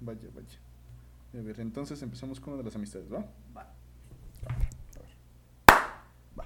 Vaya, 0.00 0.28
vaya. 0.34 0.58
A 1.38 1.42
ver, 1.42 1.60
entonces 1.60 2.00
empezamos 2.02 2.38
con 2.40 2.54
una 2.54 2.62
de 2.62 2.66
las 2.66 2.76
amistades, 2.76 3.12
¿va? 3.12 3.24
Va. 3.56 3.66
Va. 6.38 6.44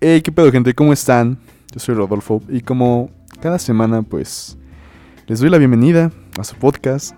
Hey, 0.00 0.20
¿qué 0.22 0.30
pedo, 0.32 0.50
gente? 0.52 0.74
¿Cómo 0.74 0.92
están? 0.92 1.38
Yo 1.72 1.80
soy 1.80 1.94
Rodolfo 1.94 2.42
y 2.48 2.60
como 2.60 3.10
cada 3.40 3.58
semana, 3.58 4.02
pues, 4.02 4.56
les 5.26 5.40
doy 5.40 5.50
la 5.50 5.58
bienvenida 5.58 6.12
a 6.38 6.44
su 6.44 6.56
podcast. 6.56 7.14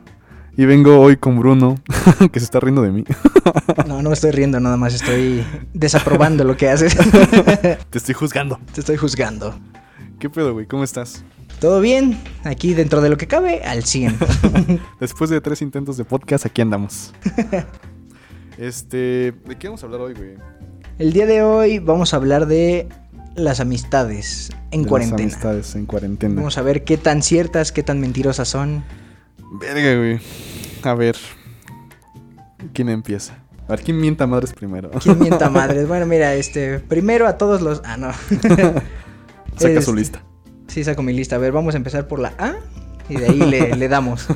Y 0.54 0.66
vengo 0.66 1.00
hoy 1.00 1.16
con 1.16 1.38
Bruno, 1.38 1.76
que 2.32 2.38
se 2.38 2.44
está 2.44 2.60
riendo 2.60 2.82
de 2.82 2.90
mí. 2.92 3.04
No, 3.86 4.02
no 4.02 4.10
me 4.10 4.14
estoy 4.14 4.30
riendo, 4.30 4.60
nada 4.60 4.76
más 4.76 4.94
estoy 4.94 5.44
desaprobando 5.72 6.44
lo 6.44 6.56
que 6.56 6.68
haces. 6.68 6.96
Te 7.90 7.98
estoy 7.98 8.14
juzgando. 8.14 8.60
Te 8.72 8.80
estoy 8.80 8.96
juzgando. 8.96 9.58
¿Qué 10.18 10.30
pedo, 10.30 10.52
güey? 10.52 10.66
¿Cómo 10.66 10.84
estás? 10.84 11.24
¿Todo 11.62 11.80
bien? 11.80 12.18
Aquí 12.42 12.74
dentro 12.74 13.00
de 13.00 13.08
lo 13.08 13.16
que 13.16 13.28
cabe, 13.28 13.62
al 13.62 13.84
100. 13.84 14.18
Después 15.00 15.30
de 15.30 15.40
tres 15.40 15.62
intentos 15.62 15.96
de 15.96 16.04
podcast, 16.04 16.44
aquí 16.44 16.60
andamos. 16.60 17.14
Este, 18.58 19.32
¿de 19.46 19.56
qué 19.58 19.68
vamos 19.68 19.82
a 19.82 19.86
hablar 19.86 20.02
hoy, 20.02 20.12
güey? 20.14 20.34
El 20.98 21.12
día 21.14 21.24
de 21.24 21.42
hoy 21.42 21.78
vamos 21.78 22.12
a 22.12 22.16
hablar 22.16 22.46
de 22.46 22.86
las 23.34 23.60
amistades 23.60 24.50
en 24.72 24.82
De 24.82 24.84
las 24.84 24.88
cuarentena. 24.88 25.22
amistades 25.22 25.74
en 25.74 25.86
cuarentena. 25.86 26.34
Vamos 26.34 26.58
a 26.58 26.62
ver 26.62 26.84
qué 26.84 26.98
tan 26.98 27.22
ciertas, 27.22 27.72
qué 27.72 27.82
tan 27.82 27.98
mentirosas 27.98 28.48
son. 28.48 28.84
Verga, 29.58 29.96
güey. 29.96 30.20
A 30.82 30.94
ver. 30.94 31.16
¿Quién 32.74 32.90
empieza? 32.90 33.38
A 33.66 33.70
ver, 33.70 33.82
¿quién 33.82 33.98
mienta 33.98 34.26
madres 34.26 34.52
primero? 34.52 34.90
¿Quién 35.02 35.18
mienta 35.18 35.48
madres? 35.50 35.88
Bueno, 35.88 36.06
mira, 36.06 36.34
este, 36.34 36.78
primero 36.80 37.26
a 37.26 37.38
todos 37.38 37.62
los... 37.62 37.80
Ah, 37.84 37.96
no. 37.96 38.12
Saca 39.56 39.80
su 39.80 39.94
lista. 39.94 40.22
Sí, 40.72 40.84
saco 40.84 41.02
mi 41.02 41.12
lista. 41.12 41.36
A 41.36 41.38
ver, 41.38 41.52
vamos 41.52 41.74
a 41.74 41.76
empezar 41.76 42.08
por 42.08 42.18
la 42.18 42.32
A 42.38 42.54
y 43.08 43.16
de 43.16 43.26
ahí 43.26 43.38
le, 43.38 43.76
le 43.76 43.88
damos. 43.88 44.26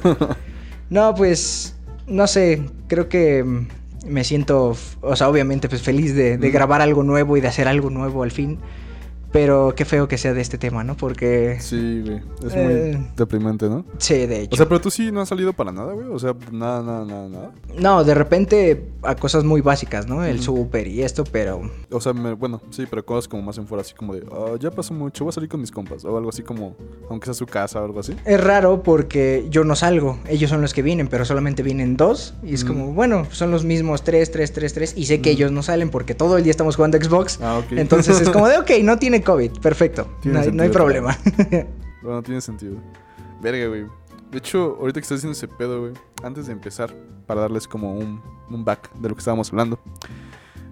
No, 0.90 1.14
pues, 1.14 1.74
no 2.06 2.26
sé, 2.26 2.62
creo 2.88 3.08
que 3.08 3.42
mm, 3.42 3.66
me 4.06 4.22
siento, 4.22 4.76
o 5.00 5.16
sea, 5.16 5.28
obviamente, 5.28 5.68
pues 5.68 5.80
feliz 5.82 6.14
de, 6.14 6.36
de 6.36 6.48
Mm. 6.48 6.52
grabar 6.52 6.80
algo 6.82 7.02
nuevo 7.02 7.36
y 7.36 7.40
de 7.40 7.48
hacer 7.48 7.68
algo 7.68 7.88
nuevo 7.90 8.22
al 8.22 8.30
fin. 8.32 8.58
Pero 9.32 9.74
qué 9.76 9.84
feo 9.84 10.08
que 10.08 10.16
sea 10.18 10.32
de 10.32 10.40
este 10.40 10.56
tema, 10.56 10.82
¿no? 10.84 10.96
Porque... 10.96 11.58
Sí, 11.60 12.02
güey. 12.04 12.22
Es 12.46 12.54
Eh. 12.54 12.92
muy 12.96 13.06
deprimente, 13.16 13.68
¿no? 13.68 13.84
Sí, 13.98 14.26
de 14.26 14.42
hecho. 14.42 14.54
O 14.54 14.56
sea, 14.56 14.66
pero 14.66 14.80
tú 14.80 14.90
sí 14.90 15.10
no 15.12 15.20
has 15.20 15.28
salido 15.28 15.52
para 15.52 15.72
nada, 15.72 15.92
güey. 15.92 16.08
O 16.08 16.18
sea, 16.18 16.34
nada, 16.52 16.82
nada, 16.82 17.04
nada, 17.04 17.28
nada. 17.28 17.50
no, 17.78 18.04
de 18.04 18.14
repente 18.14 18.86
a 19.02 19.14
cosas 19.16 19.44
muy 19.44 19.60
básicas, 19.60 20.06
¿no? 20.06 20.24
El 20.24 20.36
Ujú. 20.36 20.44
súper 20.44 20.86
y 20.88 21.02
esto, 21.02 21.24
pero... 21.30 21.60
O 21.90 22.00
sea, 22.00 22.12
me- 22.12 22.32
bueno, 22.34 22.62
sí, 22.70 22.84
pero 22.88 23.04
cosas 23.04 23.28
como 23.28 23.42
más 23.42 23.58
en 23.58 23.66
fuera, 23.66 23.82
así 23.82 23.94
como 23.94 24.14
de, 24.14 24.24
"Ah, 24.32 24.54
ya 24.58 24.70
pasó 24.70 24.94
mucho, 24.94 25.24
voy 25.24 25.30
a 25.30 25.32
salir 25.34 25.48
con 25.48 25.60
mis 25.60 25.70
compas. 25.70 26.04
O 26.04 26.16
algo 26.16 26.30
así 26.30 26.42
como, 26.42 26.74
aunque 27.10 27.26
sea 27.26 27.34
su 27.34 27.46
casa 27.46 27.80
o 27.80 27.84
algo 27.84 28.00
así. 28.00 28.16
Es 28.24 28.42
raro 28.42 28.82
porque 28.82 29.46
yo 29.50 29.64
no 29.64 29.76
salgo, 29.76 30.18
ellos 30.28 30.48
son 30.50 30.62
los 30.62 30.72
que 30.72 30.82
vienen, 30.82 31.08
pero 31.08 31.24
solamente 31.24 31.62
vienen 31.62 31.96
dos. 31.96 32.34
Y 32.42 32.54
es 32.54 32.64
Mm. 32.64 32.68
como, 32.68 32.92
bueno, 32.92 33.26
son 33.30 33.50
los 33.50 33.64
mismos 33.64 34.02
tres, 34.02 34.30
tres, 34.30 34.52
tres, 34.52 34.72
tres. 34.72 34.94
Y 34.96 35.06
sé 35.06 35.20
que 35.20 35.30
Mm. 35.30 35.32
ellos 35.34 35.52
no 35.52 35.62
salen 35.62 35.90
porque 35.90 36.14
todo 36.14 36.36
el 36.38 36.42
día 36.44 36.50
estamos 36.52 36.76
jugando 36.76 36.96
Xbox. 36.98 37.38
Ah, 37.42 37.58
ok. 37.58 37.72
Entonces 37.72 38.20
es 38.20 38.30
como 38.30 38.48
de, 38.48 38.56
ok, 38.58 38.70
no 38.82 38.98
tiene 38.98 39.22
COVID, 39.26 39.58
perfecto. 39.58 40.08
No 40.24 40.40
hay, 40.40 40.52
no 40.52 40.70
problema. 40.70 41.16
Bueno, 42.02 42.22
tiene 42.22 42.40
sentido. 42.40 42.76
Verga, 43.42 43.66
güey. 43.66 43.84
De 44.30 44.38
hecho, 44.38 44.76
ahorita 44.78 45.00
que 45.00 45.02
estás 45.02 45.18
haciendo 45.18 45.32
ese 45.32 45.48
pedo, 45.48 45.80
güey, 45.80 45.92
antes 46.22 46.46
de 46.46 46.52
empezar, 46.52 46.94
para 47.26 47.40
darles 47.40 47.66
como 47.66 47.98
un, 47.98 48.22
un 48.48 48.64
back 48.64 48.92
de 48.94 49.08
lo 49.08 49.16
que 49.16 49.18
estábamos 49.18 49.50
hablando, 49.50 49.80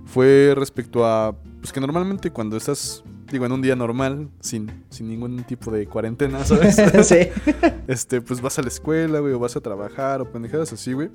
fue 0.05 0.55
respecto 0.57 1.05
a, 1.05 1.35
pues 1.61 1.73
que 1.73 1.81
normalmente 1.81 2.31
cuando 2.31 2.57
estás, 2.57 3.03
digo, 3.33 3.47
en 3.47 3.53
un 3.53 3.63
día 3.63 3.75
normal, 3.75 4.29
sin, 4.39 4.85
sin 4.91 5.09
ningún 5.09 5.43
tipo 5.43 5.73
de 5.73 5.89
cuarentena, 5.89 6.45
¿sabes? 6.45 6.77
sí. 7.05 7.17
este, 7.89 8.21
pues 8.21 8.41
vas 8.41 8.57
a 8.61 8.63
la 8.63 8.69
escuela, 8.69 9.19
güey, 9.19 9.33
o 9.33 9.41
vas 9.41 9.57
a 9.57 9.61
trabajar, 9.61 10.21
o 10.21 10.31
pendejadas 10.31 10.73
así, 10.73 10.93
güey. 10.93 11.11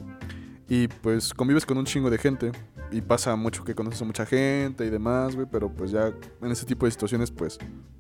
Y 0.68 0.90
pues 0.90 1.34
convives 1.34 1.66
con 1.66 1.78
un 1.78 1.86
chingo 1.86 2.10
de 2.10 2.18
gente. 2.18 2.52
Y 2.92 3.02
pasa 3.02 3.36
mucho 3.36 3.64
que 3.64 3.76
conoces 3.76 4.02
a 4.02 4.06
mucha 4.06 4.26
gente 4.26 4.86
y 4.86 4.90
demás, 4.90 5.36
güey. 5.36 5.48
Pero 5.52 5.70
pues 5.70 5.92
ya 5.92 6.12
en 6.42 6.52
ese 6.52 6.66
tipo 6.66 6.86
de 6.86 6.92
situaciones, 6.92 7.32
pues, 7.32 7.58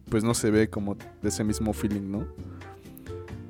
pues 0.09 0.23
no 0.23 0.33
se 0.33 0.51
ve 0.51 0.69
como 0.69 0.95
de 1.21 1.29
ese 1.29 1.43
mismo 1.43 1.73
feeling, 1.73 2.11
¿no? 2.11 2.25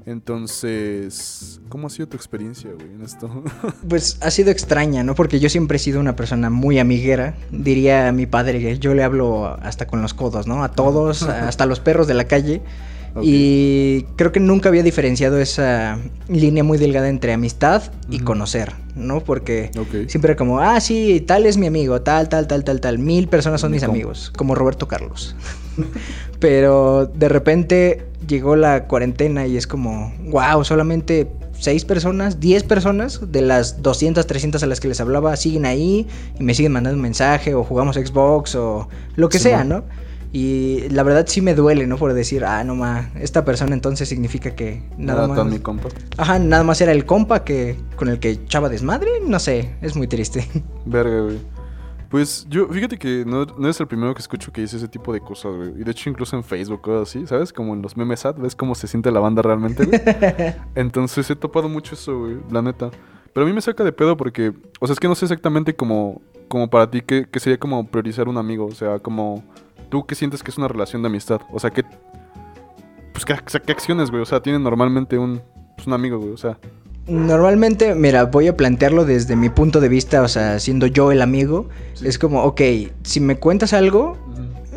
Entonces, 0.10 1.62
¿cómo 1.70 1.86
ha 1.86 1.90
sido 1.92 2.08
tu 2.08 2.18
experiencia, 2.18 2.72
güey, 2.74 2.94
en 2.96 3.04
esto? 3.04 3.44
Pues 3.88 4.18
ha 4.22 4.32
sido 4.32 4.50
extraña, 4.50 5.04
¿no? 5.04 5.14
Porque 5.14 5.40
yo 5.40 5.50
siempre 5.50 5.76
he 5.76 5.80
sido 5.80 6.00
una 6.00 6.16
persona 6.16 6.50
muy 6.50 6.80
amiguera. 6.80 7.36
Diría 7.52 8.12
mi 8.12 8.26
padre 8.26 8.60
que 8.60 8.80
yo 8.80 8.96
le 8.96 9.04
hablo 9.04 9.46
hasta 9.62 9.86
con 9.86 10.02
los 10.02 10.16
codos, 10.16 10.48
¿no? 10.48 10.64
A 10.64 10.72
todos, 10.72 11.22
hasta 11.30 11.66
a 11.66 11.68
los 11.68 11.80
perros 11.80 12.08
de 12.08 12.16
la 12.16 12.24
calle. 12.24 12.64
Y 13.22 14.04
creo 14.16 14.32
que 14.32 14.40
nunca 14.40 14.70
había 14.70 14.84
diferenciado 14.84 15.40
esa 15.40 15.98
línea 16.28 16.64
muy 16.64 16.78
delgada 16.78 17.10
entre 17.10 17.34
amistad 17.34 17.84
y 18.10 18.20
conocer, 18.20 18.74
¿no? 18.96 19.22
Porque 19.22 19.72
siempre 20.08 20.32
era 20.32 20.36
como, 20.38 20.60
ah, 20.60 20.80
sí, 20.80 21.24
tal 21.26 21.46
es 21.46 21.58
mi 21.58 21.68
amigo, 21.68 22.02
tal, 22.02 22.30
tal, 22.30 22.48
tal, 22.48 22.64
tal, 22.64 22.82
tal. 22.82 23.00
Mil 23.00 23.28
personas 23.28 23.62
son 23.62 23.72
Mi 23.72 23.76
mis 23.76 23.84
amigos, 23.84 24.32
como 24.36 24.56
Roberto 24.56 24.88
Carlos. 24.88 25.36
Pero 26.40 27.06
de 27.08 27.30
repente 27.30 28.06
llegó 28.28 28.56
la 28.56 28.86
cuarentena 28.86 29.48
y 29.48 29.58
es 29.58 29.68
como, 29.68 30.14
wow, 30.26 30.64
solamente 30.64 31.28
seis 31.60 31.84
personas, 31.84 32.40
10 32.40 32.64
personas 32.64 33.20
de 33.32 33.42
las 33.42 33.82
200, 33.82 34.26
300 34.26 34.64
a 34.64 34.68
las 34.68 34.80
que 34.80 34.88
les 34.88 35.02
hablaba 35.02 35.36
siguen 35.36 35.66
ahí 35.66 36.08
y 36.40 36.44
me 36.44 36.54
siguen 36.54 36.72
mandando 36.72 36.96
un 36.96 37.02
mensaje 37.02 37.54
o 37.54 37.64
jugamos 37.64 37.98
Xbox 37.98 38.56
o 38.56 38.88
lo 39.16 39.28
que 39.28 39.40
Sí, 39.40 39.46
sea. 39.46 39.64
¿no? 39.66 39.84
Y 40.32 40.88
la 40.90 41.02
verdad 41.04 41.26
sí 41.28 41.42
me 41.42 41.56
duele, 41.56 41.88
¿no? 41.88 41.98
Por 41.98 42.14
decir, 42.14 42.46
ah, 42.46 42.64
no 42.64 42.76
ma, 42.76 43.10
esta 43.16 43.44
persona 43.44 43.74
entonces 43.74 44.08
significa 44.10 44.56
que 44.56 44.84
nada 44.98 45.28
Nada 45.28 45.44
más. 45.44 45.52
mi 45.52 45.60
compa. 45.60 45.90
Ajá, 46.18 46.38
nada 46.38 46.64
más 46.64 46.80
era 46.82 46.92
el 46.92 47.06
compa 47.06 47.44
que 47.44 47.76
con 47.96 48.10
el 48.10 48.20
que 48.20 48.32
echaba 48.32 48.70
desmadre, 48.70 49.10
no 49.26 49.40
sé, 49.40 49.76
es 49.82 49.96
muy 49.96 50.08
triste. 50.08 50.48
Verga, 50.86 51.22
güey. 51.22 51.40
Pues 52.10 52.48
yo, 52.50 52.68
fíjate 52.68 52.98
que 52.98 53.24
no, 53.26 53.46
no 53.46 53.66
eres 53.66 53.80
el 53.80 53.88
primero 53.88 54.14
que 54.16 54.22
escucho 54.22 54.52
que 54.52 54.62
dice 54.62 54.78
ese 54.78 54.88
tipo 54.88 55.14
de 55.14 55.22
cosas, 55.22 55.56
güey. 55.56 55.70
Y 55.80 55.84
de 55.84 55.92
hecho, 55.92 56.10
incluso 56.10 56.36
en 56.36 56.44
Facebook, 56.44 56.82
cosas 56.82 57.10
así, 57.10 57.28
¿sabes? 57.28 57.54
Como 57.54 57.74
en 57.74 57.84
los 57.84 57.98
memes 57.98 58.26
ad, 58.26 58.36
ves 58.36 58.56
cómo 58.56 58.74
se 58.74 58.88
siente 58.88 59.12
la 59.12 59.20
banda 59.20 59.44
realmente, 59.44 59.86
güey. 59.86 60.02
Entonces 60.76 61.30
he 61.30 61.36
topado 61.36 61.70
mucho 61.70 61.94
eso, 61.94 62.20
güey, 62.20 62.38
la 62.52 62.64
neta. 62.64 62.90
Pero 63.32 63.46
a 63.46 63.48
mí 63.48 63.54
me 63.54 63.62
saca 63.62 63.84
de 63.84 63.92
pedo 63.92 64.18
porque, 64.18 64.54
o 64.80 64.88
sea, 64.88 64.94
es 64.94 65.00
que 65.00 65.08
no 65.08 65.14
sé 65.14 65.26
exactamente 65.26 65.76
como, 65.76 66.22
como 66.48 66.68
para 66.68 66.90
ti 66.90 67.02
qué, 67.02 67.28
qué 67.32 67.40
sería 67.40 67.60
como 67.60 67.86
priorizar 67.88 68.28
un 68.28 68.38
amigo. 68.38 68.66
O 68.66 68.72
sea, 68.72 68.98
como 68.98 69.44
tú 69.90 70.06
qué 70.06 70.16
sientes 70.16 70.44
que 70.44 70.52
es 70.52 70.58
una 70.58 70.68
relación 70.68 71.02
de 71.02 71.08
amistad. 71.08 71.42
O 71.52 71.60
sea, 71.60 71.70
qué, 71.72 71.84
pues 73.14 73.26
qué, 73.26 73.34
ac- 73.34 73.62
qué 73.66 73.72
acciones, 73.72 74.10
güey. 74.12 74.22
O 74.22 74.26
sea, 74.26 74.42
tienen 74.42 74.64
normalmente 74.64 75.18
un, 75.18 75.42
pues, 75.76 75.88
un 75.88 75.94
amigo, 75.94 76.18
güey. 76.20 76.32
O 76.32 76.38
sea, 76.38 76.58
Normalmente, 77.08 77.96
mira, 77.96 78.26
voy 78.26 78.48
a 78.50 78.56
plantearlo 78.56 79.04
desde 79.04 79.36
mi 79.36 79.50
punto 79.50 79.80
de 79.80 79.90
vista, 79.90 80.22
o 80.22 80.28
sea, 80.28 80.60
siendo 80.60 80.86
yo 80.86 81.12
el 81.12 81.24
amigo, 81.24 81.68
Sí. 81.94 82.08
es 82.08 82.20
como, 82.20 82.44
ok, 82.44 82.62
si 83.02 83.20
me 83.20 83.38
cuentas 83.38 83.74
algo, 83.74 84.16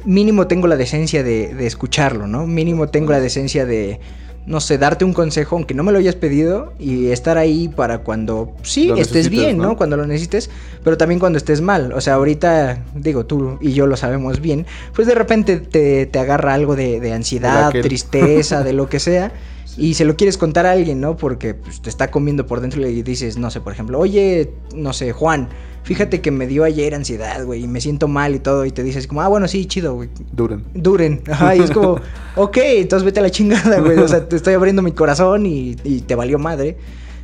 mínimo 0.06 0.46
tengo 0.46 0.66
la 0.66 0.76
decencia 0.76 1.22
de, 1.22 1.52
de 1.54 1.66
escucharlo, 1.66 2.26
¿no? 2.26 2.46
Mínimo 2.46 2.88
tengo 2.88 3.12
la 3.12 3.20
decencia 3.20 3.66
de, 3.66 4.00
no 4.47 4.60
sé, 4.60 4.78
darte 4.78 5.04
un 5.04 5.12
consejo, 5.12 5.56
aunque 5.56 5.75
no 5.75 5.82
me 5.82 5.92
lo 5.92 5.98
hayas 5.98 6.16
pedido, 6.16 6.72
y 6.78 7.08
estar 7.08 7.38
ahí 7.38 7.69
para 7.69 7.98
cuando, 7.98 8.53
sí, 8.62 8.88
Lo 8.88 8.97
estés 8.97 9.28
bien, 9.28 9.56
¿no? 9.56 9.64
¿no? 9.64 9.76
Cuando 9.76 9.97
lo 9.97 10.06
necesites, 10.06 10.50
pero 10.82 10.97
también 10.97 11.20
cuando 11.20 11.38
estés 11.38 11.60
mal. 11.60 11.92
O 11.92 12.00
sea, 12.00 12.14
ahorita, 12.14 12.82
digo, 12.94 13.25
tú 13.25 13.58
y 13.60 13.72
yo 13.72 13.86
lo 13.86 13.97
sabemos 13.97 14.41
bien, 14.41 14.66
pues 14.94 15.06
de 15.06 15.14
repente 15.14 15.58
te, 15.58 16.06
te 16.06 16.19
agarra 16.19 16.54
algo 16.54 16.76
de, 16.76 17.00
de 17.00 17.12
ansiedad, 17.12 17.70
tristeza, 17.70 18.62
de 18.62 18.72
lo 18.72 18.88
que 18.88 18.98
sea. 18.98 19.32
Y 19.77 19.94
se 19.94 20.05
lo 20.05 20.16
quieres 20.16 20.38
contar 20.38 20.66
a 20.66 20.72
alguien, 20.72 21.00
¿no? 21.00 21.16
Porque 21.16 21.55
pues, 21.55 21.81
te 21.81 21.88
está 21.88 22.10
comiendo 22.10 22.47
por 22.47 22.60
dentro 22.60 22.81
y 22.81 22.84
le 22.84 23.03
dices, 23.03 23.38
no 23.38 23.50
sé, 23.50 23.60
por 23.60 23.72
ejemplo, 23.72 23.99
oye, 23.99 24.53
no 24.75 24.93
sé, 24.93 25.12
Juan, 25.12 25.49
fíjate 25.83 26.21
que 26.21 26.31
me 26.31 26.47
dio 26.47 26.65
ayer 26.65 26.94
ansiedad, 26.94 27.44
güey, 27.44 27.65
y 27.65 27.69
me 27.69 27.81
siento 27.81 28.09
mal 28.09 28.34
y 28.34 28.38
todo, 28.38 28.65
y 28.65 28.71
te 28.71 28.83
dices 28.83 29.06
como, 29.06 29.22
ah, 29.22 29.28
bueno, 29.28 29.49
sí, 29.49 29.66
chido, 29.66 29.94
güey, 29.94 30.10
duren. 30.33 30.65
duren. 30.75 31.22
Ajá, 31.31 31.56
y 31.56 31.60
es 31.60 31.71
como, 31.71 32.00
ok, 32.37 32.56
entonces 32.59 33.05
vete 33.05 33.21
a 33.21 33.22
la 33.22 33.31
chingada, 33.31 33.81
güey. 33.81 33.99
O 33.99 34.09
sea, 34.09 34.28
te 34.28 34.37
estoy 34.37 34.55
abriendo 34.55 34.83
mi 34.83 34.93
corazón 34.93 35.47
y, 35.47 35.77
y 35.84 36.00
te 36.00 36.15
valió 36.15 36.39
madre. 36.39 36.77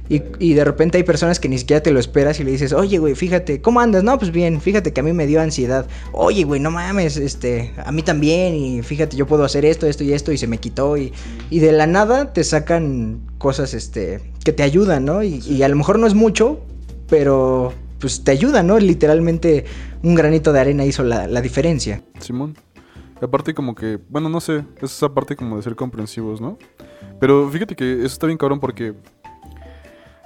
Y, 0.09 0.55
de 0.55 0.65
repente 0.65 0.97
hay 0.97 1.05
personas 1.05 1.39
que 1.39 1.49
ni 1.49 1.59
siquiera 1.59 1.83
te 1.83 1.91
lo 1.91 2.01
esperas 2.01 2.41
y 2.41 2.45
le 2.45 2.51
dices, 2.51 2.73
oye, 2.73 2.99
güey, 2.99 3.15
fíjate, 3.15 3.61
¿cómo 3.61 3.81
andas? 3.81 4.03
No, 4.03 4.19
pues 4.19 4.33
bien, 4.33 4.61
fíjate 4.61 4.93
que 4.93 5.01
a 5.01 5.03
mí 5.03 5.13
me 5.13 5.27
dio 5.27 5.41
ansiedad. 5.41 5.87
Oye, 6.13 6.45
güey, 6.45 6.61
no 6.61 6.71
mames, 6.71 7.19
este, 7.19 7.75
a 7.85 7.93
mí 7.93 8.03
también. 8.03 8.55
Y 8.55 8.83
fíjate, 8.83 9.17
yo 9.17 9.27
puedo 9.27 9.45
hacer 9.45 9.67
esto, 9.67 9.87
esto 9.87 10.05
y 10.05 10.15
esto, 10.15 10.33
y 10.33 10.39
se 10.39 10.47
me 10.47 10.59
quitó. 10.59 10.97
Y, 10.97 11.13
y 11.51 11.59
de 11.59 11.73
la 11.73 11.87
nada 11.87 12.33
te 12.33 12.43
sacan 12.43 13.21
cosas, 13.37 13.75
este, 13.75 14.21
que 14.45 14.53
te 14.53 14.63
ayudan, 14.63 15.05
¿no? 15.05 15.23
Y, 15.23 15.63
a 15.63 15.69
lo 15.69 15.77
mejor 15.77 15.99
no 15.99 16.07
es 16.07 16.15
mucho, 16.15 16.61
pero 17.09 17.75
pues 18.01 18.25
te 18.25 18.31
ayuda, 18.31 18.63
¿no? 18.63 18.79
Literalmente 18.79 19.67
un 20.03 20.15
granito 20.15 20.53
de 20.55 20.61
arena 20.61 20.87
hizo 20.87 21.03
la, 21.03 21.27
la 21.27 21.43
diferencia. 21.43 22.03
Simón. 22.19 22.57
Aparte 23.21 23.53
como 23.53 23.75
que, 23.75 23.99
bueno, 24.09 24.29
no 24.29 24.41
sé, 24.41 24.65
es 24.81 24.93
esa 24.93 25.13
parte 25.13 25.35
como 25.35 25.57
de 25.57 25.63
ser 25.63 25.75
comprensivos, 25.75 26.41
¿no? 26.41 26.57
Pero 27.21 27.49
fíjate 27.51 27.75
que 27.75 27.95
eso 27.95 28.07
está 28.07 28.27
bien 28.27 28.39
cabrón 28.39 28.61
porque 28.61 28.95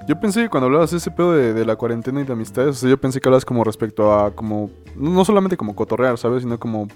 yo 0.06 0.18
pensé 0.20 0.42
que 0.42 0.48
cuando 0.48 0.66
hablabas 0.66 0.90
de 0.90 0.96
ese 0.96 1.10
pedo 1.10 1.32
de, 1.32 1.54
de 1.54 1.64
la 1.64 1.76
cuarentena 1.76 2.20
y 2.20 2.24
de 2.24 2.32
amistades, 2.32 2.76
o 2.76 2.78
sea, 2.80 2.90
yo 2.90 3.00
pensé 3.00 3.20
que 3.20 3.28
hablabas 3.28 3.44
como 3.44 3.64
respecto 3.64 4.12
a 4.12 4.34
como, 4.34 4.70
no 4.96 5.24
solamente 5.24 5.56
como 5.56 5.74
cotorrear, 5.74 6.18
¿sabes? 6.18 6.42
Sino 6.42 6.58
como 6.58 6.88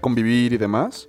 convivir 0.00 0.52
y 0.52 0.58
demás. 0.58 1.08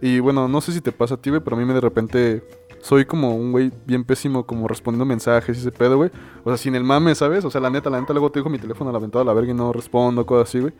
Y 0.00 0.20
bueno, 0.20 0.48
no 0.48 0.60
sé 0.60 0.72
si 0.72 0.80
te 0.80 0.92
pasa 0.92 1.14
a 1.14 1.16
ti, 1.16 1.30
güey, 1.30 1.42
pero 1.42 1.56
a 1.56 1.58
mí 1.58 1.64
me 1.64 1.74
de 1.74 1.80
repente 1.80 2.44
soy 2.80 3.04
como 3.04 3.34
un 3.34 3.50
güey 3.52 3.72
bien 3.86 4.04
pésimo 4.04 4.46
como 4.46 4.68
respondiendo 4.68 5.04
mensajes 5.04 5.56
y 5.56 5.60
ese 5.60 5.72
pedo, 5.72 5.96
güey. 5.96 6.10
O 6.44 6.50
sea, 6.50 6.56
sin 6.56 6.74
el 6.74 6.84
mame, 6.84 7.14
¿sabes? 7.14 7.44
O 7.44 7.50
sea, 7.50 7.60
la 7.60 7.70
neta, 7.70 7.90
la 7.90 8.00
neta, 8.00 8.12
luego 8.12 8.30
te 8.30 8.38
dejo 8.38 8.50
mi 8.50 8.58
teléfono 8.58 8.90
a 8.90 8.92
la 8.92 8.98
ventana 8.98 9.22
a 9.22 9.24
la 9.24 9.32
verga 9.32 9.50
y 9.50 9.54
no 9.54 9.72
respondo, 9.72 10.24
cosas 10.26 10.48
así, 10.48 10.60
güey. 10.60 10.74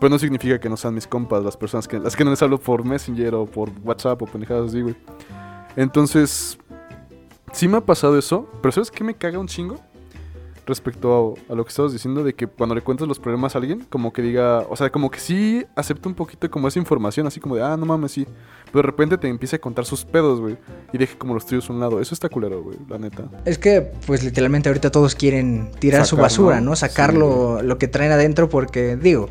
Pero 0.00 0.10
no 0.10 0.18
significa 0.18 0.58
que 0.58 0.68
no 0.68 0.76
sean 0.76 0.94
mis 0.94 1.06
compas, 1.06 1.44
las 1.44 1.56
personas 1.56 1.86
que, 1.86 1.98
las 1.98 2.16
que 2.16 2.24
no 2.24 2.30
les 2.30 2.42
hablo 2.42 2.58
por 2.58 2.84
Messenger 2.84 3.34
o 3.34 3.46
por 3.46 3.70
WhatsApp 3.84 4.20
o 4.22 4.26
pendejadas 4.26 4.70
así, 4.70 4.82
güey. 4.82 4.96
Entonces, 5.76 6.58
sí 7.52 7.68
me 7.68 7.78
ha 7.78 7.80
pasado 7.80 8.18
eso, 8.18 8.48
pero 8.62 8.72
¿sabes 8.72 8.90
qué 8.90 9.04
me 9.04 9.14
caga 9.14 9.38
un 9.38 9.46
chingo? 9.48 9.76
Respecto 10.68 11.36
a, 11.48 11.52
a 11.52 11.54
lo 11.54 11.64
que 11.64 11.68
estabas 11.68 11.92
diciendo 11.92 12.24
de 12.24 12.34
que 12.34 12.48
cuando 12.48 12.74
le 12.74 12.80
cuentas 12.80 13.06
los 13.06 13.20
problemas 13.20 13.54
a 13.54 13.58
alguien, 13.58 13.86
como 13.88 14.12
que 14.12 14.20
diga, 14.20 14.66
o 14.68 14.74
sea, 14.74 14.90
como 14.90 15.12
que 15.12 15.20
sí 15.20 15.64
acepta 15.76 16.08
un 16.08 16.16
poquito 16.16 16.50
como 16.50 16.66
esa 16.66 16.80
información, 16.80 17.24
así 17.24 17.38
como 17.38 17.54
de, 17.54 17.62
ah, 17.62 17.76
no 17.76 17.86
mames, 17.86 18.10
sí. 18.10 18.26
Pero 18.64 18.78
de 18.78 18.82
repente 18.82 19.16
te 19.16 19.28
empieza 19.28 19.54
a 19.56 19.58
contar 19.60 19.84
sus 19.84 20.04
pedos, 20.04 20.40
güey, 20.40 20.56
y 20.92 20.98
deje 20.98 21.16
como 21.16 21.34
los 21.34 21.46
tuyos 21.46 21.70
a 21.70 21.72
un 21.72 21.78
lado. 21.78 22.00
Eso 22.00 22.14
está 22.14 22.28
culero, 22.28 22.64
güey, 22.64 22.78
la 22.88 22.98
neta. 22.98 23.28
Es 23.44 23.58
que, 23.58 23.92
pues 24.08 24.24
literalmente 24.24 24.68
ahorita 24.68 24.90
todos 24.90 25.14
quieren 25.14 25.70
tirar 25.78 26.04
su 26.04 26.16
basura, 26.16 26.60
¿no? 26.60 26.70
¿no? 26.70 26.76
Sacar 26.76 27.12
Sí, 27.12 27.18
lo, 27.18 27.28
güey. 27.52 27.64
lo 27.66 27.78
que 27.78 27.86
traen 27.86 28.10
adentro 28.10 28.48
porque, 28.48 28.96
digo, 28.96 29.28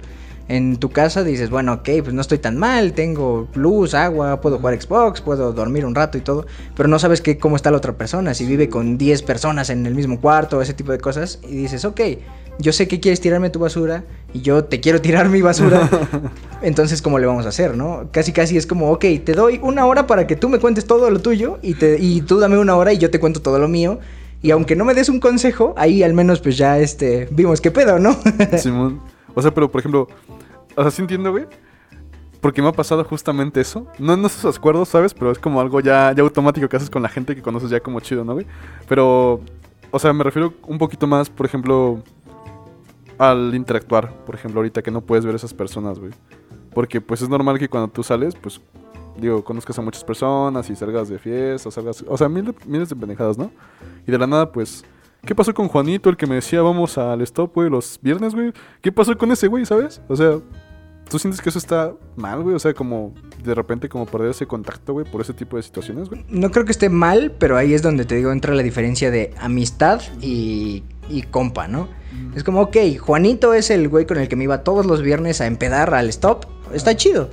en 0.48 0.78
tu 0.78 0.90
casa 0.90 1.24
dices, 1.24 1.50
bueno, 1.50 1.74
ok, 1.74 1.90
pues 2.04 2.14
no 2.14 2.22
estoy 2.22 2.38
tan 2.38 2.58
mal, 2.58 2.94
tengo 2.94 3.48
luz, 3.56 3.94
agua, 3.94 4.42
puedo 4.42 4.58
jugar 4.58 4.80
Xbox, 4.80 5.22
puedo 5.22 5.54
dormir 5.54 5.86
un 5.86 5.96
rato 5.96 6.18
y 6.18 6.22
todo, 6.22 6.46
pero 6.76 6.88
no 6.88 7.00
sabes 7.00 7.22
qué, 7.22 7.38
cómo 7.38 7.56
está 7.56 7.72
la 7.72 7.78
otra 7.78 7.94
persona, 7.94 8.34
si 8.34 8.46
vive 8.46 8.70
con 8.70 8.98
10 8.98 9.24
personas 9.24 9.70
en 9.70 9.86
el 9.86 9.96
mismo 9.96 10.22
cuarto, 10.22 10.62
ese 10.62 10.74
tipo 10.74 10.92
de 10.92 11.00
cosas, 11.00 11.40
y 11.44 11.56
dices, 11.56 11.84
ok, 11.84 12.02
yo 12.60 12.72
sé 12.72 12.88
que 12.88 13.00
quieres 13.00 13.20
tirarme 13.20 13.50
tu 13.50 13.60
basura 13.60 14.04
y 14.34 14.42
yo 14.42 14.64
te 14.66 14.80
quiero 14.80 15.02
tirar 15.02 15.30
mi 15.30 15.42
basura, 15.42 15.90
entonces 16.62 17.02
¿cómo 17.02 17.20
le 17.20 17.26
vamos 17.26 17.46
a 17.46 17.50
hacer, 17.50 17.76
no? 17.76 18.10
Casi 18.12 18.32
casi 18.32 18.56
es 18.56 18.68
como, 18.68 18.92
ok, 18.92 19.06
te 19.24 19.34
doy 19.34 19.60
una 19.62 19.86
hora 19.86 20.08
para 20.08 20.28
que 20.28 20.36
tú 20.36 20.48
me 20.48 20.60
cuentes 20.60 20.86
todo 20.86 21.10
lo 21.10 21.20
tuyo 21.22 21.58
y, 21.62 21.74
te, 21.74 21.98
y 22.00 22.22
tú 22.22 22.40
dame 22.40 22.58
una 22.58 22.76
hora 22.76 22.94
y 22.94 22.98
yo 22.98 23.10
te 23.10 23.20
cuento 23.20 23.42
todo 23.42 23.60
lo 23.60 23.68
mío. 23.68 24.00
Y 24.42 24.52
aunque 24.52 24.76
no 24.76 24.86
me 24.86 24.94
des 24.94 25.10
un 25.10 25.20
consejo, 25.20 25.74
ahí 25.76 26.04
al 26.04 26.14
menos 26.14 26.40
pues 26.40 26.56
ya 26.56 26.78
este 26.78 27.28
vimos 27.32 27.62
qué 27.62 27.72
pedo, 27.72 27.98
¿no? 27.98 28.16
Simón. 28.58 29.02
O 29.34 29.42
sea, 29.42 29.54
pero 29.54 29.70
por 29.70 29.80
ejemplo, 29.80 30.08
o 30.76 30.82
sea, 30.82 30.92
sí 30.92 31.02
entiendo, 31.02 31.32
güey. 31.32 31.46
Porque 32.42 32.62
me 32.62 32.68
ha 32.68 32.72
pasado 32.72 33.04
justamente 33.04 33.60
eso. 33.62 33.88
No, 33.98 34.16
no 34.16 34.28
esos 34.28 34.56
acuerdos, 34.56 34.90
¿sabes? 34.90 35.14
Pero 35.14 35.32
es 35.32 35.40
como 35.40 35.60
algo 35.60 35.80
ya, 35.80 36.14
ya 36.14 36.22
automático 36.22 36.70
que 36.70 36.78
haces 36.78 36.90
con 36.90 37.02
la 37.02 37.10
gente 37.10 37.36
que 37.36 37.42
conoces 37.42 37.72
ya 37.72 37.80
como 37.80 38.00
chido, 38.02 38.24
¿no, 38.24 38.34
güey? 38.34 38.46
Pero, 38.88 39.42
o 39.90 40.00
sea, 40.00 40.14
me 40.14 40.24
refiero 40.24 40.54
un 40.68 40.78
poquito 40.78 41.08
más, 41.08 41.30
por 41.30 41.48
ejemplo, 41.48 42.04
al 43.18 43.56
interactuar. 43.56 44.14
Por 44.26 44.36
ejemplo, 44.36 44.60
ahorita 44.60 44.84
que 44.84 44.92
no 44.92 45.02
puedes 45.02 45.26
ver 45.26 45.34
a 45.34 45.38
esas 45.38 45.54
personas, 45.56 45.98
güey. 45.98 46.12
Porque 46.74 47.02
pues 47.02 47.22
es 47.22 47.30
normal 47.30 47.58
que 47.58 47.68
cuando 47.68 47.88
tú 47.88 48.04
sales, 48.04 48.36
pues, 48.36 48.62
digo, 49.18 49.44
conozcas 49.44 49.80
a 49.80 49.82
muchas 49.82 50.04
personas 50.04 50.70
y 50.70 50.76
salgas 50.76 51.10
de 51.10 51.18
fiesta, 51.18 51.72
salgas... 51.72 52.06
O 52.08 52.18
sea, 52.18 52.30
miles 52.30 52.90
de 52.90 52.96
pendejadas, 52.96 53.38
¿no? 53.38 53.50
Y 54.06 54.12
de 54.12 54.18
la 54.18 54.28
nada, 54.28 54.52
pues... 54.52 54.86
¿Qué 55.26 55.34
pasó 55.34 55.52
con 55.56 55.68
Juanito, 55.68 56.12
el 56.12 56.18
que 56.18 56.28
me 56.28 56.36
decía 56.36 56.62
vamos 56.62 57.00
al 57.00 57.20
stop, 57.22 57.56
güey, 57.56 57.68
los 57.68 57.98
viernes, 58.00 58.36
güey? 58.36 58.54
¿Qué 58.82 58.92
pasó 58.92 59.18
con 59.18 59.32
ese 59.32 59.48
güey, 59.48 59.66
sabes? 59.66 60.00
O 60.08 60.16
sea, 60.16 60.38
¿tú 61.10 61.20
sientes 61.20 61.42
que 61.42 61.50
eso 61.50 61.60
está 61.60 61.94
mal, 62.16 62.44
güey? 62.44 62.56
O 62.56 62.60
sea, 62.60 62.74
como 62.74 63.14
de 63.44 63.54
repente 63.54 63.90
como 63.90 64.06
perder 64.06 64.32
ese 64.32 64.48
contacto, 64.48 64.94
güey, 64.94 65.06
por 65.10 65.22
ese 65.22 65.34
tipo 65.34 65.58
de 65.58 65.64
situaciones, 65.64 66.10
güey. 66.10 66.26
No 66.30 66.52
creo 66.52 66.66
que 66.66 66.72
esté 66.72 66.90
mal, 66.90 67.34
pero 67.38 67.58
ahí 67.58 67.74
es 67.74 67.82
donde 67.82 68.06
te 68.06 68.16
digo, 68.16 68.32
entra 68.32 68.54
la 68.54 68.64
diferencia 68.64 69.12
de 69.12 69.34
amistad 69.40 70.02
y, 70.22 70.84
y 71.10 71.24
compa, 71.24 71.68
¿no? 71.68 71.88
Es 72.36 72.44
como, 72.44 72.62
ok, 72.62 72.78
Juanito 73.00 73.54
es 73.54 73.70
el 73.70 73.88
güey 73.90 74.06
con 74.06 74.18
el 74.18 74.28
que 74.28 74.36
me 74.36 74.46
iba 74.46 74.64
todos 74.64 74.86
los 74.86 75.02
viernes 75.02 75.42
a 75.42 75.48
empedar 75.48 75.94
al 75.94 76.10
stop. 76.10 76.46
Está 76.74 76.96
chido. 76.96 77.30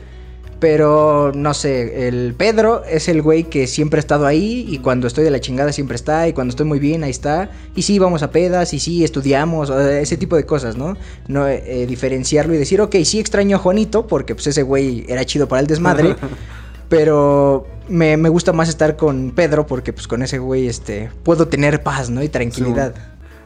Pero, 0.63 1.33
no 1.35 1.55
sé, 1.55 2.07
el 2.07 2.35
Pedro 2.39 2.85
es 2.85 3.09
el 3.09 3.21
güey 3.21 3.43
que 3.43 3.67
siempre 3.67 3.99
ha 3.99 3.99
estado 3.99 4.27
ahí 4.27 4.65
y 4.69 4.79
cuando 4.79 5.09
estoy 5.09 5.25
de 5.25 5.33
la 5.33 5.41
chingada 5.41 5.73
siempre 5.73 5.97
está 5.97 6.29
y 6.29 6.35
cuando 6.35 6.53
estoy 6.53 6.67
muy 6.67 6.79
bien 6.79 7.03
ahí 7.03 7.11
está. 7.11 7.51
Y 7.75 7.83
sí, 7.83 7.99
vamos 7.99 8.23
a 8.23 8.31
pedas 8.31 8.73
y 8.73 8.79
sí, 8.79 9.03
estudiamos, 9.03 9.71
ese 9.71 10.17
tipo 10.17 10.37
de 10.37 10.47
cosas, 10.47 10.77
¿no? 10.77 10.97
No 11.27 11.49
eh, 11.49 11.85
diferenciarlo 11.89 12.55
y 12.55 12.59
decir, 12.59 12.81
ok, 12.81 12.95
sí 13.03 13.19
extraño 13.19 13.57
a 13.57 13.59
Juanito 13.59 14.07
porque 14.07 14.37
pues 14.37 14.47
ese 14.47 14.63
güey 14.63 15.05
era 15.09 15.25
chido 15.25 15.49
para 15.49 15.59
el 15.59 15.67
desmadre. 15.67 16.15
Pero 16.89 17.67
me, 17.89 18.17
me 18.17 18.29
gusta 18.29 18.53
más 18.53 18.69
estar 18.69 18.97
con 18.97 19.33
Pedro 19.33 19.67
porque 19.67 19.93
pues 19.93 20.07
con 20.07 20.23
ese 20.23 20.39
güey 20.39 20.69
este, 20.69 21.11
puedo 21.25 21.49
tener 21.49 21.83
paz, 21.83 22.09
¿no? 22.09 22.23
Y 22.23 22.29
tranquilidad. 22.29 22.95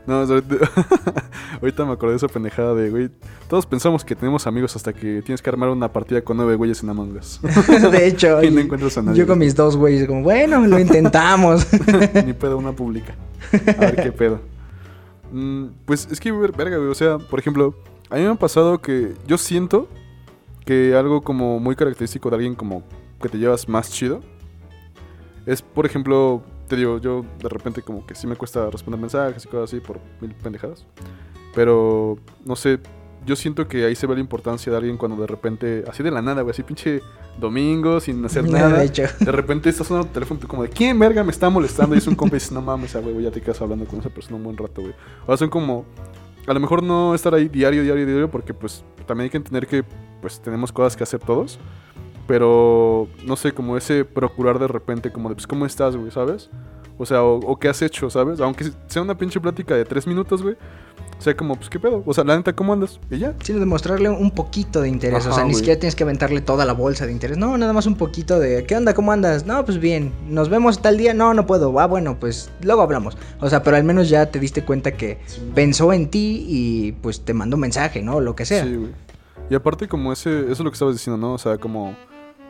No, 0.06 0.14
ahorita, 0.20 0.54
ahorita 1.60 1.84
me 1.84 1.92
acordé 1.92 2.12
de 2.12 2.16
esa 2.18 2.28
pendejada 2.28 2.74
de, 2.74 2.90
güey, 2.90 3.10
todos 3.48 3.66
pensamos 3.66 4.04
que 4.04 4.14
tenemos 4.14 4.46
amigos 4.46 4.76
hasta 4.76 4.92
que 4.92 5.20
tienes 5.22 5.42
que 5.42 5.50
armar 5.50 5.68
una 5.70 5.92
partida 5.92 6.22
con 6.22 6.36
nueve 6.36 6.54
güeyes 6.54 6.82
en 6.82 6.90
Among 6.90 7.16
Us. 7.16 7.40
de 7.90 8.06
hecho, 8.06 8.42
Y 8.44 8.50
no 8.50 8.60
encuentras 8.60 8.96
a 8.98 9.02
nadie. 9.02 9.18
yo 9.18 9.26
con 9.26 9.38
mis 9.38 9.54
dos 9.56 9.76
güeyes 9.76 10.06
como, 10.06 10.22
bueno, 10.22 10.64
lo 10.66 10.78
intentamos. 10.78 11.66
Ni 12.24 12.32
pedo 12.34 12.56
una 12.58 12.72
pública. 12.72 13.14
A 13.52 13.80
ver 13.80 13.96
qué 13.96 14.12
pedo. 14.12 14.40
Mm, 15.32 15.66
pues 15.84 16.06
es 16.10 16.20
que, 16.20 16.30
ver- 16.30 16.52
verga, 16.52 16.76
güey. 16.76 16.88
O 16.90 16.94
sea, 16.94 17.18
por 17.18 17.38
ejemplo, 17.40 17.74
a 18.08 18.14
mí 18.16 18.22
me 18.22 18.28
ha 18.28 18.34
pasado 18.36 18.80
que 18.80 19.12
yo 19.26 19.38
siento 19.38 19.88
que 20.64 20.94
algo 20.94 21.20
como 21.22 21.58
muy 21.58 21.74
característico 21.74 22.30
de 22.30 22.36
alguien 22.36 22.54
como 22.54 22.82
que 23.20 23.28
te 23.28 23.38
llevas 23.38 23.68
más 23.68 23.90
chido 23.90 24.20
es, 25.46 25.62
por 25.62 25.86
ejemplo, 25.86 26.42
te 26.68 26.76
digo, 26.76 26.98
yo 26.98 27.24
de 27.40 27.48
repente 27.48 27.82
como 27.82 28.06
que 28.06 28.14
sí 28.14 28.26
me 28.26 28.36
cuesta 28.36 28.70
responder 28.70 29.00
mensajes 29.00 29.44
y 29.44 29.48
cosas 29.48 29.70
así 29.70 29.80
por 29.80 30.00
mil 30.20 30.34
pendejadas. 30.34 30.84
Pero, 31.54 32.18
no 32.44 32.56
sé, 32.56 32.80
yo 33.24 33.36
siento 33.36 33.66
que 33.66 33.84
ahí 33.84 33.94
se 33.94 34.06
ve 34.06 34.14
la 34.14 34.20
importancia 34.20 34.70
de 34.70 34.78
alguien 34.78 34.96
cuando 34.96 35.20
de 35.20 35.26
repente, 35.26 35.84
así 35.88 36.02
de 36.02 36.10
la 36.10 36.22
nada, 36.22 36.42
güey, 36.42 36.52
así 36.52 36.62
pinche 36.62 37.00
domingo, 37.38 38.00
sin 38.00 38.24
hacer 38.24 38.44
nada. 38.50 38.78
De 38.78 38.84
hecho. 38.84 39.02
De 39.20 39.32
repente 39.32 39.68
estás 39.68 39.86
sonando 39.86 40.08
tu 40.08 40.14
teléfono 40.14 40.40
tú 40.40 40.48
como 40.48 40.62
de 40.62 40.68
¿Quién 40.68 40.98
verga 40.98 41.24
me 41.24 41.30
está 41.32 41.50
molestando? 41.50 41.94
Y 41.94 41.98
es 41.98 42.06
un 42.06 42.14
compa 42.14 42.36
y 42.36 42.38
dices, 42.38 42.52
no 42.52 42.62
mames, 42.62 42.94
ah, 42.96 43.00
güey, 43.00 43.22
ya 43.22 43.30
te 43.30 43.40
quedas 43.40 43.60
hablando 43.60 43.84
con 43.86 44.00
esa 44.00 44.10
persona 44.10 44.36
un 44.36 44.44
buen 44.44 44.56
rato, 44.56 44.82
güey. 44.82 44.94
O 45.24 45.26
sea, 45.26 45.36
son 45.38 45.50
como, 45.50 45.84
a 46.46 46.52
lo 46.54 46.60
mejor 46.60 46.82
no 46.82 47.14
estar 47.14 47.34
ahí 47.34 47.48
diario, 47.48 47.82
diario, 47.82 48.06
diario, 48.06 48.30
porque 48.30 48.54
pues 48.54 48.84
también 49.06 49.24
hay 49.24 49.30
que 49.30 49.38
entender 49.38 49.66
que 49.66 49.84
pues 50.20 50.40
tenemos 50.40 50.72
cosas 50.72 50.96
que 50.96 51.02
hacer 51.02 51.20
todos. 51.20 51.58
Pero, 52.26 53.08
no 53.24 53.36
sé, 53.36 53.52
como 53.52 53.76
ese 53.76 54.04
procurar 54.04 54.58
de 54.58 54.68
repente, 54.68 55.12
como 55.12 55.28
de, 55.28 55.36
pues, 55.36 55.46
¿cómo 55.46 55.64
estás, 55.64 55.96
güey? 55.96 56.10
¿Sabes? 56.10 56.50
O 56.98 57.06
sea, 57.06 57.22
o, 57.22 57.38
o 57.38 57.58
qué 57.58 57.68
has 57.68 57.82
hecho, 57.82 58.10
¿sabes? 58.10 58.40
Aunque 58.40 58.70
sea 58.86 59.02
una 59.02 59.16
pinche 59.16 59.40
plática 59.40 59.74
de 59.74 59.84
tres 59.84 60.06
minutos, 60.06 60.42
güey. 60.42 60.56
O 61.18 61.22
sea, 61.22 61.34
como, 61.34 61.56
pues, 61.56 61.70
¿qué 61.70 61.80
pedo? 61.80 62.02
O 62.04 62.12
sea, 62.12 62.24
la 62.24 62.36
neta, 62.36 62.52
¿cómo 62.54 62.72
andas? 62.72 63.00
Y 63.10 63.18
ya. 63.18 63.34
Sino 63.42 63.58
demostrarle 63.58 64.10
un 64.10 64.30
poquito 64.30 64.82
de 64.82 64.88
interés. 64.88 65.26
o 65.26 65.32
sea, 65.32 65.44
ni 65.44 65.54
siquiera 65.54 65.78
tienes 65.80 65.94
que 65.94 66.04
aventarle 66.04 66.40
toda 66.42 66.64
la 66.64 66.72
bolsa 66.72 67.06
de 67.06 67.12
interés. 67.12 67.38
No, 67.38 67.56
nada 67.56 67.72
más 67.72 67.86
un 67.86 67.96
poquito 67.96 68.38
de 68.38 68.64
¿qué 68.64 68.76
onda? 68.76 68.92
¿Cómo 68.92 69.12
andas? 69.12 69.46
No, 69.46 69.64
pues 69.64 69.78
bien. 69.78 70.12
¿Nos 70.28 70.50
vemos 70.50 70.82
tal 70.82 70.98
día? 70.98 71.14
No, 71.14 71.32
no 71.32 71.46
puedo. 71.46 71.78
Ah, 71.80 71.86
bueno, 71.86 72.18
pues 72.20 72.50
luego 72.62 72.82
hablamos. 72.82 73.16
O 73.40 73.48
sea, 73.48 73.62
pero 73.62 73.76
al 73.76 73.84
menos 73.84 74.10
ya 74.10 74.26
te 74.26 74.38
diste 74.38 74.64
cuenta 74.64 74.92
que 74.92 75.18
pensó 75.54 75.92
en 75.92 76.10
ti 76.10 76.44
y 76.46 76.92
pues 76.92 77.24
te 77.24 77.32
mandó 77.32 77.56
un 77.56 77.62
mensaje, 77.62 78.02
¿no? 78.02 78.20
Lo 78.20 78.36
que 78.36 78.44
sea. 78.44 78.64
Sí, 78.64 78.74
güey. 78.74 78.90
Y 79.48 79.54
aparte 79.54 79.88
como 79.88 80.12
ese, 80.12 80.40
eso 80.40 80.52
es 80.52 80.60
lo 80.60 80.70
que 80.70 80.74
estabas 80.74 80.96
diciendo, 80.96 81.16
¿no? 81.16 81.34
O 81.34 81.38
sea, 81.38 81.56
como 81.56 81.96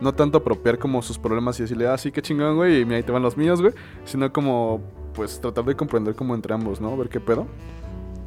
no 0.01 0.13
tanto 0.13 0.39
apropiar 0.39 0.77
como 0.77 1.01
sus 1.01 1.17
problemas 1.17 1.59
y 1.59 1.63
decirle, 1.63 1.87
ah, 1.87 1.97
sí, 1.97 2.11
qué 2.11 2.21
chingón, 2.21 2.55
güey, 2.55 2.81
y 2.81 2.85
mira, 2.85 2.97
ahí 2.97 3.03
te 3.03 3.11
van 3.11 3.23
los 3.23 3.37
míos, 3.37 3.61
güey. 3.61 3.73
Sino 4.05 4.31
como, 4.31 4.81
pues, 5.13 5.39
tratar 5.41 5.65
de 5.65 5.75
comprender 5.75 6.15
como 6.15 6.35
entre 6.35 6.53
ambos, 6.53 6.81
¿no? 6.81 6.95
Ver 6.97 7.09
qué 7.09 7.19
pedo. 7.19 7.47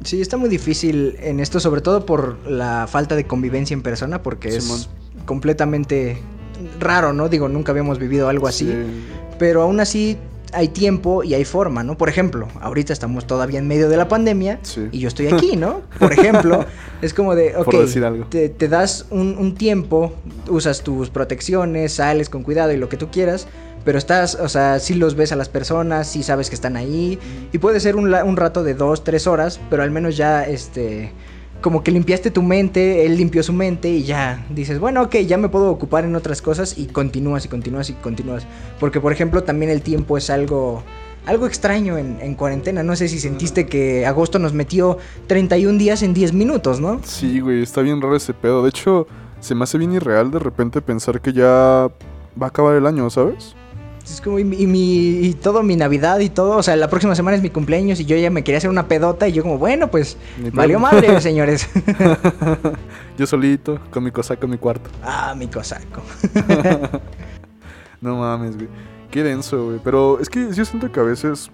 Sí, 0.03 0.19
está 0.19 0.37
muy 0.37 0.49
difícil 0.49 1.15
en 1.19 1.39
esto, 1.39 1.59
sobre 1.59 1.81
todo 1.81 2.05
por 2.05 2.37
la 2.47 2.87
falta 2.87 3.15
de 3.15 3.25
convivencia 3.25 3.73
en 3.73 3.83
persona, 3.83 4.23
porque 4.23 4.49
es 4.49 4.89
completamente 5.25 6.21
raro, 6.79 7.13
¿no? 7.13 7.29
Digo, 7.29 7.47
nunca 7.47 7.71
habíamos 7.71 7.99
vivido 7.99 8.27
algo 8.27 8.47
así. 8.47 8.65
Sí. 8.65 8.73
Pero 9.37 9.61
aún 9.61 9.79
así 9.79 10.17
hay 10.53 10.67
tiempo 10.69 11.23
y 11.23 11.33
hay 11.33 11.45
forma, 11.45 11.83
¿no? 11.83 11.97
Por 11.97 12.09
ejemplo, 12.09 12.47
ahorita 12.61 12.93
estamos 12.93 13.25
todavía 13.27 13.59
en 13.59 13.67
medio 13.67 13.89
de 13.89 13.97
la 13.97 14.07
pandemia 14.07 14.59
Sí. 14.63 14.87
y 14.91 14.99
yo 14.99 15.07
estoy 15.07 15.27
aquí, 15.27 15.55
¿no? 15.55 15.81
Por 15.99 16.13
ejemplo, 16.13 16.65
es 17.01 17.13
como 17.13 17.35
de, 17.35 17.55
ok, 17.55 17.65
Por 17.65 17.79
decir 17.79 18.03
algo. 18.03 18.25
Te, 18.25 18.49
te 18.49 18.67
das 18.67 19.05
un, 19.09 19.37
un 19.37 19.55
tiempo, 19.55 20.13
usas 20.49 20.81
tus 20.81 21.09
protecciones, 21.09 21.93
sales 21.93 22.29
con 22.29 22.43
cuidado 22.43 22.71
y 22.71 22.77
lo 22.77 22.89
que 22.89 22.97
tú 22.97 23.09
quieras, 23.11 23.47
pero 23.83 23.97
estás, 23.97 24.35
o 24.35 24.47
sea, 24.49 24.79
sí 24.79 24.93
los 24.93 25.15
ves 25.15 25.31
a 25.31 25.35
las 25.35 25.49
personas, 25.49 26.07
sí 26.07 26.21
sabes 26.23 26.49
que 26.49 26.55
están 26.55 26.75
ahí 26.75 27.17
y 27.51 27.57
puede 27.57 27.79
ser 27.79 27.95
un 27.95 28.37
rato 28.37 28.63
de 28.63 28.73
dos, 28.73 29.03
tres 29.03 29.25
horas, 29.27 29.59
pero 29.69 29.83
al 29.83 29.91
menos 29.91 30.17
ya, 30.17 30.43
este... 30.43 31.11
Como 31.61 31.83
que 31.83 31.91
limpiaste 31.91 32.31
tu 32.31 32.41
mente, 32.41 33.05
él 33.05 33.17
limpió 33.17 33.43
su 33.43 33.53
mente 33.53 33.89
y 33.89 34.03
ya 34.03 34.45
dices, 34.49 34.79
bueno, 34.79 35.03
ok, 35.03 35.17
ya 35.17 35.37
me 35.37 35.47
puedo 35.47 35.69
ocupar 35.69 36.05
en 36.05 36.15
otras 36.15 36.41
cosas 36.41 36.77
y 36.77 36.87
continúas 36.87 37.45
y 37.45 37.49
continúas 37.49 37.89
y 37.89 37.93
continúas. 37.93 38.47
Porque, 38.79 38.99
por 38.99 39.13
ejemplo, 39.13 39.43
también 39.43 39.71
el 39.71 39.81
tiempo 39.81 40.17
es 40.17 40.29
algo, 40.31 40.83
algo 41.25 41.45
extraño 41.45 41.97
en, 41.97 42.17
en 42.19 42.33
cuarentena. 42.35 42.81
No 42.81 42.95
sé 42.95 43.07
si 43.07 43.19
sentiste 43.19 43.67
que 43.67 44.05
agosto 44.07 44.39
nos 44.39 44.53
metió 44.53 44.97
31 45.27 45.77
días 45.77 46.01
en 46.01 46.13
10 46.15 46.33
minutos, 46.33 46.79
¿no? 46.79 46.99
Sí, 47.03 47.39
güey, 47.39 47.61
está 47.61 47.81
bien 47.81 48.01
raro 48.01 48.15
ese 48.15 48.33
pedo. 48.33 48.63
De 48.63 48.69
hecho, 48.69 49.07
se 49.39 49.55
me 49.55 49.63
hace 49.63 49.77
bien 49.77 49.93
irreal 49.93 50.31
de 50.31 50.39
repente 50.39 50.81
pensar 50.81 51.21
que 51.21 51.33
ya 51.33 51.43
va 52.41 52.45
a 52.45 52.47
acabar 52.47 52.75
el 52.75 52.87
año, 52.87 53.09
¿sabes? 53.09 53.55
Es 54.13 54.21
como, 54.21 54.39
y, 54.39 54.43
mi- 54.43 54.57
y 54.61 54.67
mi, 54.67 55.07
y 55.27 55.33
todo 55.33 55.63
mi 55.63 55.75
Navidad 55.75 56.19
y 56.19 56.29
todo, 56.29 56.57
o 56.57 56.63
sea, 56.63 56.75
la 56.75 56.89
próxima 56.89 57.15
semana 57.15 57.37
es 57.37 57.43
mi 57.43 57.49
cumpleaños 57.49 57.99
y 57.99 58.05
yo 58.05 58.15
ya 58.17 58.29
me 58.29 58.43
quería 58.43 58.57
hacer 58.57 58.69
una 58.69 58.87
pedota 58.87 59.27
y 59.27 59.31
yo 59.31 59.41
como, 59.43 59.57
bueno, 59.57 59.89
pues, 59.89 60.17
valió 60.53 60.79
madre, 60.79 61.19
señores. 61.21 61.67
Yo 63.17 63.27
solito, 63.27 63.79
con 63.91 64.03
mi 64.03 64.09
cosaco 64.11 64.45
en 64.45 64.51
mi 64.51 64.57
cuarto. 64.57 64.89
ah, 65.03 65.35
mi 65.37 65.47
cosaco. 65.47 66.01
No 68.01 68.17
mames, 68.17 68.55
güey. 68.55 68.67
Qué 69.11 69.23
denso, 69.23 69.65
güey. 69.65 69.79
Pero 69.83 70.19
es 70.19 70.29
que 70.29 70.51
yo 70.53 70.65
siento 70.65 70.91
que 70.91 70.99
a 70.99 71.03
veces 71.03 71.51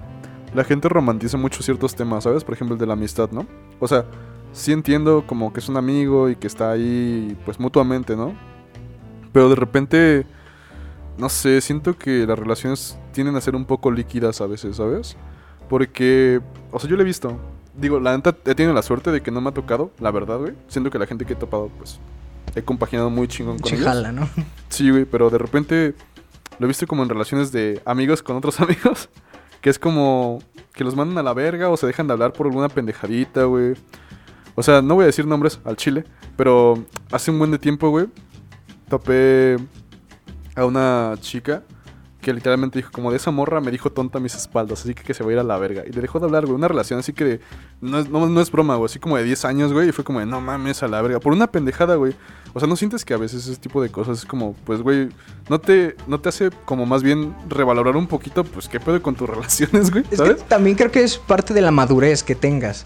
la 0.54 0.64
gente 0.64 0.88
romantiza 0.88 1.36
mucho 1.38 1.62
ciertos 1.62 1.96
temas, 1.96 2.24
¿sabes? 2.24 2.44
Por 2.44 2.54
ejemplo, 2.56 2.76
el 2.76 2.80
de 2.80 2.86
la 2.86 2.94
amistad, 2.94 3.30
¿no? 3.32 3.46
O 3.80 3.88
sea, 3.88 4.06
sí 4.54 4.72
entiendo 4.72 5.26
como 5.28 5.52
que 5.52 5.60
es 5.60 5.68
un 5.68 5.76
amigo 5.78 6.30
y 6.30 6.36
que 6.38 6.48
está 6.48 6.72
ahí, 6.72 7.36
pues 7.46 7.60
mutuamente, 7.60 8.16
¿no? 8.16 8.34
Pero 9.34 9.50
de 9.50 9.56
repente, 9.56 10.26
no 11.18 11.30
sé, 11.30 11.62
siento 11.62 11.98
que 11.98 12.26
las 12.28 12.38
relaciones 12.38 12.98
tienden 13.12 13.36
a 13.36 13.42
ser 13.42 13.56
un 13.56 13.66
poco 13.66 13.92
líquidas 13.92 14.42
a 14.42 14.48
veces, 14.48 14.78
¿sabes? 14.78 15.16
Porque, 15.70 16.42
o 16.72 16.80
sea, 16.80 16.90
yo 16.90 16.96
lo 16.96 17.02
he 17.02 17.06
visto. 17.06 17.40
Digo, 17.76 18.00
la 18.00 18.16
neta 18.16 18.36
he 18.46 18.56
tenido 18.56 18.74
la 18.74 18.82
suerte 18.82 19.12
de 19.12 19.22
que 19.22 19.32
no 19.32 19.42
me 19.42 19.50
ha 19.50 19.54
tocado, 19.54 19.92
la 20.00 20.12
verdad, 20.12 20.38
güey. 20.40 20.54
Siento 20.68 20.90
que 20.90 21.00
la 21.00 21.08
gente 21.08 21.26
que 21.26 21.34
he 21.34 21.36
topado, 21.36 21.70
pues, 21.78 22.00
he 22.56 22.62
compaginado 22.62 23.10
muy 23.10 23.28
chingón 23.28 23.58
con 23.60 23.68
ellos. 23.68 23.80
Chijala, 23.80 24.12
¿no? 24.12 24.30
Sí, 24.70 24.90
güey, 24.90 25.06
pero 25.06 25.30
de 25.30 25.38
repente 25.38 25.96
lo 26.60 26.66
he 26.66 26.68
visto 26.68 26.88
como 26.88 27.04
en 27.04 27.10
relaciones 27.10 27.52
de 27.52 27.82
amigos 27.86 28.22
con 28.22 28.36
otros 28.36 28.60
amigos. 28.62 29.10
Que 29.62 29.72
es 29.72 29.80
como 29.80 30.40
que 30.74 30.84
los 30.84 30.96
mandan 30.96 31.18
a 31.18 31.24
la 31.24 31.34
verga 31.34 31.70
o 31.70 31.78
se 31.78 31.88
dejan 31.88 32.06
de 32.08 32.14
hablar 32.14 32.32
por 32.34 32.46
alguna 32.46 32.70
pendejadita, 32.70 33.46
güey. 33.46 33.74
O 34.54 34.64
sea, 34.64 34.82
no 34.82 34.96
voy 34.96 35.04
a 35.04 35.08
decir 35.08 35.26
nombres 35.26 35.60
al 35.66 35.76
chile, 35.78 36.06
pero 36.36 36.84
hace 37.12 37.32
un 37.32 37.40
buen 37.40 37.52
de 37.52 37.60
tiempo, 37.60 37.90
güey, 37.90 38.08
topé 38.90 39.58
a 40.58 40.66
una 40.66 41.14
chica 41.22 41.64
que 42.22 42.34
literalmente 42.34 42.80
dijo, 42.80 42.92
como 42.92 43.12
de 43.12 43.18
esa 43.18 43.32
morra 43.32 43.62
me 43.62 43.72
dijo 43.72 43.92
tonta 43.92 44.18
a 44.18 44.22
mis 44.22 44.36
espaldas, 44.36 44.82
así 44.82 44.94
que 44.94 45.04
que 45.04 45.14
se 45.14 45.24
va 45.24 45.30
a 45.30 45.34
ir 45.34 45.40
a 45.40 45.44
la 45.44 45.58
verga. 45.58 45.84
Y 45.88 45.92
le 45.92 46.02
dejó 46.02 46.20
de 46.20 46.26
hablar, 46.26 46.46
güey, 46.46 46.56
una 46.56 46.68
relación 46.68 47.00
así 47.00 47.14
que 47.14 47.24
de, 47.24 47.40
no, 47.80 48.00
es, 48.00 48.10
no, 48.10 48.28
no 48.28 48.42
es 48.42 48.52
broma, 48.52 48.76
güey, 48.76 48.88
así 48.88 49.00
como 49.00 49.18
de 49.18 49.24
10 49.24 49.46
años, 49.46 49.72
güey, 49.72 49.90
y 49.90 49.92
fue 49.92 50.04
como 50.04 50.20
de, 50.20 50.26
no 50.26 50.42
mames, 50.42 50.82
a 50.84 50.88
la 50.88 51.02
verga, 51.02 51.20
por 51.20 51.32
una 51.32 51.48
pendejada, 51.48 51.96
güey. 51.96 52.14
O 52.54 52.60
sea, 52.60 52.68
¿no 52.68 52.76
sientes 52.76 53.06
que 53.06 53.14
a 53.14 53.18
veces 53.18 53.48
ese 53.48 53.60
tipo 53.60 53.84
de 53.84 53.90
cosas 53.90 54.20
es 54.20 54.26
como, 54.26 54.56
pues, 54.66 54.82
güey, 54.82 55.10
no 55.48 55.60
te, 55.62 55.96
no 56.08 56.20
te 56.20 56.30
hace 56.30 56.50
como 56.66 56.88
más 56.88 57.04
bien 57.04 57.36
revalorar 57.48 57.96
un 57.96 58.08
poquito, 58.08 58.44
pues, 58.44 58.68
qué 58.68 58.80
pedo 58.80 59.02
con 59.02 59.16
tus 59.16 59.30
relaciones, 59.36 59.92
güey? 59.92 60.04
Es 60.10 60.18
¿Sabes? 60.18 60.38
que 60.38 60.50
también 60.50 60.76
creo 60.76 60.92
que 60.92 61.04
es 61.04 61.18
parte 61.18 61.54
de 61.54 61.62
la 61.62 61.72
madurez 61.72 62.24
que 62.24 62.36
tengas. 62.36 62.86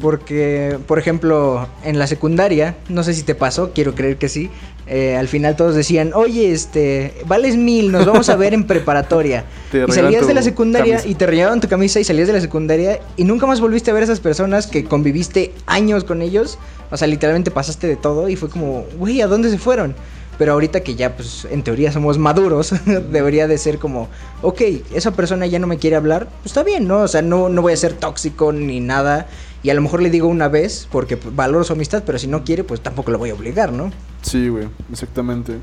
Porque, 0.00 0.78
por 0.88 0.98
ejemplo, 0.98 1.68
en 1.84 1.98
la 1.98 2.06
secundaria, 2.06 2.76
no 2.88 3.02
sé 3.02 3.12
si 3.12 3.22
te 3.22 3.34
pasó, 3.34 3.72
quiero 3.74 3.94
creer 3.94 4.16
que 4.16 4.28
sí. 4.28 4.50
Eh, 4.92 5.16
al 5.16 5.28
final 5.28 5.54
todos 5.54 5.76
decían, 5.76 6.10
oye, 6.14 6.50
este, 6.50 7.14
vales 7.26 7.56
mil, 7.56 7.92
nos 7.92 8.06
vamos 8.06 8.28
a 8.28 8.34
ver 8.34 8.54
en 8.54 8.64
preparatoria. 8.64 9.44
Y 9.72 9.92
salías 9.92 10.26
de 10.26 10.34
la 10.34 10.42
secundaria 10.42 10.96
camisa. 10.96 11.08
y 11.08 11.14
te 11.14 11.26
regalaron 11.28 11.60
tu 11.60 11.68
camisa 11.68 12.00
y 12.00 12.04
salías 12.04 12.26
de 12.26 12.32
la 12.32 12.40
secundaria 12.40 12.98
y 13.16 13.22
nunca 13.22 13.46
más 13.46 13.60
volviste 13.60 13.92
a 13.92 13.94
ver 13.94 14.02
a 14.02 14.04
esas 14.04 14.18
personas 14.18 14.66
que 14.66 14.82
conviviste 14.82 15.52
años 15.66 16.02
con 16.02 16.22
ellos. 16.22 16.58
O 16.90 16.96
sea, 16.96 17.06
literalmente 17.06 17.52
pasaste 17.52 17.86
de 17.86 17.94
todo 17.94 18.28
y 18.28 18.34
fue 18.34 18.48
como, 18.48 18.84
güey, 18.98 19.20
¿a 19.20 19.28
dónde 19.28 19.48
se 19.48 19.58
fueron? 19.58 19.94
Pero 20.38 20.54
ahorita 20.54 20.80
que 20.80 20.96
ya, 20.96 21.14
pues, 21.14 21.46
en 21.48 21.62
teoría 21.62 21.92
somos 21.92 22.18
maduros, 22.18 22.74
debería 23.12 23.46
de 23.46 23.58
ser 23.58 23.78
como, 23.78 24.08
ok, 24.42 24.60
esa 24.92 25.12
persona 25.12 25.46
ya 25.46 25.60
no 25.60 25.68
me 25.68 25.78
quiere 25.78 25.94
hablar, 25.94 26.26
pues 26.42 26.46
está 26.46 26.64
bien, 26.64 26.88
¿no? 26.88 27.02
O 27.02 27.08
sea, 27.08 27.22
no, 27.22 27.48
no 27.48 27.62
voy 27.62 27.74
a 27.74 27.76
ser 27.76 27.92
tóxico 27.92 28.52
ni 28.52 28.80
nada. 28.80 29.28
Y 29.62 29.70
a 29.70 29.74
lo 29.74 29.82
mejor 29.82 30.02
le 30.02 30.10
digo 30.10 30.26
una 30.28 30.48
vez 30.48 30.88
porque 30.90 31.16
valoro 31.16 31.64
su 31.64 31.74
amistad, 31.74 32.02
pero 32.06 32.18
si 32.18 32.26
no 32.26 32.44
quiere, 32.44 32.64
pues 32.64 32.80
tampoco 32.80 33.10
lo 33.10 33.18
voy 33.18 33.30
a 33.30 33.34
obligar, 33.34 33.72
¿no? 33.72 33.92
Sí, 34.22 34.48
güey, 34.48 34.68
exactamente. 34.90 35.58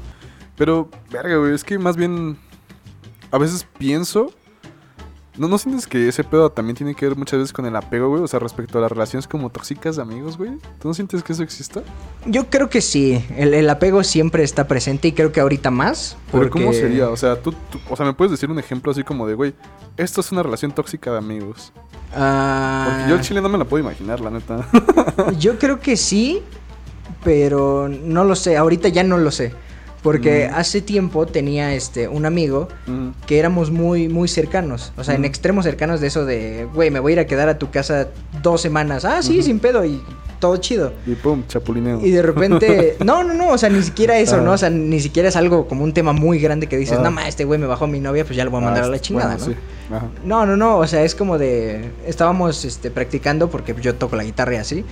Pero, 0.56 0.90
verga, 1.12 1.38
güey, 1.38 1.54
es 1.54 1.64
que 1.64 1.80
más 1.80 1.98
bien. 1.98 2.38
A 3.32 3.38
veces 3.38 3.66
pienso. 3.78 4.32
¿No, 5.38 5.48
¿No 5.48 5.58
sientes 5.60 5.86
que 5.86 6.08
ese 6.08 6.24
pedo 6.24 6.50
también 6.50 6.76
tiene 6.76 6.96
que 6.96 7.08
ver 7.08 7.16
muchas 7.16 7.40
veces 7.40 7.54
con 7.54 7.66
el 7.68 7.76
apego, 7.76 8.10
güey? 8.10 8.24
O 8.24 8.28
sea, 8.28 8.40
respecto 8.40 8.80
a 8.80 8.82
las 8.82 8.92
relaciones 8.92 9.28
como 9.28 9.50
tóxicas 9.52 9.96
de 9.98 10.02
amigos, 10.02 10.38
güey. 10.38 10.52
¿Tú 10.82 10.88
no 10.88 10.94
sientes 10.96 11.22
que 11.24 11.34
eso 11.34 11.44
exista? 11.44 11.84
Yo 12.26 12.50
creo 12.50 12.70
que 12.70 12.82
sí, 12.82 13.24
el, 13.38 13.54
el 13.54 13.70
apego 13.70 14.04
siempre 14.04 14.44
está 14.44 14.68
presente 14.68 15.08
y 15.10 15.12
creo 15.12 15.32
que 15.32 15.40
ahorita 15.40 15.70
más. 15.70 16.18
Pero 16.32 16.50
¿cómo 16.50 16.66
porque- 16.66 16.80
sería? 16.80 17.10
O 17.10 17.18
sea, 17.18 17.40
tú, 17.42 17.52
tú- 17.70 17.80
o 17.90 17.96
sea, 17.96 18.06
¿me 18.06 18.14
puedes 18.14 18.32
decir 18.32 18.50
un 18.50 18.58
ejemplo 18.60 18.92
así 18.92 19.04
como 19.04 19.28
de, 19.28 19.36
güey, 19.36 19.54
esto 19.96 20.22
es 20.22 20.32
una 20.32 20.42
relación 20.44 20.72
tóxica 20.72 21.12
de 21.12 21.18
amigos? 21.20 21.72
Ah, 22.16 22.88
Porque 22.90 23.10
yo 23.10 23.16
el 23.16 23.22
chile 23.22 23.42
no 23.42 23.50
me 23.50 23.58
la 23.60 23.66
puedo 23.66 23.84
imaginar, 23.84 24.20
la 24.22 24.32
neta. 24.32 24.68
Yo 25.38 25.60
creo 25.60 25.80
que 25.80 25.98
sí, 25.98 26.42
pero 27.24 27.88
no 27.90 28.24
lo 28.24 28.36
sé. 28.36 28.58
Ahorita 28.58 28.88
ya 28.90 29.04
no 29.04 29.18
lo 29.18 29.30
sé. 29.32 29.54
Porque 30.04 30.48
Mm. 30.52 30.56
hace 30.56 30.82
tiempo 30.82 31.26
tenía 31.26 31.74
este 31.74 32.08
un 32.08 32.26
amigo 32.26 32.68
Mm, 32.86 33.10
que 33.26 33.40
éramos 33.40 33.72
muy, 33.72 34.08
muy 34.08 34.28
cercanos. 34.28 34.94
O 34.98 35.04
sea, 35.04 35.16
en 35.16 35.22
Mm. 35.22 35.26
extremos 35.26 35.66
cercanos 35.66 36.00
de 36.02 36.08
eso 36.08 36.26
de, 36.26 36.68
güey, 36.74 36.92
me 36.92 37.00
voy 37.00 37.12
a 37.12 37.14
ir 37.14 37.20
a 37.20 37.26
quedar 37.26 37.50
a 37.50 37.58
tu 37.58 37.70
casa 37.72 38.08
dos 38.42 38.62
semanas. 38.62 39.06
Ah, 39.06 39.22
sí, 39.22 39.42
sin 39.42 39.60
pedo 39.60 39.84
y 39.86 40.02
todo 40.40 40.58
chido. 40.58 40.94
y 41.08 41.16
pum, 41.16 41.44
chapulineo. 41.48 42.00
Y 42.06 42.12
de 42.12 42.22
repente, 42.22 42.96
no, 43.06 43.24
no, 43.24 43.34
no, 43.34 43.50
o 43.50 43.58
sea, 43.58 43.70
ni 43.70 43.82
siquiera 43.82 44.20
eso, 44.20 44.36
Ah. 44.36 44.42
¿no? 44.42 44.52
O 44.54 44.58
sea, 44.58 44.70
ni 44.70 45.00
siquiera 45.00 45.30
es 45.30 45.36
algo 45.36 45.68
como 45.68 45.84
un 45.84 45.94
tema 45.94 46.14
muy 46.14 46.38
grande 46.40 46.68
que 46.68 46.78
dices, 46.78 46.98
Ah. 47.00 47.04
no, 47.04 47.10
ma, 47.12 47.28
este 47.28 47.44
güey 47.44 47.60
me 47.60 47.66
bajó 47.66 47.86
a 47.86 47.88
mi 47.88 48.00
novia, 48.00 48.24
pues 48.24 48.38
ya 48.38 48.46
lo 48.46 48.52
voy 48.52 48.62
a 48.62 48.66
mandar 48.66 48.84
Ah, 48.84 48.88
a 48.88 48.90
la 48.92 49.00
chingada, 49.00 49.36
bueno, 49.36 49.48
¿no? 49.48 49.54
sí. 49.54 49.58
Ajá. 49.92 50.08
No, 50.24 50.46
no, 50.46 50.58
no, 50.58 50.78
o 50.78 50.88
sea, 50.88 51.04
es 51.04 51.16
como 51.16 51.38
de, 51.38 51.92
estábamos 52.06 52.66
este, 52.66 52.92
practicando 52.92 53.50
porque 53.50 53.76
yo 53.82 53.96
toco 53.96 54.16
la 54.16 54.24
guitarra 54.24 54.56
y 54.56 54.58
así. 54.58 54.86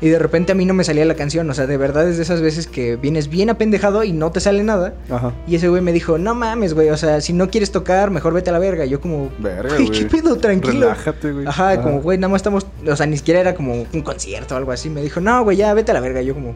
Y 0.00 0.08
de 0.08 0.18
repente 0.18 0.52
a 0.52 0.54
mí 0.54 0.64
no 0.64 0.74
me 0.74 0.84
salía 0.84 1.04
la 1.04 1.14
canción, 1.14 1.48
o 1.48 1.54
sea, 1.54 1.66
de 1.66 1.76
verdad 1.76 2.08
es 2.08 2.16
de 2.16 2.22
esas 2.22 2.40
veces 2.40 2.66
que 2.66 2.96
vienes 2.96 3.28
bien 3.28 3.50
apendejado 3.50 4.04
y 4.04 4.12
no 4.12 4.30
te 4.32 4.40
sale 4.40 4.62
nada. 4.62 4.94
Ajá. 5.10 5.32
Y 5.46 5.54
ese 5.54 5.68
güey 5.68 5.82
me 5.82 5.92
dijo, 5.92 6.18
no 6.18 6.34
mames, 6.34 6.74
güey, 6.74 6.90
o 6.90 6.96
sea, 6.96 7.20
si 7.20 7.32
no 7.32 7.50
quieres 7.50 7.70
tocar, 7.70 8.10
mejor 8.10 8.34
vete 8.34 8.50
a 8.50 8.52
la 8.52 8.58
verga. 8.58 8.84
Y 8.84 8.90
yo 8.90 9.00
como, 9.00 9.30
Verga, 9.38 9.74
güey. 9.76 9.90
¿qué 9.90 10.04
pedo? 10.06 10.36
Tranquilo. 10.36 10.88
Relájate, 10.88 11.32
güey. 11.32 11.46
Ajá, 11.46 11.80
como, 11.82 12.00
güey, 12.00 12.18
nada 12.18 12.30
más 12.30 12.40
estamos, 12.40 12.66
o 12.86 12.96
sea, 12.96 13.06
ni 13.06 13.16
siquiera 13.16 13.40
era 13.40 13.54
como 13.54 13.86
un 13.92 14.02
concierto 14.02 14.54
o 14.54 14.58
algo 14.58 14.72
así. 14.72 14.90
Me 14.90 15.02
dijo, 15.02 15.20
no, 15.20 15.44
güey, 15.44 15.56
ya, 15.56 15.72
vete 15.74 15.92
a 15.92 15.94
la 15.94 16.00
verga. 16.00 16.22
Y 16.22 16.26
yo 16.26 16.34
como, 16.34 16.54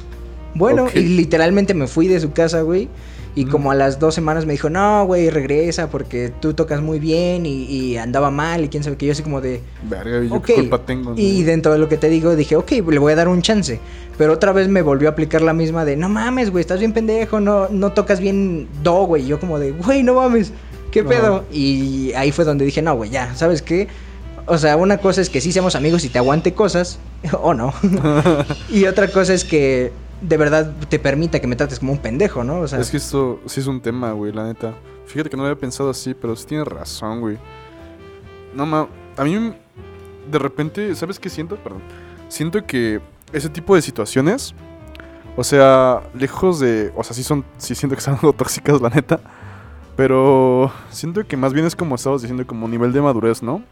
bueno, 0.54 0.86
y 0.94 1.00
literalmente 1.00 1.74
me 1.74 1.86
fui 1.86 2.08
de 2.08 2.20
su 2.20 2.32
casa, 2.32 2.62
güey. 2.62 2.88
Y 3.36 3.46
como 3.46 3.72
a 3.72 3.74
las 3.74 3.98
dos 3.98 4.14
semanas 4.14 4.46
me 4.46 4.52
dijo, 4.52 4.70
no, 4.70 5.04
güey, 5.06 5.28
regresa 5.28 5.90
porque 5.90 6.32
tú 6.40 6.54
tocas 6.54 6.80
muy 6.80 7.00
bien 7.00 7.46
y, 7.46 7.64
y 7.64 7.96
andaba 7.96 8.30
mal 8.30 8.62
y 8.64 8.68
quién 8.68 8.84
sabe 8.84 8.96
qué. 8.96 9.06
Yo 9.06 9.12
así 9.12 9.24
como 9.24 9.40
de, 9.40 9.60
Verga, 9.90 10.22
yo 10.22 10.34
Ok. 10.36 10.44
qué 10.46 10.54
culpa 10.54 10.78
tengo. 10.78 11.14
y 11.16 11.42
dentro 11.42 11.72
de 11.72 11.78
lo 11.78 11.88
que 11.88 11.96
te 11.96 12.08
digo, 12.08 12.36
dije, 12.36 12.54
ok, 12.54 12.70
le 12.88 12.98
voy 13.00 13.12
a 13.12 13.16
dar 13.16 13.26
un 13.28 13.42
chance. 13.42 13.80
Pero 14.16 14.34
otra 14.34 14.52
vez 14.52 14.68
me 14.68 14.82
volvió 14.82 15.08
a 15.08 15.12
aplicar 15.12 15.42
la 15.42 15.52
misma 15.52 15.84
de, 15.84 15.96
no 15.96 16.08
mames, 16.08 16.50
güey, 16.50 16.60
estás 16.60 16.78
bien 16.78 16.92
pendejo, 16.92 17.40
no, 17.40 17.68
no 17.70 17.90
tocas 17.92 18.20
bien 18.20 18.68
do, 18.84 19.04
güey. 19.06 19.24
Y 19.24 19.26
yo 19.26 19.40
como 19.40 19.58
de, 19.58 19.72
güey, 19.72 20.04
no 20.04 20.14
mames, 20.14 20.52
¿qué 20.92 21.00
Ajá. 21.00 21.08
pedo? 21.08 21.44
Y 21.52 22.12
ahí 22.12 22.30
fue 22.30 22.44
donde 22.44 22.64
dije, 22.64 22.82
no, 22.82 22.94
güey, 22.94 23.10
ya, 23.10 23.34
¿sabes 23.34 23.62
qué? 23.62 23.88
O 24.46 24.58
sea, 24.58 24.76
una 24.76 24.98
cosa 24.98 25.20
es 25.22 25.28
que 25.28 25.40
sí 25.40 25.50
seamos 25.50 25.74
amigos 25.74 26.04
y 26.04 26.08
te 26.08 26.18
aguante 26.18 26.52
cosas, 26.54 27.00
o 27.42 27.52
no. 27.52 27.74
y 28.70 28.84
otra 28.84 29.08
cosa 29.08 29.34
es 29.34 29.42
que 29.44 29.90
de 30.20 30.36
verdad 30.36 30.72
te 30.88 30.98
permita 30.98 31.40
que 31.40 31.46
me 31.46 31.56
trates 31.56 31.78
como 31.78 31.92
un 31.92 31.98
pendejo, 31.98 32.44
¿no? 32.44 32.60
O 32.60 32.68
sea, 32.68 32.78
Es 32.78 32.90
que 32.90 32.96
esto 32.96 33.40
sí 33.46 33.60
es 33.60 33.66
un 33.66 33.80
tema, 33.80 34.12
güey, 34.12 34.32
la 34.32 34.44
neta. 34.44 34.74
Fíjate 35.06 35.30
que 35.30 35.36
no 35.36 35.42
había 35.44 35.58
pensado 35.58 35.90
así, 35.90 36.14
pero 36.14 36.34
sí 36.36 36.46
tienes 36.46 36.66
razón, 36.66 37.20
güey. 37.20 37.38
No, 38.54 38.66
ma, 38.66 38.88
a 39.16 39.24
mí 39.24 39.54
de 40.30 40.38
repente, 40.38 40.94
¿sabes 40.94 41.18
qué 41.18 41.28
siento? 41.28 41.56
Perdón. 41.56 41.82
Siento 42.28 42.64
que 42.66 43.00
ese 43.32 43.48
tipo 43.48 43.74
de 43.74 43.82
situaciones, 43.82 44.54
o 45.36 45.44
sea, 45.44 46.02
lejos 46.14 46.60
de, 46.60 46.92
o 46.96 47.04
sea, 47.04 47.14
sí 47.14 47.22
son, 47.22 47.44
sí 47.58 47.74
siento 47.74 47.96
que 47.96 48.02
son 48.02 48.14
algo 48.20 48.32
tóxicas, 48.32 48.80
la 48.80 48.90
neta. 48.90 49.20
Pero 49.96 50.72
siento 50.90 51.24
que 51.26 51.36
más 51.36 51.52
bien 51.52 51.66
es 51.66 51.76
como 51.76 51.94
estabas 51.94 52.22
diciendo, 52.22 52.46
como 52.46 52.66
nivel 52.66 52.92
de 52.92 53.00
madurez, 53.00 53.42
¿no? 53.42 53.62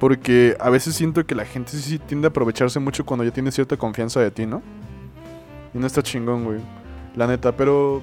Porque 0.00 0.56
a 0.58 0.70
veces 0.70 0.94
siento 0.94 1.26
que 1.26 1.34
la 1.34 1.44
gente 1.44 1.72
sí 1.72 1.98
tiende 1.98 2.26
a 2.26 2.30
aprovecharse 2.30 2.80
mucho 2.80 3.04
cuando 3.04 3.24
ya 3.24 3.30
tiene 3.32 3.52
cierta 3.52 3.76
confianza 3.76 4.20
de 4.20 4.30
ti, 4.30 4.46
¿no? 4.46 4.62
Y 5.74 5.78
no 5.78 5.86
está 5.86 6.02
chingón, 6.02 6.44
güey. 6.44 6.60
La 7.16 7.26
neta, 7.26 7.52
pero. 7.52 8.02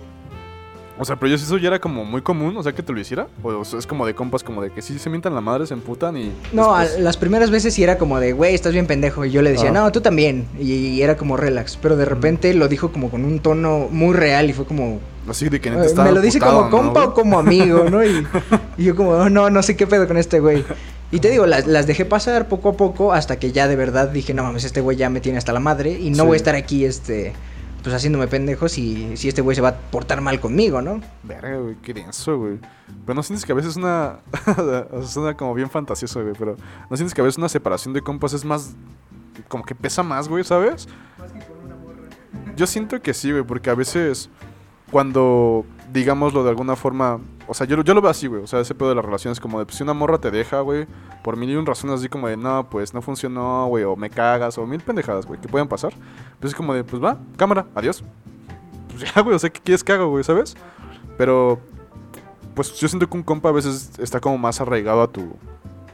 O 1.01 1.05
sea, 1.05 1.15
pero 1.15 1.29
yo 1.29 1.35
eso 1.35 1.57
ya 1.57 1.69
era 1.69 1.79
como 1.79 2.03
muy 2.03 2.21
común, 2.21 2.57
o 2.57 2.61
sea, 2.63 2.73
que 2.73 2.83
te 2.83 2.91
lo 2.91 2.99
hiciera. 2.99 3.27
O 3.41 3.63
sea, 3.63 3.79
es 3.79 3.87
como 3.87 4.05
de 4.05 4.13
compas, 4.13 4.43
como 4.43 4.61
de 4.61 4.69
que 4.69 4.81
sí 4.81 4.99
se 4.99 5.09
mientan 5.09 5.33
la 5.33 5.39
madre, 5.39 5.65
se 5.65 5.73
emputan 5.73 6.17
y. 6.17 6.33
No, 6.51 6.75
a- 6.75 6.83
las 6.99 7.15
primeras 7.15 7.51
veces 7.51 7.73
sí 7.73 7.83
era 7.83 7.97
como 7.97 8.19
de, 8.19 8.33
güey, 8.33 8.53
estás 8.53 8.73
bien 8.73 8.85
pendejo. 8.85 9.23
Y 9.23 9.31
yo 9.31 9.41
le 9.41 9.51
decía, 9.51 9.71
no, 9.71 9.89
tú 9.93 10.01
también. 10.01 10.45
Y, 10.59 11.01
era 11.01 11.15
como 11.15 11.37
relax. 11.37 11.77
Pero 11.81 11.95
de 11.95 12.03
repente 12.03 12.53
lo 12.53 12.67
dijo 12.67 12.91
como 12.91 13.09
con 13.09 13.23
un 13.23 13.39
tono 13.39 13.87
muy 13.89 14.13
real 14.13 14.49
y 14.49 14.53
fue 14.53 14.65
como. 14.65 14.99
Así 15.29 15.47
de 15.47 15.61
que 15.61 15.69
eh, 15.69 15.93
me 15.95 16.11
lo 16.11 16.19
dice 16.21 16.39
como 16.39 16.63
¿no, 16.63 16.69
compa 16.69 17.05
o 17.05 17.13
como 17.13 17.39
amigo, 17.39 17.85
¿no? 17.89 18.03
Y, 18.03 18.25
y 18.77 18.83
yo 18.83 18.95
como, 18.95 19.11
"Oh, 19.11 19.29
no, 19.29 19.49
no 19.49 19.63
sé 19.63 19.77
qué 19.77 19.87
pedo 19.87 20.05
con 20.07 20.17
este 20.17 20.39
güey. 20.41 20.65
Y 21.11 21.19
te 21.21 21.29
digo, 21.29 21.45
las, 21.45 21.65
las 21.65 21.87
dejé 21.87 22.03
pasar 22.05 22.47
poco 22.49 22.69
a 22.69 22.73
poco 22.73 23.13
hasta 23.13 23.39
que 23.39 23.51
ya 23.51 23.67
de 23.67 23.75
verdad 23.77 24.09
dije, 24.09 24.33
no 24.33 24.43
mames, 24.43 24.63
este 24.65 24.81
güey 24.81 24.97
ya 24.97 25.09
me 25.09 25.21
tiene 25.21 25.37
hasta 25.37 25.53
la 25.53 25.59
madre. 25.61 25.91
Y 25.97 26.09
no 26.09 26.23
Sí. 26.23 26.27
voy 26.27 26.33
a 26.33 26.37
estar 26.37 26.55
aquí, 26.55 26.83
este, 26.85 27.33
pues 27.81 27.95
haciéndome 27.95 28.27
pendejo 28.27 28.67
si, 28.67 29.15
si 29.15 29.27
este 29.27 29.41
güey 29.41 29.55
se 29.55 29.61
va 29.61 29.69
a 29.69 29.77
portar 29.77 30.21
mal 30.21 30.39
conmigo, 30.39 30.81
¿no? 30.81 31.01
Verga, 31.23 31.57
güey, 31.57 31.75
qué 31.81 31.93
denso, 31.93 32.37
güey. 32.37 32.59
Pero 33.05 33.15
no 33.15 33.23
sientes 33.23 33.45
que 33.45 33.51
a 33.51 33.55
veces 33.55 33.75
una. 33.75 34.19
suena 35.05 35.35
como 35.35 35.53
bien 35.53 35.69
fantasioso, 35.69 36.21
güey. 36.21 36.33
Pero 36.37 36.57
no 36.89 36.97
sientes 36.97 37.13
que 37.13 37.21
a 37.21 37.23
veces 37.23 37.37
una 37.37 37.49
separación 37.49 37.93
de 37.93 38.01
compas 38.01 38.33
es 38.33 38.43
más. 38.43 38.75
Como 39.47 39.63
que 39.63 39.75
pesa 39.75 40.03
más, 40.03 40.27
güey, 40.27 40.43
¿sabes? 40.43 40.87
Yo 42.55 42.67
siento 42.67 43.01
que 43.01 43.13
sí, 43.13 43.31
güey, 43.31 43.43
porque 43.43 43.69
a 43.69 43.75
veces. 43.75 44.29
Cuando, 44.91 45.65
digámoslo 45.91 46.43
de 46.43 46.49
alguna 46.49 46.75
forma. 46.75 47.19
O 47.47 47.53
sea, 47.53 47.65
yo, 47.65 47.81
yo 47.83 47.93
lo 47.93 48.01
veo 48.01 48.11
así, 48.11 48.27
güey. 48.27 48.43
O 48.43 48.47
sea, 48.47 48.59
ese 48.59 48.75
pedo 48.75 48.89
de 48.89 48.95
las 48.95 49.05
relaciones, 49.05 49.39
como 49.39 49.59
de 49.59 49.65
pues, 49.65 49.77
si 49.77 49.83
una 49.83 49.93
morra 49.93 50.19
te 50.19 50.31
deja, 50.31 50.61
güey, 50.61 50.87
por 51.23 51.35
mil 51.37 51.49
y 51.49 51.55
un 51.55 51.65
razones, 51.65 51.99
así 51.99 52.09
como 52.09 52.27
de 52.27 52.37
no, 52.37 52.69
pues 52.69 52.93
no 52.93 53.01
funcionó, 53.01 53.67
güey, 53.67 53.83
o 53.83 53.95
me 53.95 54.09
cagas, 54.09 54.57
o 54.57 54.65
mil 54.65 54.81
pendejadas, 54.81 55.25
güey, 55.25 55.39
que 55.39 55.47
pueden 55.47 55.67
pasar. 55.67 55.93
Pues 56.39 56.53
es 56.53 56.55
como 56.55 56.73
de, 56.73 56.83
pues 56.83 57.03
va, 57.03 57.17
cámara, 57.37 57.65
adiós. 57.75 58.03
Pues 58.89 59.11
ya, 59.15 59.21
güey, 59.21 59.35
o 59.35 59.39
sea, 59.39 59.49
¿qué 59.49 59.59
quieres 59.59 59.83
que 59.83 59.91
haga, 59.91 60.03
güey, 60.03 60.23
sabes? 60.23 60.55
Pero 61.17 61.59
pues 62.55 62.73
yo 62.77 62.87
siento 62.87 63.09
que 63.09 63.15
un 63.15 63.23
compa 63.23 63.49
a 63.49 63.53
veces 63.53 63.91
está 63.99 64.19
como 64.19 64.37
más 64.37 64.59
arraigado 64.59 65.01
a 65.01 65.07
tu, 65.07 65.33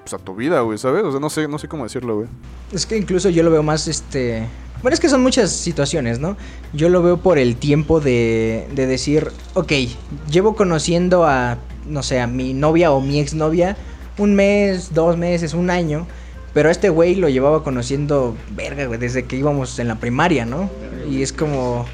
pues 0.01 0.13
a 0.13 0.17
tu 0.17 0.35
vida, 0.35 0.61
güey, 0.61 0.77
¿sabes? 0.77 1.03
O 1.03 1.11
sea, 1.11 1.19
no 1.19 1.29
sé, 1.29 1.47
no 1.47 1.57
sé 1.57 1.67
cómo 1.67 1.83
decirlo, 1.83 2.15
güey. 2.15 2.27
Es 2.71 2.85
que 2.85 2.97
incluso 2.97 3.29
yo 3.29 3.43
lo 3.43 3.51
veo 3.51 3.63
más, 3.63 3.87
este... 3.87 4.47
Bueno, 4.85 4.93
es 4.93 4.99
que 4.99 5.09
son 5.09 5.23
muchas 5.23 5.49
situaciones, 5.49 6.19
¿no? 6.19 6.37
Yo 6.71 6.89
lo 6.89 7.01
veo 7.01 7.17
por 7.17 7.39
el 7.39 7.55
tiempo 7.55 7.99
de, 7.99 8.67
de 8.75 8.85
decir, 8.85 9.31
ok, 9.55 9.71
llevo 10.29 10.55
conociendo 10.55 11.25
a, 11.25 11.57
no 11.87 12.03
sé, 12.03 12.19
a 12.19 12.27
mi 12.27 12.53
novia 12.53 12.91
o 12.91 13.01
mi 13.01 13.19
exnovia 13.19 13.77
un 14.19 14.35
mes, 14.35 14.93
dos 14.93 15.17
meses, 15.17 15.55
un 15.55 15.71
año. 15.71 16.05
Pero 16.53 16.69
a 16.69 16.71
este 16.71 16.89
güey 16.89 17.15
lo 17.15 17.29
llevaba 17.29 17.63
conociendo, 17.63 18.37
verga, 18.51 18.85
güey, 18.85 18.99
desde 18.99 19.25
que 19.25 19.37
íbamos 19.37 19.79
en 19.79 19.87
la 19.87 19.95
primaria, 19.95 20.45
¿no? 20.45 20.69
Y 21.09 21.23
es 21.23 21.33
como... 21.33 21.87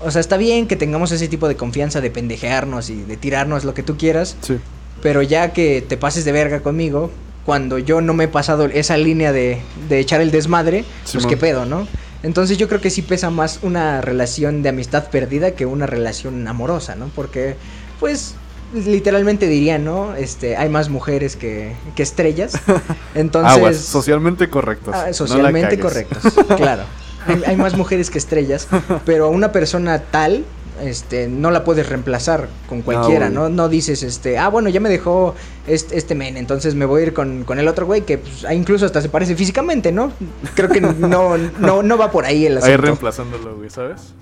O 0.00 0.10
sea, 0.10 0.20
está 0.20 0.36
bien 0.36 0.66
que 0.66 0.74
tengamos 0.74 1.12
ese 1.12 1.28
tipo 1.28 1.46
de 1.46 1.54
confianza 1.54 2.00
de 2.00 2.10
pendejearnos 2.10 2.90
y 2.90 2.96
de 2.96 3.16
tirarnos 3.16 3.62
lo 3.62 3.74
que 3.74 3.84
tú 3.84 3.96
quieras. 3.96 4.36
Sí. 4.40 4.58
Pero 5.04 5.22
ya 5.22 5.52
que 5.52 5.84
te 5.88 5.96
pases 5.96 6.24
de 6.24 6.32
verga 6.32 6.64
conmigo, 6.64 7.12
cuando 7.46 7.78
yo 7.78 8.00
no 8.00 8.12
me 8.12 8.24
he 8.24 8.28
pasado 8.28 8.64
esa 8.64 8.96
línea 8.96 9.30
de, 9.30 9.60
de 9.88 10.00
echar 10.00 10.20
el 10.20 10.32
desmadre, 10.32 10.84
pues 11.02 11.12
Simón. 11.12 11.28
qué 11.28 11.36
pedo, 11.36 11.64
¿no? 11.64 11.86
Entonces 12.22 12.58
yo 12.58 12.68
creo 12.68 12.80
que 12.80 12.90
sí 12.90 13.02
pesa 13.02 13.30
más 13.30 13.60
una 13.62 14.00
relación 14.00 14.62
de 14.62 14.70
amistad 14.70 15.08
perdida 15.10 15.52
que 15.52 15.66
una 15.66 15.86
relación 15.86 16.46
amorosa, 16.48 16.96
¿no? 16.96 17.10
Porque, 17.14 17.56
pues, 18.00 18.34
literalmente 18.74 19.46
diría, 19.46 19.78
¿no? 19.78 20.14
Este, 20.14 20.56
hay 20.56 20.68
más 20.68 20.88
mujeres 20.88 21.36
que, 21.36 21.74
que 21.94 22.02
estrellas. 22.02 22.52
Entonces... 23.14 23.56
Aguas, 23.56 23.76
socialmente 23.76 24.48
correctos. 24.50 24.94
Ah, 24.96 25.12
socialmente 25.12 25.78
correctos, 25.78 26.22
claro. 26.56 26.84
Hay, 27.26 27.42
hay 27.46 27.56
más 27.56 27.76
mujeres 27.76 28.10
que 28.10 28.18
estrellas, 28.18 28.68
pero 29.04 29.26
a 29.26 29.28
una 29.28 29.52
persona 29.52 30.00
tal, 30.00 30.44
este, 30.82 31.28
no 31.28 31.50
la 31.50 31.64
puedes 31.64 31.88
reemplazar 31.88 32.48
con 32.68 32.82
cualquiera. 32.82 33.30
¿no? 33.30 33.48
No 33.48 33.68
dices, 33.68 34.02
este, 34.02 34.38
ah, 34.38 34.48
bueno, 34.48 34.68
ya 34.68 34.80
me 34.80 34.88
dejó 34.88 35.34
este, 35.66 35.96
este 35.98 36.14
men, 36.14 36.36
entonces 36.36 36.74
me 36.74 36.84
voy 36.84 37.02
a 37.02 37.06
ir 37.06 37.14
con, 37.14 37.44
con 37.44 37.58
el 37.58 37.68
otro 37.68 37.86
güey 37.86 38.02
que 38.02 38.18
pues, 38.18 38.44
ah, 38.44 38.54
incluso 38.54 38.86
hasta 38.86 39.00
se 39.00 39.08
parece 39.08 39.36
físicamente, 39.36 39.92
¿no? 39.92 40.12
Creo 40.54 40.68
que 40.68 40.80
no, 40.80 41.36
no, 41.36 41.82
no 41.82 41.98
va 41.98 42.10
por 42.10 42.24
ahí 42.24 42.46
el 42.46 42.56
Ahí 42.58 42.62
asunto. 42.64 42.82
reemplazándolo, 42.82 43.56
güey, 43.56 43.70
¿sabes? 43.70 44.14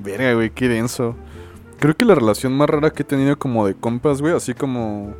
Verga, 0.00 0.34
güey, 0.34 0.50
qué 0.50 0.68
denso. 0.68 1.14
Creo 1.78 1.96
que 1.96 2.04
la 2.04 2.14
relación 2.14 2.52
más 2.52 2.68
rara 2.68 2.90
que 2.90 3.02
he 3.02 3.06
tenido 3.06 3.38
como 3.38 3.66
de 3.66 3.74
compas, 3.74 4.20
güey, 4.20 4.34
así 4.34 4.54
como 4.54 5.14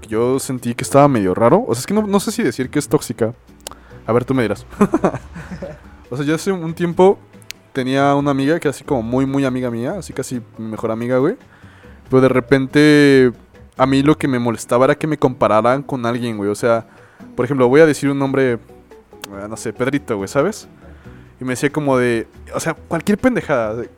que 0.00 0.08
yo 0.08 0.38
sentí 0.38 0.74
que 0.74 0.82
estaba 0.84 1.08
medio 1.08 1.34
raro. 1.34 1.64
O 1.66 1.74
sea, 1.74 1.80
es 1.80 1.86
que 1.86 1.94
no, 1.94 2.06
no 2.06 2.20
sé 2.20 2.32
si 2.32 2.42
decir 2.42 2.70
que 2.70 2.78
es 2.78 2.88
tóxica. 2.88 3.34
A 4.06 4.12
ver, 4.12 4.24
tú 4.24 4.34
me 4.34 4.42
dirás. 4.42 4.64
o 6.10 6.16
sea, 6.16 6.24
yo 6.24 6.34
hace 6.34 6.50
un 6.52 6.74
tiempo 6.74 7.18
tenía 7.72 8.14
una 8.14 8.30
amiga 8.30 8.58
que 8.60 8.68
así 8.68 8.84
como 8.84 9.02
muy, 9.02 9.26
muy 9.26 9.44
amiga 9.44 9.70
mía, 9.70 9.94
así 9.98 10.12
casi 10.12 10.40
mejor 10.58 10.90
amiga, 10.90 11.18
güey. 11.18 11.36
Pero 12.08 12.20
de 12.22 12.28
repente 12.28 13.32
a 13.76 13.86
mí 13.86 14.02
lo 14.02 14.16
que 14.18 14.28
me 14.28 14.38
molestaba 14.38 14.84
era 14.86 14.94
que 14.94 15.06
me 15.06 15.16
compararan 15.18 15.82
con 15.82 16.04
alguien, 16.06 16.36
güey. 16.36 16.50
O 16.50 16.54
sea, 16.54 16.86
por 17.36 17.44
ejemplo, 17.44 17.68
voy 17.68 17.80
a 17.80 17.86
decir 17.86 18.10
un 18.10 18.18
nombre, 18.18 18.52
eh, 18.54 18.58
no 19.48 19.56
sé, 19.56 19.72
Pedrito, 19.72 20.16
güey, 20.16 20.28
¿sabes? 20.28 20.68
Y 21.40 21.44
me 21.44 21.50
decía 21.52 21.70
como 21.70 21.96
de, 21.96 22.26
o 22.54 22.60
sea, 22.60 22.74
cualquier 22.74 23.18
pendejada. 23.18 23.74
de- 23.76 23.90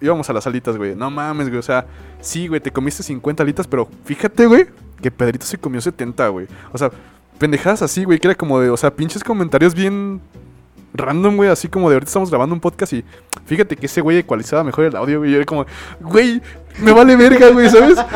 íbamos 0.00 0.30
a 0.30 0.32
las 0.32 0.46
alitas, 0.46 0.76
güey. 0.76 0.94
No 0.94 1.10
mames, 1.10 1.48
güey. 1.48 1.58
O 1.58 1.62
sea, 1.62 1.84
sí, 2.20 2.46
güey, 2.46 2.60
te 2.60 2.70
comiste 2.70 3.02
50 3.02 3.42
alitas, 3.42 3.66
pero 3.66 3.88
fíjate, 4.04 4.46
güey, 4.46 4.66
que 5.02 5.10
Pedrito 5.10 5.44
se 5.44 5.58
comió 5.58 5.80
70, 5.80 6.28
güey. 6.28 6.46
O 6.72 6.78
sea, 6.78 6.90
pendejadas 7.38 7.82
así, 7.82 8.04
güey, 8.04 8.18
que 8.20 8.28
era 8.28 8.34
como 8.36 8.60
de, 8.60 8.70
o 8.70 8.76
sea, 8.76 8.94
pinches 8.94 9.22
comentarios 9.24 9.74
bien 9.74 10.20
random, 10.94 11.36
güey. 11.36 11.50
Así 11.50 11.68
como 11.68 11.88
de 11.88 11.96
ahorita 11.96 12.08
estamos 12.08 12.30
grabando 12.30 12.54
un 12.54 12.60
podcast 12.60 12.92
y 12.92 13.04
fíjate 13.46 13.76
que 13.76 13.86
ese 13.86 14.00
güey 14.00 14.18
ecualizaba 14.18 14.64
mejor 14.64 14.84
el 14.84 14.96
audio, 14.96 15.18
güey. 15.18 15.30
Y 15.30 15.32
yo 15.32 15.38
era 15.38 15.46
como, 15.46 15.66
güey, 16.00 16.40
me 16.80 16.92
vale 16.92 17.16
verga, 17.16 17.50
güey, 17.50 17.68
¿sabes? 17.68 17.98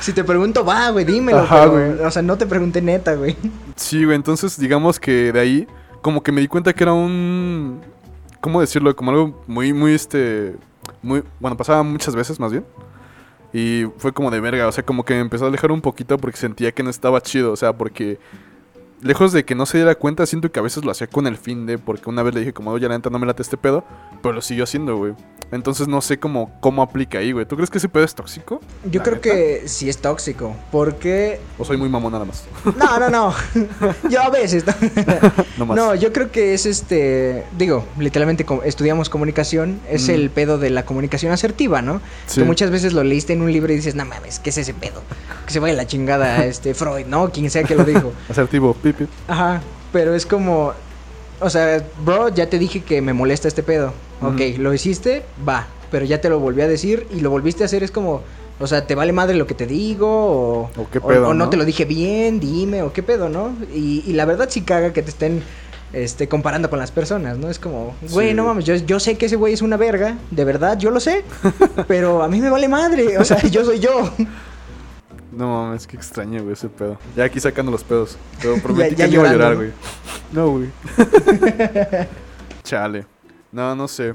Si 0.00 0.12
te 0.12 0.22
pregunto, 0.24 0.64
va, 0.64 0.90
güey, 0.90 1.04
dímelo. 1.04 1.38
Ajá, 1.38 1.60
pero, 1.60 1.72
güey. 1.72 2.06
O 2.06 2.10
sea, 2.10 2.22
no 2.22 2.36
te 2.36 2.46
pregunté 2.46 2.82
neta, 2.82 3.14
güey. 3.14 3.34
Sí, 3.76 4.04
güey, 4.04 4.14
entonces 4.14 4.58
digamos 4.58 5.00
que 5.00 5.32
de 5.32 5.40
ahí 5.40 5.66
como 6.02 6.22
que 6.22 6.32
me 6.32 6.40
di 6.40 6.48
cuenta 6.48 6.72
que 6.72 6.84
era 6.84 6.92
un... 6.92 7.80
¿Cómo 8.40 8.60
decirlo? 8.60 8.94
Como 8.94 9.10
algo 9.10 9.42
muy, 9.46 9.72
muy, 9.72 9.94
este... 9.94 10.54
Muy... 11.02 11.24
Bueno, 11.40 11.56
pasaba 11.56 11.82
muchas 11.82 12.14
veces 12.14 12.38
más 12.38 12.52
bien. 12.52 12.64
Y 13.52 13.86
fue 13.96 14.12
como 14.12 14.30
de 14.30 14.38
verga, 14.38 14.68
o 14.68 14.72
sea, 14.72 14.84
como 14.84 15.04
que 15.04 15.14
me 15.14 15.20
empezó 15.20 15.46
a 15.46 15.48
alejar 15.48 15.72
un 15.72 15.80
poquito 15.80 16.18
porque 16.18 16.36
sentía 16.36 16.70
que 16.72 16.82
no 16.82 16.90
estaba 16.90 17.20
chido, 17.20 17.52
o 17.52 17.56
sea, 17.56 17.72
porque... 17.72 18.18
Lejos 19.02 19.32
de 19.32 19.44
que 19.44 19.54
no 19.54 19.66
se 19.66 19.78
diera 19.78 19.94
cuenta, 19.94 20.24
siento 20.26 20.50
que 20.50 20.58
a 20.58 20.62
veces 20.62 20.84
lo 20.84 20.90
hacía 20.90 21.06
con 21.06 21.26
el 21.26 21.36
fin 21.36 21.66
de... 21.66 21.76
Porque 21.78 22.08
una 22.08 22.22
vez 22.22 22.34
le 22.34 22.40
dije 22.40 22.52
como, 22.52 22.70
oye, 22.70 22.88
la 22.88 22.96
neta 22.96 23.10
no 23.10 23.18
me 23.18 23.26
late 23.26 23.42
este 23.42 23.56
pedo, 23.56 23.84
pero 24.22 24.34
lo 24.34 24.40
siguió 24.40 24.64
haciendo, 24.64 24.96
güey. 24.96 25.12
Entonces 25.52 25.86
no 25.86 26.00
sé 26.00 26.18
cómo, 26.18 26.50
cómo 26.60 26.82
aplica 26.82 27.18
ahí, 27.18 27.30
güey. 27.32 27.46
¿Tú 27.46 27.54
crees 27.56 27.70
que 27.70 27.78
ese 27.78 27.88
pedo 27.88 28.04
es 28.04 28.14
tóxico? 28.14 28.60
Yo 28.90 29.02
creo 29.02 29.16
neta. 29.16 29.28
que 29.30 29.62
sí 29.68 29.88
es 29.88 29.98
tóxico, 29.98 30.56
porque... 30.72 31.40
¿O 31.58 31.64
soy 31.64 31.76
muy 31.76 31.88
mamón 31.88 32.12
nada 32.12 32.24
más? 32.24 32.44
No, 32.76 32.98
no, 32.98 33.10
no. 33.10 33.34
Yo 34.10 34.22
a 34.22 34.30
veces... 34.30 34.64
no 35.58 35.66
más. 35.66 35.76
No, 35.76 35.94
yo 35.94 36.12
creo 36.12 36.30
que 36.32 36.54
es 36.54 36.66
este, 36.66 37.44
digo, 37.56 37.84
literalmente 37.98 38.44
estudiamos 38.64 39.08
comunicación, 39.10 39.80
es 39.88 40.08
Mm. 40.08 40.10
el 40.12 40.30
pedo 40.30 40.58
de 40.58 40.70
la 40.70 40.84
comunicación 40.84 41.32
asertiva, 41.32 41.82
¿no? 41.82 42.00
Sí. 42.26 42.40
Que 42.40 42.46
muchas 42.46 42.70
veces 42.70 42.92
lo 42.92 43.02
leíste 43.04 43.32
en 43.34 43.42
un 43.42 43.52
libro 43.52 43.72
y 43.72 43.76
dices, 43.76 43.94
no 43.94 44.04
mames, 44.04 44.38
¿qué 44.38 44.50
es 44.50 44.58
ese 44.58 44.72
pedo? 44.74 45.02
Que 45.46 45.52
se 45.52 45.58
vaya 45.60 45.74
la 45.74 45.86
chingada 45.86 46.44
este 46.44 46.74
Freud, 46.74 47.06
¿no? 47.06 47.30
Quien 47.30 47.50
sea 47.50 47.62
que 47.64 47.74
lo 47.74 47.84
dijo. 47.84 48.12
Asertivo, 48.28 48.74
Ajá, 49.28 49.60
pero 49.92 50.14
es 50.14 50.26
como, 50.26 50.72
o 51.40 51.50
sea, 51.50 51.84
bro, 52.04 52.28
ya 52.28 52.48
te 52.48 52.58
dije 52.58 52.82
que 52.82 53.00
me 53.02 53.12
molesta 53.12 53.48
este 53.48 53.62
pedo. 53.62 53.92
Ok, 54.22 54.40
lo 54.58 54.72
hiciste, 54.72 55.24
va, 55.46 55.66
pero 55.90 56.04
ya 56.04 56.20
te 56.20 56.28
lo 56.28 56.40
volví 56.40 56.62
a 56.62 56.68
decir 56.68 57.06
y 57.14 57.20
lo 57.20 57.30
volviste 57.30 57.62
a 57.62 57.66
hacer, 57.66 57.82
es 57.82 57.90
como... 57.90 58.22
O 58.58 58.66
sea, 58.66 58.86
¿te 58.86 58.94
vale 58.94 59.12
madre 59.12 59.36
lo 59.36 59.46
que 59.46 59.52
te 59.52 59.66
digo? 59.66 60.08
¿O, 60.08 60.70
O 60.78 60.88
qué 60.90 60.98
pedo, 60.98 61.28
o 61.28 61.34
no 61.34 61.44
¿no? 61.44 61.50
te 61.50 61.58
lo 61.58 61.66
dije 61.66 61.84
bien? 61.84 62.40
Dime, 62.40 62.80
¿o 62.82 62.90
qué 62.90 63.02
pedo, 63.02 63.28
no? 63.28 63.54
Y, 63.74 64.02
y 64.06 64.14
la 64.14 64.24
verdad 64.24 64.48
sí 64.48 64.62
caga 64.62 64.94
que 64.94 65.02
te 65.02 65.10
estén 65.10 65.42
este, 65.92 66.26
comparando 66.26 66.70
con 66.70 66.78
las 66.78 66.90
personas, 66.90 67.36
¿no? 67.36 67.50
Es 67.50 67.58
como, 67.58 67.94
güey, 68.10 68.28
Sí. 68.30 68.34
no 68.34 68.46
mames, 68.46 68.64
yo, 68.64 68.74
yo 68.76 68.98
sé 68.98 69.18
que 69.18 69.26
ese 69.26 69.36
güey 69.36 69.52
es 69.52 69.60
una 69.60 69.76
verga, 69.76 70.16
de 70.30 70.44
verdad, 70.46 70.78
yo 70.78 70.90
lo 70.90 71.00
sé, 71.00 71.22
pero 71.86 72.22
a 72.22 72.28
mí 72.28 72.40
me 72.40 72.48
vale 72.48 72.66
madre, 72.66 73.18
o 73.18 73.24
sea, 73.26 73.42
yo 73.42 73.62
soy 73.62 73.78
yo. 73.78 74.10
No 75.36 75.48
mames, 75.48 75.86
qué 75.86 75.96
extraño, 75.98 76.40
güey, 76.42 76.54
ese 76.54 76.70
pedo. 76.70 76.96
Ya 77.14 77.24
aquí 77.24 77.38
sacando 77.38 77.70
los 77.70 77.84
pedos. 77.84 78.16
Pero 78.40 78.56
prometí 78.62 78.94
ya 78.96 79.04
que 79.04 79.16
no 79.16 79.20
iba 79.20 79.28
a 79.28 79.32
llorar, 79.32 79.56
güey. 79.56 79.70
No, 80.32 80.48
güey. 80.50 80.70
Chale. 82.62 83.06
No, 83.52 83.76
no 83.76 83.86
sé. 83.86 84.14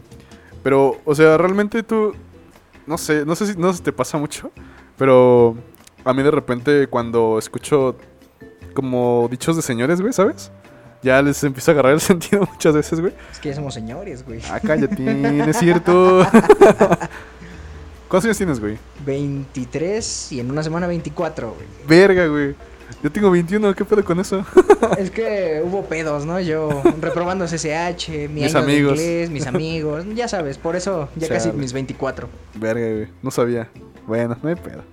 Pero, 0.63 0.99
o 1.05 1.13
sea, 1.13 1.37
realmente 1.37 1.83
tú. 1.83 2.15
No 2.87 2.97
sé, 2.97 3.23
no 3.23 3.35
sé 3.35 3.45
si 3.45 3.55
no 3.55 3.71
se 3.71 3.83
te 3.83 3.93
pasa 3.93 4.17
mucho. 4.17 4.51
Pero 4.97 5.55
a 6.03 6.11
mí 6.11 6.23
de 6.23 6.31
repente 6.31 6.87
cuando 6.87 7.37
escucho 7.37 7.95
como 8.73 9.27
dichos 9.29 9.55
de 9.55 9.61
señores, 9.61 10.01
güey, 10.01 10.13
¿sabes? 10.13 10.51
Ya 11.03 11.21
les 11.21 11.43
empiezo 11.43 11.69
a 11.69 11.73
agarrar 11.73 11.93
el 11.93 12.01
sentido 12.01 12.47
muchas 12.51 12.73
veces, 12.73 12.99
güey. 12.99 13.13
Es 13.31 13.39
que 13.39 13.49
ya 13.49 13.55
somos 13.55 13.75
señores, 13.75 14.25
güey. 14.25 14.41
Ah, 14.49 14.59
cállate, 14.59 15.49
es 15.49 15.57
cierto. 15.57 16.25
¿Cuántos 18.11 18.25
años 18.25 18.37
tienes, 18.37 18.59
güey? 18.59 18.77
23 19.05 20.33
y 20.33 20.41
en 20.41 20.51
una 20.51 20.61
semana 20.63 20.85
24, 20.85 21.53
güey. 21.55 21.67
Verga, 21.87 22.27
güey. 22.27 22.53
Yo 23.01 23.09
tengo 23.09 23.31
21, 23.31 23.73
¿qué 23.73 23.85
pedo 23.85 24.03
con 24.03 24.19
eso? 24.19 24.45
Es 24.97 25.09
que 25.11 25.61
hubo 25.63 25.85
pedos, 25.85 26.25
¿no? 26.25 26.37
Yo 26.41 26.83
reprobando 26.99 27.45
CCH, 27.45 28.09
mi 28.29 28.41
Mis 28.41 28.53
año 28.53 28.65
de 28.65 28.73
amigos. 28.73 28.99
inglés, 28.99 29.29
mis 29.29 29.47
amigos, 29.47 30.05
ya 30.13 30.27
sabes, 30.27 30.57
por 30.57 30.75
eso 30.75 31.07
ya 31.15 31.27
Chale. 31.27 31.39
casi 31.39 31.51
mis 31.53 31.71
24. 31.71 32.27
Verga, 32.55 32.81
güey. 32.81 33.07
No 33.21 33.31
sabía. 33.31 33.69
Bueno, 34.05 34.35
no 34.43 34.49
hay 34.49 34.55
pedo. 34.55 34.83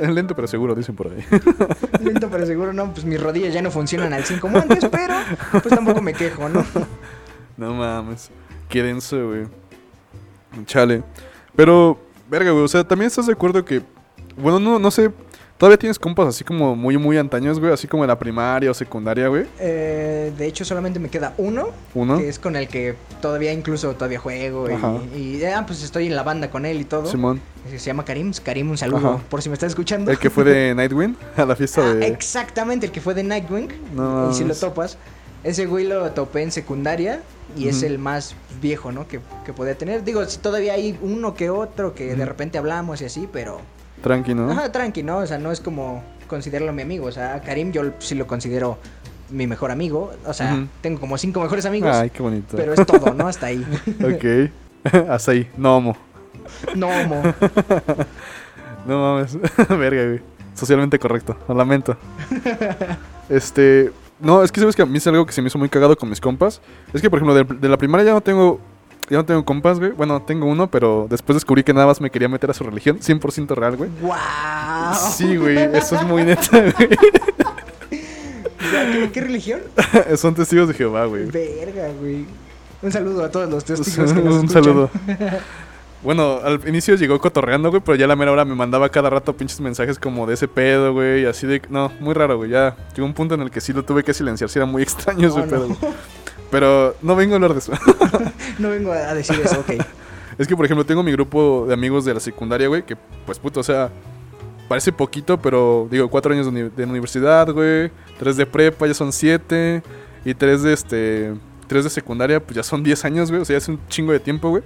Es 0.00 0.08
lento 0.08 0.34
pero 0.34 0.48
seguro, 0.48 0.74
dicen 0.74 0.96
por 0.96 1.08
ahí. 1.08 1.22
Lento, 2.02 2.30
pero 2.30 2.46
seguro 2.46 2.72
no, 2.72 2.94
pues 2.94 3.04
mis 3.04 3.20
rodillas 3.20 3.52
ya 3.52 3.60
no 3.60 3.70
funcionan 3.70 4.14
al 4.14 4.24
5 4.24 4.40
como 4.40 4.56
antes, 4.58 4.86
pero 4.90 5.14
pues 5.50 5.68
tampoco 5.68 6.00
me 6.00 6.14
quejo, 6.14 6.48
¿no? 6.48 6.64
no 7.58 7.74
mames. 7.74 8.30
Qué 8.70 8.82
denso, 8.82 9.28
güey. 9.28 9.46
Chale. 10.64 11.02
Pero, 11.56 11.98
verga, 12.32 12.50
güey. 12.50 12.64
O 12.64 12.68
sea, 12.68 12.82
también 12.82 13.06
estás 13.06 13.26
de 13.26 13.32
acuerdo 13.34 13.64
que. 13.64 13.82
Bueno, 14.36 14.58
no, 14.58 14.78
no 14.80 14.90
sé. 14.90 15.10
Todavía 15.58 15.78
tienes 15.78 15.96
compas 15.96 16.26
así 16.26 16.42
como 16.42 16.74
muy, 16.74 16.98
muy 16.98 17.16
antaños, 17.18 17.60
güey. 17.60 17.72
Así 17.72 17.86
como 17.86 18.02
en 18.02 18.08
la 18.08 18.18
primaria 18.18 18.68
o 18.68 18.74
secundaria, 18.74 19.28
güey. 19.28 19.46
Eh, 19.60 20.32
de 20.36 20.46
hecho, 20.46 20.64
solamente 20.64 20.98
me 20.98 21.08
queda 21.08 21.34
uno, 21.38 21.68
Uno. 21.94 22.18
que 22.18 22.28
es 22.28 22.40
con 22.40 22.56
el 22.56 22.66
que 22.66 22.96
todavía 23.20 23.52
incluso 23.52 23.92
todavía 23.94 24.18
juego 24.18 24.66
y, 24.68 25.16
y, 25.16 25.44
ah, 25.44 25.62
pues 25.64 25.84
estoy 25.84 26.08
en 26.08 26.16
la 26.16 26.24
banda 26.24 26.50
con 26.50 26.66
él 26.66 26.80
y 26.80 26.84
todo. 26.84 27.06
Simón. 27.06 27.40
Se 27.70 27.78
llama 27.78 28.04
Karim. 28.04 28.32
Karim, 28.42 28.70
un 28.70 28.78
saludo 28.78 28.96
Ajá. 29.14 29.18
por 29.28 29.40
si 29.40 29.50
me 29.50 29.52
estás 29.54 29.68
escuchando. 29.68 30.10
El 30.10 30.18
que 30.18 30.30
fue 30.30 30.42
de 30.42 30.74
Nightwing 30.74 31.16
a 31.36 31.44
la 31.44 31.54
fiesta 31.54 31.82
Ah, 31.88 31.94
de. 31.94 32.06
exactamente, 32.08 32.86
el 32.86 32.92
que 32.92 33.00
fue 33.00 33.14
de 33.14 33.22
Nightwing. 33.22 33.68
No 33.94 34.30
y 34.32 34.34
si 34.34 34.42
lo 34.42 34.56
topas, 34.56 34.98
ese 35.44 35.66
güey 35.66 35.86
lo 35.86 36.10
topé 36.12 36.42
en 36.42 36.52
secundaria 36.52 37.20
y 37.56 37.68
es 37.68 37.82
el 37.82 37.98
más 37.98 38.34
viejo, 38.60 38.92
¿no? 38.92 39.06
Que, 39.08 39.20
que 39.44 39.52
podía 39.52 39.76
tener. 39.76 40.04
Digo, 40.04 40.26
todavía 40.26 40.74
hay 40.74 40.98
uno 41.02 41.34
que 41.34 41.50
otro 41.50 41.94
que 41.94 42.14
de 42.14 42.24
repente 42.24 42.58
hablamos 42.58 43.02
y 43.02 43.06
así, 43.06 43.28
pero. 43.30 43.60
Tranqui, 44.02 44.34
¿no? 44.34 44.50
Ajá, 44.50 44.72
tranqui, 44.72 45.02
¿no? 45.02 45.18
O 45.18 45.26
sea, 45.26 45.38
no 45.38 45.52
es 45.52 45.60
como 45.60 46.02
considerarlo 46.28 46.72
mi 46.72 46.82
amigo. 46.82 47.06
O 47.06 47.12
sea, 47.12 47.40
Karim 47.42 47.72
yo 47.72 47.82
sí 47.98 48.14
lo 48.14 48.26
considero 48.26 48.78
mi 49.30 49.46
mejor 49.46 49.70
amigo. 49.70 50.12
O 50.26 50.32
sea, 50.32 50.66
tengo 50.80 51.00
como 51.00 51.18
cinco 51.18 51.40
mejores 51.40 51.66
amigos. 51.66 51.94
Ay, 51.94 52.10
qué 52.10 52.22
bonito. 52.22 52.56
Pero 52.56 52.74
es 52.74 52.86
todo, 52.86 53.12
¿no? 53.14 53.26
Hasta 53.28 53.46
ahí. 53.46 53.64
Ok. 54.02 54.50
Hasta 55.08 55.32
ahí. 55.32 55.48
No, 55.56 55.76
amo. 55.76 55.96
No, 56.74 56.88
mo. 57.06 57.22
No 58.84 58.98
mames. 59.00 59.38
Verga, 59.68 60.06
güey. 60.06 60.20
Socialmente 60.54 60.98
correcto. 60.98 61.36
Lo 61.48 61.54
lamento. 61.54 61.96
este. 63.28 63.92
No, 64.22 64.42
es 64.42 64.52
que 64.52 64.60
sabes 64.60 64.76
que 64.76 64.82
a 64.82 64.86
mí 64.86 64.98
es 64.98 65.06
algo 65.06 65.26
que 65.26 65.32
se 65.32 65.42
me 65.42 65.48
hizo 65.48 65.58
muy 65.58 65.68
cagado 65.68 65.96
con 65.96 66.08
mis 66.08 66.20
compas. 66.20 66.60
Es 66.92 67.02
que, 67.02 67.10
por 67.10 67.18
ejemplo, 67.18 67.34
de, 67.34 67.44
de 67.44 67.68
la 67.68 67.76
primaria 67.76 68.06
ya 68.06 68.12
no 68.12 68.20
tengo. 68.20 68.60
Ya 69.10 69.16
no 69.18 69.24
tengo 69.26 69.44
compas, 69.44 69.78
güey. 69.80 69.90
Bueno, 69.90 70.22
tengo 70.22 70.46
uno, 70.46 70.70
pero 70.70 71.06
después 71.10 71.34
descubrí 71.36 71.64
que 71.64 71.74
nada 71.74 71.86
más 71.86 72.00
me 72.00 72.08
quería 72.10 72.28
meter 72.28 72.50
a 72.50 72.54
su 72.54 72.62
religión. 72.64 73.00
100% 73.00 73.54
real, 73.54 73.76
güey. 73.76 73.90
¡Wow! 74.00 74.14
Sí, 75.12 75.36
güey. 75.36 75.58
Eso 75.76 75.96
es 75.96 76.02
muy 76.04 76.22
neta, 76.22 76.48
güey. 76.50 76.88
¿Qué, 77.90 79.10
qué 79.12 79.20
religión? 79.20 79.60
Son 80.16 80.34
testigos 80.34 80.68
de 80.68 80.74
Jehová, 80.74 81.04
güey. 81.06 81.26
Verga, 81.26 81.88
güey. 82.00 82.24
Un 82.80 82.90
saludo 82.92 83.24
a 83.24 83.30
todos 83.30 83.50
los 83.50 83.64
testigos 83.64 84.12
que 84.14 84.22
nos 84.22 84.36
Un 84.36 84.44
escuchan. 84.46 84.64
saludo. 84.64 84.90
Bueno, 86.02 86.40
al 86.42 86.60
inicio 86.68 86.96
llegó 86.96 87.18
cotorreando, 87.20 87.70
güey, 87.70 87.80
pero 87.84 87.94
ya 87.94 88.06
a 88.06 88.08
la 88.08 88.16
mera 88.16 88.32
hora 88.32 88.44
me 88.44 88.54
mandaba 88.56 88.88
cada 88.88 89.08
rato 89.08 89.36
pinches 89.36 89.60
mensajes 89.60 89.98
como 90.00 90.26
de 90.26 90.34
ese 90.34 90.48
pedo, 90.48 90.92
güey, 90.92 91.22
y 91.22 91.26
así 91.26 91.46
de... 91.46 91.62
No, 91.68 91.92
muy 92.00 92.12
raro, 92.12 92.36
güey, 92.38 92.50
ya 92.50 92.74
llegó 92.96 93.06
un 93.06 93.14
punto 93.14 93.34
en 93.36 93.42
el 93.42 93.50
que 93.52 93.60
sí 93.60 93.72
lo 93.72 93.84
tuve 93.84 94.02
que 94.02 94.12
silenciar, 94.12 94.50
sí 94.50 94.58
era 94.58 94.66
muy 94.66 94.82
extraño 94.82 95.28
ese 95.28 95.42
pedo. 95.42 95.66
güey. 95.68 95.78
Pero 96.50 96.96
no 97.02 97.14
vengo 97.14 97.34
a 97.34 97.36
hablar 97.36 97.52
de 97.52 97.60
eso. 97.60 97.72
no 98.58 98.68
vengo 98.70 98.90
a 98.92 99.14
decir 99.14 99.40
eso, 99.44 99.60
ok. 99.60 99.80
es 100.38 100.48
que, 100.48 100.56
por 100.56 100.64
ejemplo, 100.64 100.84
tengo 100.84 101.02
mi 101.04 101.12
grupo 101.12 101.66
de 101.68 101.74
amigos 101.74 102.04
de 102.04 102.14
la 102.14 102.20
secundaria, 102.20 102.66
güey, 102.66 102.82
que, 102.84 102.96
pues, 103.24 103.38
puto, 103.38 103.60
o 103.60 103.62
sea, 103.62 103.88
parece 104.68 104.92
poquito, 104.92 105.38
pero, 105.40 105.86
digo, 105.88 106.08
cuatro 106.10 106.32
años 106.32 106.46
de, 106.46 106.50
uni- 106.64 106.70
de 106.76 106.84
universidad, 106.84 107.48
güey, 107.52 107.92
tres 108.18 108.36
de 108.36 108.44
prepa, 108.44 108.88
ya 108.88 108.94
son 108.94 109.12
siete, 109.12 109.82
y 110.24 110.34
tres 110.34 110.62
de, 110.62 110.72
este, 110.72 111.32
tres 111.68 111.84
de 111.84 111.90
secundaria, 111.90 112.40
pues 112.40 112.56
ya 112.56 112.62
son 112.64 112.82
diez 112.82 113.04
años, 113.04 113.30
güey, 113.30 113.40
o 113.42 113.44
sea, 113.44 113.54
ya 113.54 113.58
es 113.58 113.68
un 113.68 113.78
chingo 113.88 114.12
de 114.12 114.18
tiempo, 114.20 114.50
güey. 114.50 114.62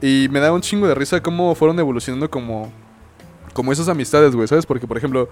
Y 0.00 0.28
me 0.30 0.40
da 0.40 0.52
un 0.52 0.60
chingo 0.60 0.86
de 0.86 0.94
risa 0.94 1.20
cómo 1.20 1.54
fueron 1.54 1.78
evolucionando 1.78 2.30
como, 2.30 2.72
como 3.52 3.72
esas 3.72 3.88
amistades, 3.88 4.34
güey, 4.34 4.46
¿sabes? 4.46 4.64
Porque, 4.66 4.86
por 4.86 4.96
ejemplo, 4.96 5.28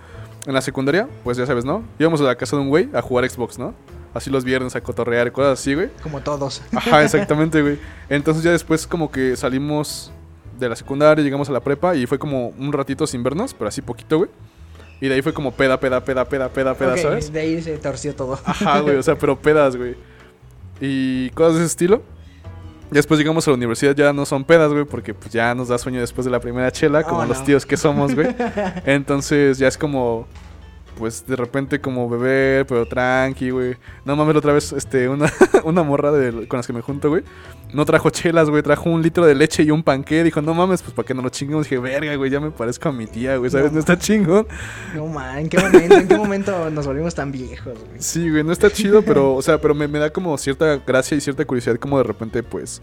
en 0.46 0.54
la 0.54 0.60
secundaria, 0.60 1.08
pues 1.24 1.36
ya 1.36 1.46
sabes, 1.46 1.64
¿no? 1.64 1.82
Íbamos 1.98 2.20
a 2.20 2.24
la 2.24 2.34
casa 2.36 2.56
de 2.56 2.62
un 2.62 2.68
güey 2.68 2.88
a 2.92 3.02
jugar 3.02 3.28
Xbox, 3.28 3.58
¿no? 3.58 3.74
Así 4.14 4.30
los 4.30 4.44
viernes 4.44 4.74
a 4.74 4.80
cotorrear 4.80 5.26
y 5.26 5.30
cosas 5.30 5.60
así, 5.60 5.74
güey. 5.74 5.90
Como 6.02 6.20
todos. 6.20 6.62
Ajá, 6.74 7.02
exactamente, 7.04 7.60
güey. 7.62 7.78
Entonces 8.08 8.42
ya 8.42 8.50
después 8.50 8.86
como 8.86 9.10
que 9.10 9.36
salimos 9.36 10.10
de 10.58 10.68
la 10.68 10.76
secundaria, 10.76 11.22
llegamos 11.22 11.48
a 11.48 11.52
la 11.52 11.60
prepa 11.60 11.94
y 11.94 12.06
fue 12.06 12.18
como 12.18 12.48
un 12.48 12.72
ratito 12.72 13.06
sin 13.06 13.22
vernos, 13.22 13.54
pero 13.54 13.68
así 13.68 13.82
poquito, 13.82 14.18
güey. 14.18 14.30
Y 15.00 15.08
de 15.08 15.14
ahí 15.14 15.22
fue 15.22 15.34
como 15.34 15.52
peda, 15.52 15.78
peda, 15.78 16.02
peda, 16.02 16.24
peda, 16.24 16.48
peda, 16.48 16.74
peda, 16.74 16.92
Ok, 16.92 16.98
¿sabes? 16.98 17.32
De 17.32 17.40
ahí 17.40 17.62
se 17.62 17.76
torció 17.76 18.14
todo. 18.14 18.38
Ajá, 18.44 18.80
güey, 18.80 18.96
o 18.96 19.02
sea, 19.02 19.14
pero 19.18 19.38
pedas, 19.38 19.76
güey. 19.76 19.94
Y 20.80 21.30
cosas 21.30 21.54
de 21.54 21.60
ese 21.60 21.66
estilo. 21.66 22.02
Después 22.90 23.18
llegamos 23.18 23.46
a 23.46 23.50
la 23.50 23.56
universidad, 23.56 23.94
ya 23.94 24.12
no 24.12 24.24
son 24.24 24.44
pedas, 24.44 24.72
güey, 24.72 24.84
porque 24.84 25.12
pues 25.12 25.32
ya 25.32 25.54
nos 25.54 25.68
da 25.68 25.78
sueño 25.78 26.00
después 26.00 26.24
de 26.24 26.30
la 26.30 26.40
primera 26.40 26.70
chela, 26.70 27.02
como 27.02 27.20
Oh, 27.20 27.26
los 27.26 27.42
tíos 27.44 27.66
que 27.66 27.76
somos, 27.76 28.14
güey. 28.14 28.28
Entonces 28.86 29.58
ya 29.58 29.68
es 29.68 29.76
como, 29.76 30.26
pues 30.96 31.26
de 31.26 31.36
repente 31.36 31.80
como 31.80 32.08
beber, 32.08 32.66
pero 32.66 32.86
tranqui, 32.86 33.50
güey. 33.50 33.76
No 34.04 34.16
mames, 34.16 34.34
la 34.34 34.38
otra 34.38 34.52
vez, 34.52 34.72
este, 34.72 35.08
una, 35.08 35.32
una 35.64 35.82
morra 35.82 36.10
de, 36.10 36.48
con 36.48 36.58
las 36.58 36.66
que 36.66 36.72
me 36.72 36.80
junto, 36.80 37.08
güey. 37.08 37.22
No 37.72 37.84
trajo 37.84 38.10
chelas, 38.10 38.48
güey, 38.48 38.62
trajo 38.62 38.88
un 38.88 39.02
litro 39.02 39.26
de 39.26 39.34
leche 39.34 39.62
y 39.62 39.70
un 39.70 39.82
panqué. 39.82 40.24
Dijo, 40.24 40.40
no 40.40 40.54
mames, 40.54 40.82
pues 40.82 40.94
para 40.94 41.06
que 41.06 41.14
no 41.14 41.22
lo 41.22 41.28
chingamos. 41.28 41.66
Dije, 41.66 41.78
verga, 41.78 42.14
güey, 42.16 42.30
ya 42.30 42.40
me 42.40 42.50
parezco 42.50 42.88
a 42.88 42.92
mi 42.92 43.06
tía, 43.06 43.36
güey, 43.36 43.50
¿sabes? 43.50 43.66
No. 43.66 43.74
No 43.74 43.80
está 43.80 43.98
chingón. 43.98 44.46
No, 44.94 45.06
man, 45.06 45.38
¿en 45.38 45.48
qué 45.48 45.58
momento, 45.58 45.94
en 45.94 46.08
qué 46.08 46.16
momento 46.16 46.70
nos 46.70 46.86
volvimos 46.86 47.14
tan 47.14 47.30
viejos, 47.30 47.74
güey? 47.74 48.00
Sí, 48.00 48.30
güey, 48.30 48.42
no 48.42 48.52
está 48.52 48.70
chido, 48.70 49.02
pero, 49.02 49.34
o 49.36 49.42
sea, 49.42 49.60
pero 49.60 49.74
me, 49.74 49.86
me 49.88 49.98
da 49.98 50.10
como 50.10 50.36
cierta 50.38 50.76
gracia 50.86 51.16
y 51.16 51.20
cierta 51.20 51.44
curiosidad, 51.44 51.76
como 51.76 51.98
de 51.98 52.04
repente, 52.04 52.42
pues, 52.42 52.80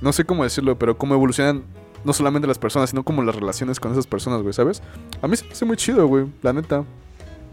no 0.00 0.12
sé 0.12 0.24
cómo 0.24 0.44
decirlo, 0.44 0.78
pero 0.78 0.96
cómo 0.96 1.14
evolucionan 1.14 1.64
no 2.04 2.12
solamente 2.12 2.46
las 2.46 2.58
personas, 2.58 2.90
sino 2.90 3.02
como 3.02 3.22
las 3.22 3.34
relaciones 3.34 3.80
con 3.80 3.92
esas 3.92 4.06
personas, 4.06 4.42
güey, 4.42 4.52
¿sabes? 4.52 4.82
A 5.20 5.28
mí 5.28 5.36
se 5.36 5.44
me 5.44 5.52
hace 5.52 5.64
muy 5.64 5.76
chido, 5.76 6.06
güey, 6.06 6.26
la 6.42 6.52
neta. 6.52 6.84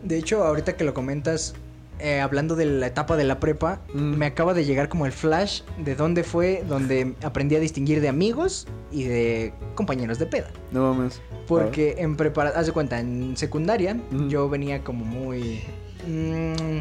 De 0.06 0.18
hecho, 0.18 0.44
ahorita 0.46 0.78
que 0.78 0.84
lo 0.84 0.94
comentas, 0.94 1.56
eh, 2.00 2.20
hablando 2.20 2.56
de 2.56 2.66
la 2.66 2.88
etapa 2.88 3.18
de 3.18 3.24
la 3.24 3.40
prepa, 3.40 3.80
Mm. 3.94 4.16
me 4.18 4.26
acaba 4.28 4.54
de 4.54 4.64
llegar 4.66 4.88
como 4.90 5.06
el 5.06 5.12
flash 5.12 5.62
de 5.84 5.96
dónde 5.96 6.24
fue 6.24 6.64
donde 6.68 7.16
aprendí 7.24 7.56
a 7.56 7.60
distinguir 7.60 8.02
de 8.02 8.10
amigos 8.10 8.68
y 8.92 9.04
de 9.06 9.54
compañeros 9.76 10.20
de 10.20 10.26
peda. 10.28 10.48
No 10.72 10.94
mames. 10.94 11.22
Porque 11.48 11.96
en 11.98 12.16
preparación, 12.18 12.60
haz 12.60 12.66
de 12.68 12.72
cuenta, 12.74 13.00
en 13.00 13.36
secundaria 13.38 13.98
Ujú. 14.14 14.28
yo 14.30 14.48
venía 14.50 14.84
como 14.84 15.06
muy... 15.06 15.62
mm, 16.08 16.80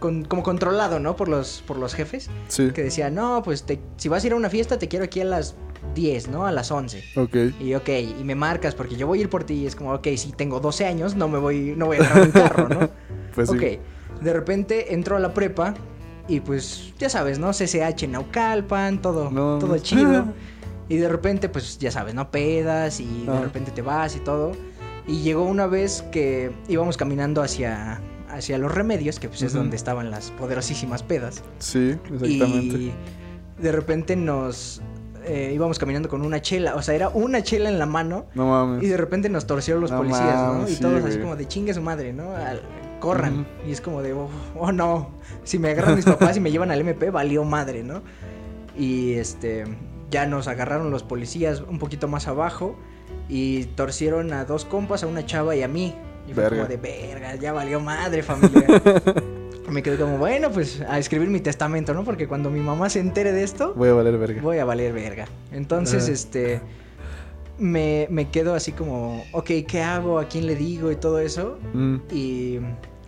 con- 0.00 0.24
como 0.26 0.42
controlado, 0.42 0.98
¿no? 1.00 1.16
Por 1.16 1.28
los, 1.28 1.62
por 1.66 1.78
los 1.78 1.94
jefes. 1.94 2.28
Sí, 2.48 2.70
Que 2.72 2.82
decía, 2.82 3.08
no, 3.08 3.42
pues 3.42 3.62
te- 3.62 3.80
si 3.96 4.08
vas 4.10 4.22
a 4.22 4.26
ir 4.26 4.32
a 4.34 4.36
una 4.36 4.50
fiesta 4.50 4.78
te 4.78 4.88
quiero 4.88 5.04
aquí 5.06 5.20
a 5.20 5.24
las 5.24 5.54
10, 5.94 6.28
¿no? 6.28 6.46
A 6.46 6.52
las 6.52 6.70
11. 6.70 7.02
ok. 7.16 7.36
Y 7.60 7.74
ok, 7.74 7.88
y 8.20 8.24
me 8.24 8.34
marcas 8.34 8.74
porque 8.74 8.96
yo 8.96 9.06
voy 9.06 9.18
a 9.18 9.22
ir 9.22 9.30
por 9.30 9.44
ti. 9.44 9.54
Y 9.54 9.66
es 9.66 9.74
como, 9.76 9.92
ok, 9.94 10.08
si 10.16 10.32
tengo 10.32 10.60
12 10.60 10.86
años, 10.86 11.14
no 11.16 11.28
me 11.28 11.38
voy, 11.38 11.74
no 11.76 11.86
voy 11.86 11.96
a 11.98 12.00
agarrar 12.00 12.22
un 12.26 12.30
carro, 12.32 12.68
¿no? 12.68 12.90
Pues 13.34 13.50
sí. 13.50 13.56
ok, 13.56 14.22
de 14.22 14.32
repente 14.32 14.94
entro 14.94 15.14
a 15.16 15.20
la 15.20 15.34
prepa 15.34 15.74
y 16.26 16.40
pues, 16.40 16.94
ya 16.98 17.10
sabes, 17.10 17.38
¿no? 17.38 17.50
CCH 17.52 18.08
Naucalpan, 18.08 19.02
todo, 19.02 19.30
No 19.30 19.58
todo 19.58 19.76
chido. 19.78 20.26
Y 20.88 20.98
de 20.98 21.08
repente, 21.08 21.48
pues, 21.48 21.78
ya 21.78 21.90
sabes, 21.90 22.14
¿no? 22.14 22.30
Pedas 22.30 23.00
y 23.00 23.24
de 23.26 23.32
Ah. 23.32 23.40
repente 23.42 23.72
te 23.72 23.82
vas 23.82 24.14
y 24.14 24.20
todo. 24.20 24.52
Y 25.08 25.20
llegó 25.22 25.42
una 25.44 25.66
vez 25.66 26.02
que 26.12 26.52
íbamos 26.68 26.96
caminando 26.96 27.42
hacia, 27.42 28.00
hacia 28.30 28.56
los 28.58 28.72
remedios, 28.72 29.18
que 29.18 29.28
pues 29.28 29.42
es 29.42 29.52
donde 29.52 29.74
estaban 29.76 30.10
las 30.12 30.30
poderosísimas 30.30 31.02
pedas. 31.02 31.42
Sí, 31.58 31.96
exactamente. 32.12 32.76
Y 32.76 32.92
de 33.60 33.72
repente 33.72 34.14
nos 34.14 34.80
eh, 35.26 35.50
íbamos 35.54 35.78
caminando 35.78 36.08
con 36.08 36.22
una 36.22 36.40
chela, 36.40 36.74
o 36.76 36.82
sea, 36.82 36.94
era 36.94 37.08
una 37.10 37.42
chela 37.42 37.68
en 37.68 37.78
la 37.78 37.86
mano. 37.86 38.26
No 38.34 38.46
mames. 38.46 38.82
Y 38.82 38.86
de 38.88 38.96
repente 38.96 39.28
nos 39.28 39.46
torcieron 39.46 39.80
los 39.82 39.90
No 39.90 39.98
policías, 39.98 40.36
¿no? 40.36 40.68
Y 40.68 40.74
sí, 40.74 40.80
todos 40.80 41.00
así 41.02 41.08
güey. 41.14 41.20
como 41.20 41.36
de 41.36 41.46
chingue 41.48 41.74
su 41.74 41.82
madre, 41.82 42.12
¿no? 42.12 42.32
Al- 42.34 42.62
corran. 43.00 43.46
Y 43.66 43.72
es 43.72 43.80
como 43.82 44.00
de, 44.02 44.14
oh, 44.14 44.28
oh, 44.58 44.72
no, 44.72 45.10
si 45.44 45.58
me 45.58 45.70
agarran 45.70 45.96
mis 45.96 46.04
papás 46.06 46.36
y 46.38 46.40
me 46.40 46.50
llevan 46.50 46.70
al 46.70 46.80
MP, 46.80 47.10
valió 47.10 47.44
madre, 47.44 47.82
¿no? 47.82 48.02
Y 48.76 49.14
este, 49.14 49.64
ya 50.10 50.26
nos 50.26 50.48
agarraron 50.48 50.90
los 50.90 51.02
policías 51.02 51.60
un 51.60 51.78
poquito 51.78 52.08
más 52.08 52.26
abajo 52.26 52.76
y 53.28 53.64
torcieron 53.64 54.32
a 54.32 54.44
dos 54.46 54.64
compas, 54.64 55.02
a 55.02 55.06
una 55.06 55.26
chava 55.26 55.54
y 55.54 55.62
a 55.62 55.68
mí. 55.68 55.94
Y 56.26 56.32
fue 56.32 56.44
Verga. 56.44 56.56
como 56.56 56.68
de, 56.68 56.76
verga, 56.78 57.34
ya 57.36 57.52
valió 57.52 57.80
madre, 57.80 58.22
familia. 58.22 58.66
me 59.76 59.82
quedé 59.82 59.98
como, 59.98 60.16
bueno, 60.18 60.50
pues 60.50 60.80
a 60.88 60.98
escribir 60.98 61.28
mi 61.28 61.40
testamento, 61.40 61.92
¿no? 61.92 62.02
Porque 62.02 62.26
cuando 62.26 62.50
mi 62.50 62.60
mamá 62.60 62.88
se 62.88 62.98
entere 63.00 63.32
de 63.32 63.42
esto, 63.44 63.74
Voy 63.74 63.90
a 63.90 63.92
valer 63.92 64.16
verga. 64.18 64.40
voy 64.42 64.58
a 64.58 64.64
valer 64.64 64.92
verga. 64.92 65.26
Entonces, 65.52 66.08
este. 66.08 66.60
Me, 67.58 68.06
me 68.10 68.28
quedo 68.30 68.54
así 68.54 68.72
como, 68.72 69.22
ok, 69.32 69.50
¿qué 69.66 69.82
hago? 69.82 70.18
¿A 70.18 70.26
quién 70.28 70.46
le 70.46 70.56
digo? 70.56 70.90
Y 70.90 70.96
todo 70.96 71.18
eso. 71.20 71.58
Mm, 71.74 71.96
Y 72.10 72.58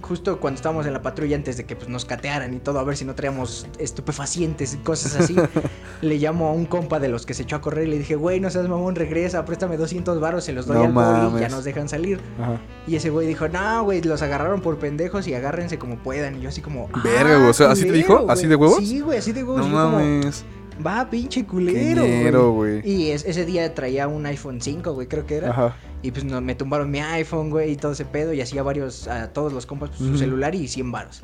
justo 0.01 0.39
cuando 0.41 0.57
estábamos 0.57 0.87
en 0.87 0.93
la 0.93 1.03
patrulla, 1.03 1.37
antes 1.37 1.57
de 1.57 1.65
que 1.65 1.77
pues, 1.77 1.89
nos 1.89 2.05
catearan 2.05 2.55
y 2.55 2.59
todo, 2.59 2.79
a 2.79 2.85
ver 2.85 2.97
si 2.97 3.05
no 3.05 3.15
traíamos 3.15 3.67
estupefacientes 3.79 4.75
y 4.75 4.79
cosas 4.79 5.17
así, 5.17 5.37
le 6.03 6.17
llamo 6.19 6.49
a 6.49 6.53
un 6.53 6.67
compa 6.67 7.01
de 7.01 7.09
los 7.09 7.27
que 7.27 7.35
se 7.35 7.43
echó 7.43 7.57
a 7.57 7.61
correr 7.61 7.87
y 7.89 7.91
le 7.91 7.99
dije, 7.99 8.17
güey, 8.17 8.41
no 8.41 8.51
seas 8.51 8.69
mamón, 8.69 8.95
regresa, 8.95 9.45
préstame 9.45 9.77
200 9.77 10.21
varos, 10.21 10.45
se 10.45 10.53
los 10.53 10.67
doy 10.67 10.77
No 10.77 10.85
al 10.85 10.93
poli 10.93 11.07
y 11.07 11.23
ya 11.23 11.31
mames. 11.31 11.51
nos 11.53 11.65
dejan 11.65 11.89
salir. 11.89 12.21
Ajá. 12.41 12.61
Y 12.87 12.97
ese 12.97 13.11
güey 13.11 13.27
dijo, 13.27 13.49
no, 13.49 13.85
güey, 13.85 14.01
los 14.03 14.23
agarraron 14.23 14.61
por 14.61 14.79
pendejos 14.79 15.27
y 15.29 15.35
agárrense 15.35 15.79
como 15.79 15.97
puedan. 15.99 16.37
Y 16.37 16.41
yo 16.43 16.49
así 16.49 16.61
como, 16.61 16.89
Verga, 17.03 17.37
güey, 17.37 17.51
o 17.51 17.53
sea, 17.55 17.71
¿así 17.73 17.83
te 17.83 17.89
culero, 17.89 18.09
dijo? 18.21 18.31
¿Así 18.31 18.43
güey". 18.43 18.49
de 18.51 18.57
huevos? 18.57 18.79
Sí, 18.79 19.01
güey, 19.01 19.19
así 19.19 19.33
de 19.33 19.43
huevos. 19.45 19.67
No 19.67 19.73
yo 19.73 19.83
como, 19.85 19.99
mames. 19.99 20.45
Va, 20.85 21.09
pinche 21.11 21.45
culero. 21.45 22.05
ñero, 22.07 22.53
güey. 22.53 22.81
Y 22.89 23.11
es- 23.11 23.25
ese 23.25 23.45
día 23.45 23.75
traía 23.75 24.07
un 24.09 24.25
iPhone 24.27 24.61
5, 24.61 24.93
güey, 24.93 25.07
creo 25.09 25.27
que 25.27 25.37
era. 25.37 25.51
Ajá. 25.51 25.77
Y 26.03 26.13
pues 26.13 26.25
no, 26.25 26.41
me 26.41 26.55
tumbaron 26.55 26.91
mi 26.91 27.01
iPhone, 27.01 27.51
güey, 27.51 27.73
y 27.73 27.77
todo 27.77 27.93
ese 27.93 28.05
pedo. 28.05 28.33
Y 28.33 28.41
hacía 28.41 28.63
varios, 28.63 29.09
a 29.09 29.33
todos 29.33 29.53
los 29.53 29.67
compas, 29.67 29.91
pues, 29.91 30.01
su 30.09 30.17
celular 30.19 30.55
y 30.55 30.69
100 30.69 30.93
varos. 30.93 31.23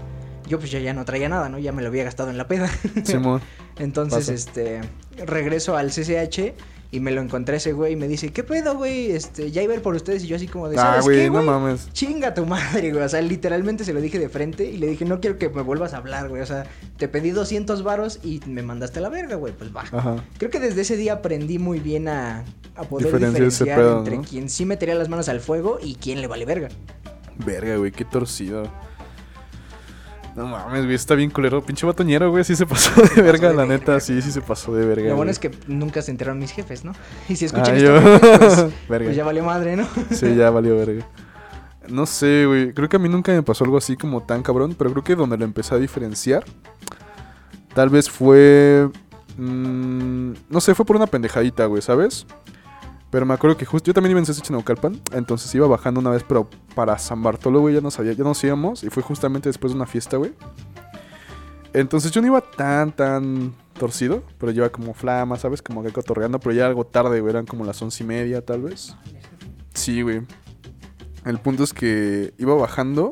Yo 0.48 0.58
pues 0.58 0.70
ya, 0.70 0.78
ya 0.80 0.92
no 0.92 1.04
traía 1.04 1.28
nada, 1.28 1.48
¿no? 1.48 1.58
Ya 1.58 1.72
me 1.72 1.80
lo 1.82 1.88
había 1.88 2.04
gastado 2.04 2.28
en 2.30 2.36
la 2.36 2.48
peda. 2.48 2.68
Simón. 3.04 3.40
Entonces, 3.78 4.18
Pasa. 4.20 4.32
este, 4.34 4.80
regreso 5.24 5.76
al 5.76 5.90
CCH 5.90 6.54
y 6.94 7.00
me 7.00 7.10
lo 7.10 7.20
encontré 7.20 7.56
ese 7.56 7.72
güey 7.72 7.94
y 7.94 7.96
me 7.96 8.06
dice, 8.06 8.28
¿qué 8.32 8.44
pedo, 8.44 8.76
güey? 8.76 9.10
Este, 9.10 9.50
ya 9.50 9.62
iba 9.62 9.72
a 9.72 9.76
ir 9.76 9.82
por 9.82 9.94
ustedes 9.94 10.22
y 10.24 10.28
yo 10.28 10.36
así 10.36 10.46
como 10.46 10.68
de, 10.68 10.76
Ah, 10.76 10.80
¿sabes 10.82 11.04
güey, 11.04 11.16
qué, 11.18 11.26
no 11.26 11.32
güey? 11.34 11.46
mames. 11.46 11.92
Chinga 11.92 12.34
tu 12.34 12.46
madre, 12.46 12.92
güey. 12.92 13.02
O 13.04 13.08
sea, 13.08 13.20
literalmente 13.20 13.84
se 13.84 13.92
lo 13.92 14.00
dije 14.00 14.18
de 14.18 14.28
frente 14.28 14.64
y 14.64 14.76
le 14.76 14.86
dije, 14.86 15.04
no 15.04 15.20
quiero 15.20 15.36
que 15.38 15.48
me 15.48 15.62
vuelvas 15.62 15.92
a 15.94 15.96
hablar, 15.96 16.28
güey. 16.28 16.42
O 16.42 16.46
sea, 16.46 16.64
te 16.96 17.08
pedí 17.08 17.30
200 17.30 17.82
varos 17.82 18.20
y 18.22 18.40
me 18.46 18.62
mandaste 18.62 19.00
a 19.00 19.02
la 19.02 19.08
verga, 19.08 19.34
güey. 19.36 19.52
Pues 19.52 19.74
va. 19.74 19.82
Ajá. 19.90 20.24
Creo 20.38 20.50
que 20.50 20.60
desde 20.60 20.82
ese 20.82 20.96
día 20.96 21.14
aprendí 21.14 21.58
muy 21.58 21.80
bien 21.80 22.06
a, 22.08 22.44
a 22.76 22.82
poder 22.84 23.06
Diferenciar 23.12 23.76
pedo, 23.78 23.98
entre 23.98 24.16
¿no? 24.18 24.22
quien 24.22 24.48
sí 24.48 24.64
metería 24.64 24.94
las 24.94 25.08
manos 25.08 25.28
al 25.28 25.40
fuego 25.40 25.78
y 25.82 25.96
quien 25.96 26.20
le 26.20 26.26
vale 26.28 26.44
verga. 26.44 26.68
Verga, 27.44 27.76
güey, 27.76 27.90
qué 27.90 28.04
torcido. 28.04 28.70
No 30.34 30.46
mames, 30.48 30.82
güey, 30.84 30.94
está 30.96 31.14
bien 31.14 31.30
culero. 31.30 31.62
Pinche 31.64 31.86
batoñero, 31.86 32.30
güey, 32.30 32.42
sí 32.42 32.56
se 32.56 32.66
pasó 32.66 32.90
de 33.00 33.22
verga, 33.22 33.48
de 33.50 33.54
la 33.54 33.62
verga, 33.64 33.78
neta, 33.78 34.00
sí, 34.00 34.20
sí 34.20 34.32
se 34.32 34.40
pasó 34.40 34.74
de 34.74 34.84
verga. 34.84 35.08
Lo 35.10 35.16
bueno 35.16 35.30
güey. 35.30 35.30
es 35.30 35.38
que 35.38 35.50
nunca 35.68 36.02
se 36.02 36.10
enteraron 36.10 36.38
mis 36.40 36.50
jefes, 36.50 36.84
¿no? 36.84 36.92
Y 37.28 37.36
si 37.36 37.44
escuchan 37.44 37.74
Ah, 37.74 37.78
esto, 37.78 38.00
yo- 38.00 38.38
pues, 38.38 38.56
Verga. 38.88 39.04
pues 39.06 39.16
ya 39.16 39.24
valió 39.24 39.44
madre, 39.44 39.76
¿no? 39.76 39.86
Sí, 40.10 40.34
ya 40.34 40.50
valió 40.50 40.76
verga. 40.76 41.06
No 41.88 42.06
sé, 42.06 42.46
güey. 42.46 42.72
Creo 42.72 42.88
que 42.88 42.96
a 42.96 42.98
mí 42.98 43.08
nunca 43.08 43.30
me 43.32 43.42
pasó 43.42 43.62
algo 43.64 43.76
así 43.76 43.96
como 43.96 44.22
tan 44.22 44.42
cabrón, 44.42 44.74
pero 44.76 44.90
creo 44.90 45.04
que 45.04 45.14
donde 45.14 45.36
lo 45.36 45.44
empecé 45.44 45.74
a 45.74 45.78
diferenciar, 45.78 46.42
tal 47.74 47.90
vez 47.90 48.10
fue. 48.10 48.88
mm, 49.36 50.32
no 50.48 50.60
sé, 50.60 50.74
fue 50.74 50.84
por 50.84 50.96
una 50.96 51.06
pendejadita, 51.06 51.66
güey, 51.66 51.82
¿sabes? 51.82 52.26
Pero 53.14 53.26
me 53.26 53.34
acuerdo 53.34 53.56
que 53.56 53.64
justo 53.64 53.86
yo 53.86 53.94
también 53.94 54.10
iba 54.10 54.18
en 54.18 54.26
CSH 54.26 54.50
Naucalpan, 54.50 55.00
entonces 55.12 55.54
iba 55.54 55.68
bajando 55.68 56.00
una 56.00 56.10
vez, 56.10 56.24
pero 56.26 56.50
para 56.74 56.98
San 56.98 57.22
Bartolo, 57.22 57.60
güey, 57.60 57.76
ya 57.76 57.80
nos, 57.80 57.96
había, 58.00 58.12
ya 58.12 58.24
nos 58.24 58.42
íbamos 58.42 58.82
y 58.82 58.90
fue 58.90 59.04
justamente 59.04 59.48
después 59.48 59.72
de 59.72 59.76
una 59.76 59.86
fiesta, 59.86 60.16
güey. 60.16 60.32
Entonces 61.72 62.10
yo 62.10 62.20
no 62.20 62.26
iba 62.26 62.40
tan, 62.40 62.90
tan 62.90 63.54
torcido, 63.78 64.24
pero 64.36 64.50
yo 64.50 64.64
iba 64.64 64.70
como 64.70 64.94
flama, 64.94 65.36
¿sabes? 65.36 65.62
Como 65.62 65.84
que 65.84 65.92
cotorreando, 65.92 66.40
pero 66.40 66.56
ya 66.56 66.66
algo 66.66 66.86
tarde, 66.86 67.20
güey, 67.20 67.30
eran 67.30 67.46
como 67.46 67.64
las 67.64 67.80
once 67.80 68.02
y 68.02 68.06
media, 68.08 68.44
tal 68.44 68.62
vez. 68.62 68.96
Sí, 69.74 70.02
güey. 70.02 70.22
El 71.24 71.38
punto 71.38 71.62
es 71.62 71.72
que 71.72 72.34
iba 72.36 72.56
bajando 72.56 73.10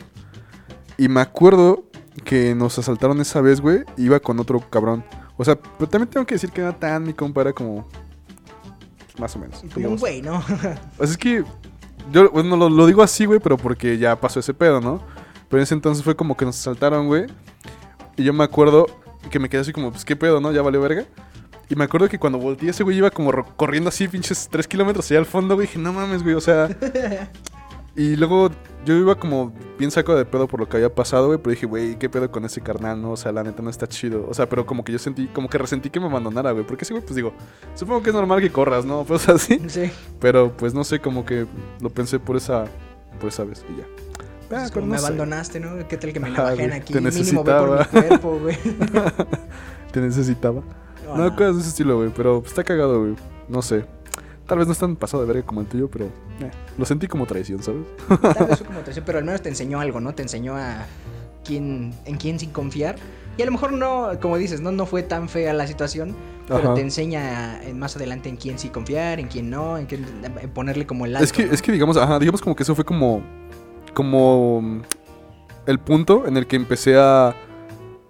y 0.99 1.07
me 1.07 1.21
acuerdo 1.21 1.85
que 2.25 2.57
nos 2.57 2.77
asaltaron 2.77 3.21
esa 3.21 3.41
vez, 3.41 3.61
güey, 3.61 3.85
iba 3.97 4.19
con 4.19 4.41
otro 4.41 4.69
cabrón. 4.69 5.05
O 5.37 5.45
sea, 5.45 5.55
pero 5.55 5.89
también 5.89 6.11
tengo 6.11 6.27
que 6.27 6.35
decir 6.35 6.51
que 6.51 6.61
no 6.61 6.71
era 6.71 6.77
tan 6.77 7.05
mi 7.05 7.15
compa, 7.15 7.43
era 7.43 7.53
como 7.53 7.87
más 9.19 9.35
o 9.37 9.39
menos. 9.39 9.63
Como 9.73 9.89
un 9.91 9.97
güey, 9.97 10.23
¿no? 10.23 10.43
Sea, 10.43 10.81
es 11.01 11.17
que 11.17 11.45
yo 12.11 12.31
bueno, 12.31 12.57
lo, 12.57 12.69
lo 12.69 12.87
digo 12.87 13.03
así, 13.03 13.25
güey, 13.27 13.41
pero 13.41 13.57
porque 13.57 13.99
ya 13.99 14.17
pasó 14.17 14.41
ese 14.41 14.55
pedo, 14.55 14.81
¿no? 14.81 15.03
Pero 15.49 15.61
en 15.61 15.65
ese 15.65 15.75
entonces 15.75 16.03
fue 16.03 16.17
como 16.17 16.37
que 16.37 16.45
nos 16.45 16.59
asaltaron, 16.59 17.07
güey. 17.07 17.27
Y 18.17 18.25
yo 18.25 18.33
me 18.33 18.45
acuerdo 18.45 18.87
que 19.31 19.39
me 19.39 19.49
quedé 19.49 19.61
así 19.61 19.73
como, 19.73 19.91
pues 19.91 20.05
qué 20.05 20.17
pedo, 20.17 20.41
¿no? 20.41 20.53
Ya 20.53 20.63
valió 20.63 20.81
verga. 20.81 21.05
Y 21.69 21.77
me 21.77 21.85
acuerdo 21.85 22.09
que 22.09 22.19
cuando 22.19 22.39
volteé 22.39 22.71
ese 22.71 22.83
güey 22.83 22.99
iba 22.99 23.11
como 23.11 23.33
corriendo 23.57 23.89
así, 23.89 24.09
pinches 24.09 24.49
3 24.51 24.67
kilómetros 24.67 25.11
allá 25.11 25.21
al 25.21 25.27
fondo, 25.27 25.55
güey. 25.55 25.67
Dije, 25.67 25.79
no 25.79 25.93
mames, 25.93 26.23
güey, 26.23 26.35
o 26.35 26.41
sea. 26.41 26.69
y 27.97 28.17
luego 28.17 28.51
yo 28.85 28.95
iba 28.95 29.15
como 29.17 29.53
bien 29.79 29.91
saco 29.91 30.15
de 30.17 30.25
pedo 30.25 30.49
por 30.49 30.59
lo 30.61 30.69
que 30.69 30.77
había 30.79 30.95
pasado, 30.95 31.27
güey. 31.27 31.39
Pero 31.39 31.51
dije, 31.51 31.67
güey, 31.67 31.99
qué 31.99 32.09
pedo 32.09 32.31
con 32.31 32.45
ese 32.45 32.61
carnal, 32.61 33.01
¿no? 33.01 33.13
O 33.13 33.17
sea, 33.17 33.33
la 33.33 33.43
neta 33.43 33.63
no 33.63 33.71
está 33.71 33.87
chido. 33.87 34.27
O 34.29 34.35
sea, 34.35 34.49
pero 34.49 34.65
como 34.67 34.83
que 34.85 34.93
yo 34.93 34.99
sentí, 34.99 35.27
como 35.29 35.49
que 35.49 35.59
resentí 35.59 35.91
que 35.91 36.01
me 36.01 36.07
abandonara, 36.07 36.53
güey. 36.53 36.67
Porque 36.67 36.85
ese 36.85 36.95
güey, 36.95 37.05
pues 37.05 37.15
digo, 37.17 37.33
supongo 37.75 38.03
que 38.03 38.11
es 38.11 38.15
normal 38.17 38.41
que 38.41 38.51
corras, 38.51 38.85
¿no? 38.85 39.05
Pues 39.09 39.29
así. 39.29 39.61
Sí. 39.69 39.91
Pero 40.21 40.53
pues 40.57 40.73
no 40.75 40.85
sé, 40.85 41.01
como 41.01 41.25
que 41.25 41.47
lo 41.81 41.91
pensé 41.91 42.19
por 42.19 42.37
esa, 42.37 42.65
por 43.21 43.29
esa 43.29 43.45
vez 43.45 43.65
y 43.73 43.79
ya. 43.81 43.85
Ah, 44.55 44.65
Es 44.65 44.71
pero 44.71 44.83
como 44.83 44.87
no 44.87 44.93
me 44.93 44.99
sé. 44.99 45.07
abandonaste, 45.07 45.61
¿no? 45.61 45.89
¿Qué 45.89 45.97
tal 45.97 46.13
que 46.13 46.21
me 46.21 46.31
bajen 46.31 46.67
güey, 46.69 46.73
aquí? 46.81 46.93
te 46.93 47.01
Mínimo 47.01 47.43
ve 47.45 47.53
por 47.53 47.71
mi 47.71 47.77
necesitaba. 47.77 48.09
cuerpo, 48.09 48.39
güey. 48.41 48.57
Te 49.93 50.01
necesitaba. 50.01 50.63
No, 51.07 51.17
No, 51.17 51.25
no. 51.31 51.37
cosas 51.37 51.55
de 51.57 51.61
ese 51.61 51.71
estilo, 51.71 51.97
güey. 51.97 52.11
Pero 52.15 52.41
pues, 52.41 52.53
está 52.53 52.65
cagado, 52.65 53.01
güey. 53.01 53.15
No 53.49 53.61
sé. 53.63 53.85
Tal 54.47 54.59
vez 54.59 54.67
no 54.67 54.73
es 54.73 54.79
tan 54.79 54.97
pasado 54.97 55.23
de 55.23 55.33
verga 55.33 55.47
como 55.47 55.61
el 55.61 55.67
tuyo, 55.67 55.89
pero 55.89 56.07
eh, 56.07 56.51
lo 56.77 56.85
sentí 56.85 57.07
como 57.07 57.27
traición, 57.27 57.63
¿sabes? 57.63 57.83
Tal 58.35 58.47
vez 58.49 58.59
fue 58.59 58.67
como 58.67 58.81
decía, 58.83 59.05
pero 59.05 59.19
al 59.19 59.25
menos 59.25 59.41
te 59.43 59.49
enseñó 59.49 59.81
algo, 59.81 60.01
¿no? 60.01 60.15
Te 60.15 60.23
enseñó 60.23 60.57
a 60.57 60.85
quién, 61.45 61.95
en 62.05 62.17
quién 62.17 62.39
sin 62.39 62.51
confiar. 62.51 62.97
Y 63.39 63.43
a 63.43 63.47
lo 63.47 63.53
mejor 63.53 63.73
no, 63.73 64.09
como 64.21 64.37
dices, 64.37 64.61
no, 64.61 64.73
no 64.73 64.85
fue 64.85 65.03
tan 65.03 65.29
fea 65.29 65.53
la 65.55 65.67
situación, 65.67 66.15
pero 66.47 66.59
Ajá. 66.61 66.75
te 66.75 66.81
enseña 66.83 67.63
en- 67.63 67.79
más 67.79 67.97
adelante 67.97 68.29
en 68.29 68.37
quién 68.37 68.59
sí 68.59 68.69
confiar, 68.69 69.21
en 69.21 69.29
quién 69.29 69.49
no, 69.49 69.79
en, 69.79 69.87
quién, 69.87 70.05
en 70.41 70.51
ponerle 70.51 70.87
como 70.87 71.07
el 71.07 71.17
alto. 71.17 71.25
Es 71.25 71.33
que, 71.33 71.47
¿no? 71.47 71.53
es 71.53 71.63
que 71.63 71.73
digamos, 71.73 71.97
ajá, 71.97 72.19
digamos 72.19 72.43
como 72.43 72.55
que 72.57 72.63
eso 72.65 72.75
fue 72.75 72.85
como. 72.85 73.23
Como. 73.95 74.61
mm, 74.61 74.83
El 75.67 75.79
punto 75.79 76.27
en 76.27 76.37
el 76.37 76.47
que 76.47 76.57
empecé 76.57 76.97
a. 76.99 77.35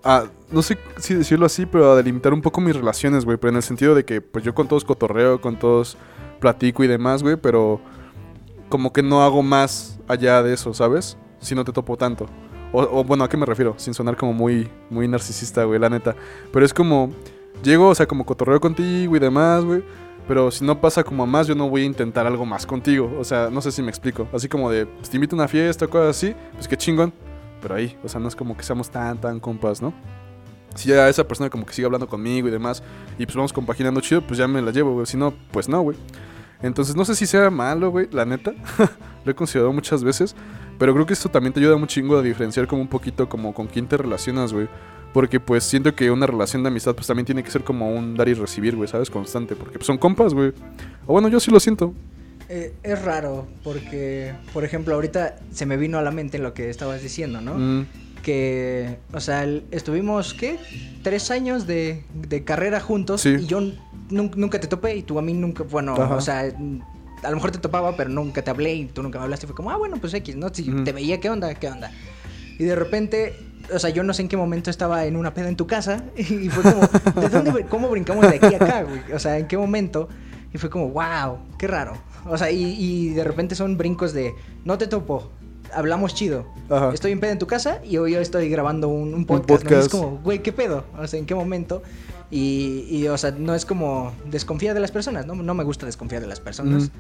a 0.03 0.25
no 0.51 0.61
sé 0.63 0.77
si 0.99 1.15
decirlo 1.15 1.47
así, 1.47 1.67
pero 1.67 1.93
a 1.93 1.97
delimitar 1.97 2.33
un 2.35 2.43
poco 2.43 2.61
mis 2.61 2.75
relaciones, 2.77 3.25
güey. 3.25 3.37
Pero 3.39 3.51
en 3.51 3.57
el 3.57 3.63
sentido 3.63 3.95
de 3.95 4.05
que, 4.05 4.21
pues 4.21 4.45
yo 4.45 4.55
con 4.55 4.67
todos 4.69 4.85
cotorreo, 4.85 5.41
con 5.41 5.57
todos 5.59 5.97
platico 6.43 6.85
y 6.85 6.87
demás, 6.87 7.23
güey. 7.23 7.37
Pero. 7.37 7.81
Como 8.69 8.93
que 8.93 9.03
no 9.03 9.23
hago 9.23 9.43
más 9.43 9.99
allá 10.09 10.43
de 10.43 10.55
eso, 10.55 10.75
¿sabes? 10.75 11.17
Si 11.41 11.55
no 11.55 11.65
te 11.65 11.73
topo 11.73 11.97
tanto. 11.97 12.27
O, 12.73 12.81
o, 12.81 13.05
bueno, 13.05 13.23
¿a 13.25 13.29
qué 13.29 13.37
me 13.37 13.45
refiero? 13.45 13.75
Sin 13.77 13.93
sonar 13.93 14.17
como 14.17 14.33
muy, 14.33 14.71
muy 14.89 15.07
narcisista, 15.09 15.65
güey, 15.65 15.79
la 15.79 15.89
neta. 15.89 16.15
Pero 16.53 16.67
es 16.67 16.75
como. 16.75 17.11
Llego, 17.63 17.89
o 17.89 17.95
sea, 17.95 18.07
como 18.07 18.27
cotorreo 18.27 18.61
contigo 18.61 19.17
y 19.17 19.19
demás, 19.19 19.65
güey. 19.65 19.83
Pero 20.29 20.51
si 20.51 20.65
no 20.65 20.81
pasa 20.81 21.03
como 21.03 21.25
a 21.25 21.27
más, 21.27 21.47
yo 21.47 21.55
no 21.55 21.69
voy 21.69 21.83
a 21.83 21.85
intentar 21.85 22.27
algo 22.27 22.47
más 22.47 22.65
contigo. 22.65 23.13
O 23.19 23.25
sea, 23.25 23.51
no 23.51 23.61
sé 23.61 23.73
si 23.73 23.83
me 23.83 23.89
explico. 23.89 24.29
Así 24.33 24.49
como 24.49 24.71
de, 24.71 24.87
pues 24.87 25.11
te 25.11 25.17
invito 25.17 25.35
a 25.35 25.39
una 25.39 25.49
fiesta 25.49 25.85
o 25.85 25.91
cosas 25.91 26.17
así, 26.17 26.35
pues 26.55 26.69
qué 26.69 26.77
chingón. 26.77 27.13
Pero 27.61 27.75
ahí, 27.75 27.97
o 28.03 28.09
sea, 28.09 28.21
no 28.21 28.29
es 28.29 28.37
como 28.37 28.57
que 28.57 28.63
seamos 28.63 28.91
tan, 28.91 29.21
tan 29.21 29.41
compas, 29.41 29.83
¿no? 29.83 29.93
Si 30.75 30.89
ya 30.89 31.09
esa 31.09 31.27
persona 31.27 31.51
como 31.51 31.67
que 31.67 31.75
sigue 31.75 31.87
hablando 31.87 32.09
conmigo 32.09 32.49
y 32.49 32.51
demás, 32.51 32.83
y 33.19 33.27
pues 33.27 33.37
vamos 33.37 33.53
compaginando 33.53 34.01
chido, 34.01 34.23
pues 34.23 34.39
ya 34.39 34.49
me 34.49 34.63
la 34.63 34.71
llevo, 34.71 34.95
güey. 34.95 35.07
Si 35.07 35.17
no, 35.17 35.33
pues 35.51 35.69
no, 35.69 35.81
güey. 35.83 35.97
Entonces 36.63 36.95
no 36.95 37.05
sé 37.05 37.15
si 37.15 37.27
sea 37.27 37.51
malo, 37.51 37.91
güey, 37.91 38.09
la 38.13 38.25
neta. 38.25 38.53
Lo 39.25 39.33
he 39.33 39.35
considerado 39.35 39.73
muchas 39.73 40.05
veces. 40.05 40.35
Pero 40.79 40.95
creo 40.95 41.07
que 41.07 41.13
esto 41.13 41.29
también 41.29 41.53
te 41.53 41.61
ayuda 41.61 41.77
un 41.77 41.87
chingo 41.87 42.17
a 42.19 42.23
diferenciar 42.23 42.67
como 42.67 42.83
un 42.83 42.89
poquito 42.89 43.29
como 43.29 43.53
con 43.53 43.67
quién 43.67 43.87
te 43.87 43.97
relacionas, 43.97 44.53
güey. 44.53 44.69
Porque 45.13 45.41
pues 45.41 45.65
siento 45.65 45.95
que 45.95 46.11
una 46.11 46.27
relación 46.27 46.63
de 46.63 46.69
amistad 46.69 46.95
pues 46.95 47.07
también 47.07 47.27
tiene 47.27 47.43
que 47.43 47.51
ser 47.51 47.63
como 47.63 47.93
un 47.93 48.15
dar 48.15 48.29
y 48.29 48.35
recibir, 48.35 48.77
güey, 48.77 48.89
¿sabes? 48.89 49.11
Constante. 49.11 49.55
Porque 49.55 49.79
pues, 49.79 49.87
son 49.87 49.99
compas, 49.99 50.35
güey. 50.35 50.53
O 51.07 51.13
bueno, 51.13 51.29
yo 51.29 51.39
sí 51.39 51.51
lo 51.51 51.61
siento. 51.61 51.93
Eh, 52.49 52.75
es 52.83 53.03
raro, 53.03 53.47
porque, 53.65 54.35
por 54.53 54.65
ejemplo, 54.65 54.95
ahorita 54.95 55.37
se 55.53 55.65
me 55.65 55.77
vino 55.77 55.99
a 55.99 56.03
la 56.03 56.11
mente 56.11 56.39
lo 56.39 56.53
que 56.53 56.69
estabas 56.69 57.03
diciendo, 57.03 57.41
¿no? 57.41 57.55
Mm, 57.55 57.87
Que, 58.23 58.99
o 59.13 59.21
sea, 59.21 59.45
estuvimos, 59.73 60.33
¿qué? 60.35 60.59
Tres 61.03 61.31
años 61.31 61.67
de, 61.67 62.05
de 62.15 62.45
carrera 62.45 62.81
juntos 62.81 63.23
Sí. 63.23 63.31
y 63.41 63.47
yo 63.47 63.61
nun- 63.61 64.35
nunca 64.37 64.61
te 64.61 64.69
topé 64.69 64.95
y 64.97 65.03
tú 65.03 65.19
a 65.19 65.23
mí 65.23 65.33
nunca, 65.35 65.65
bueno, 65.65 65.95
Ajá. 65.95 66.15
o 66.15 66.21
sea, 66.21 66.41
a 66.41 67.31
lo 67.31 67.37
mejor 67.37 67.51
te 67.51 67.59
topaba, 67.59 67.97
pero 67.97 68.11
nunca 68.11 68.43
te 68.43 68.51
hablé 68.51 68.75
y 68.75 68.85
tú 68.87 69.03
nunca 69.03 69.19
me 69.19 69.25
hablaste. 69.25 69.47
Fue 69.47 69.57
como, 69.57 69.71
ah, 69.71 69.77
bueno, 69.77 69.97
pues 70.01 70.15
X, 70.15 70.37
¿no? 70.37 70.49
Si 70.55 70.71
Ujú. 70.71 70.85
te 70.85 70.93
veía, 70.93 71.19
¿qué 71.21 71.31
onda? 71.31 71.53
¿Qué 71.55 71.69
onda? 71.69 71.91
Y 72.59 72.65
de 72.65 72.75
repente, 72.77 73.35
o 73.75 73.79
sea, 73.79 73.91
yo 73.91 74.03
no 74.05 74.15
sé 74.15 74.23
en 74.23 74.29
qué 74.29 74.37
momento 74.37 74.71
estaba 74.71 75.05
en 75.07 75.17
una 75.17 75.35
peda 75.35 75.49
en 75.49 75.57
tu 75.57 75.67
casa 75.67 76.05
y 76.17 76.49
fue 76.49 76.63
como, 76.63 76.87
¿de 77.21 77.29
dónde, 77.29 77.67
cómo 77.67 77.89
brincamos 77.89 78.29
de 78.31 78.37
aquí 78.37 78.55
a 78.55 78.57
acá, 78.57 78.83
güey? 78.85 79.01
O 79.13 79.19
sea, 79.19 79.37
¿en 79.39 79.49
qué 79.49 79.57
momento? 79.59 80.09
Y 80.55 80.59
fue 80.59 80.71
como, 80.71 80.91
wow, 80.91 81.39
qué 81.59 81.67
raro. 81.67 81.95
O 82.27 82.39
sea, 82.39 82.51
y, 82.53 82.63
y 82.79 83.09
de 83.15 83.25
repente 83.25 83.57
son 83.57 83.77
brincos 83.77 84.13
de, 84.13 84.33
no 84.65 84.79
te 84.79 84.87
topo, 84.87 85.33
hablamos 85.75 86.15
chido. 86.15 86.47
Ajá. 86.71 86.91
Estoy 86.93 87.13
en 87.13 87.21
pedo 87.21 87.33
en 87.33 87.39
tu 87.39 87.47
casa 87.47 87.81
y 87.85 87.97
hoy 87.99 88.13
yo 88.13 88.21
estoy 88.21 88.49
grabando 88.49 88.89
un, 88.89 89.15
un 89.15 89.25
podcast. 89.27 89.63
podcast. 89.63 89.83
es 89.87 89.89
como, 89.89 90.19
güey, 90.19 90.43
¿qué 90.43 90.53
pedo? 90.53 90.85
O 90.99 91.07
sea, 91.07 91.19
¿en 91.19 91.27
qué 91.27 91.35
momento? 91.35 91.83
Y, 92.31 92.87
y, 92.91 93.09
o 93.09 93.19
sea, 93.19 93.31
no 93.33 93.55
es 93.55 93.67
como 93.67 94.13
desconfiar 94.31 94.73
de 94.75 94.81
las 94.81 94.91
personas, 94.91 95.27
¿no? 95.27 95.35
No 95.35 95.55
me 95.55 95.65
gusta 95.65 95.85
desconfiar 95.87 96.23
de 96.23 96.29
las 96.29 96.41
personas, 96.41 96.91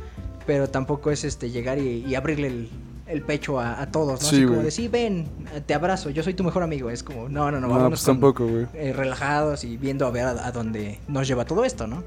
pero 0.47 0.69
tampoco 0.69 1.11
es 1.11 1.25
este 1.25 1.51
llegar 1.51 1.79
y, 1.79 2.05
y 2.07 2.15
abrirle 2.17 2.49
el, 2.49 2.69
el 3.07 3.23
pecho 3.23 3.59
a, 3.59 3.81
a 3.81 3.91
todos, 3.91 4.21
¿no? 4.23 4.29
Sí, 4.29 4.37
Así 4.37 4.43
como 4.45 4.55
güey. 4.57 4.65
de, 4.67 4.71
sí, 4.71 4.89
ven, 4.89 5.27
te 5.65 5.73
abrazo, 5.73 6.11
yo 6.11 6.23
soy 6.23 6.35
tu 6.35 6.45
mejor 6.45 6.63
amigo. 6.63 6.91
Es 6.91 7.03
como, 7.03 7.31
no, 7.31 7.51
no, 7.51 7.61
no, 7.61 7.69
No, 7.69 7.69
vámonos 7.69 7.91
pues 8.01 8.05
con- 8.05 8.15
tampoco, 8.17 8.47
güey. 8.47 8.67
eh, 8.75 8.93
relajados 8.93 9.65
y 9.65 9.79
viendo 9.79 10.07
a 10.07 10.11
ver 10.11 10.25
a, 10.27 10.47
a 10.47 10.53
dónde 10.53 11.01
nos 11.09 11.27
lleva 11.27 11.47
todo 11.47 11.65
esto, 11.65 11.87
¿no? 11.87 12.05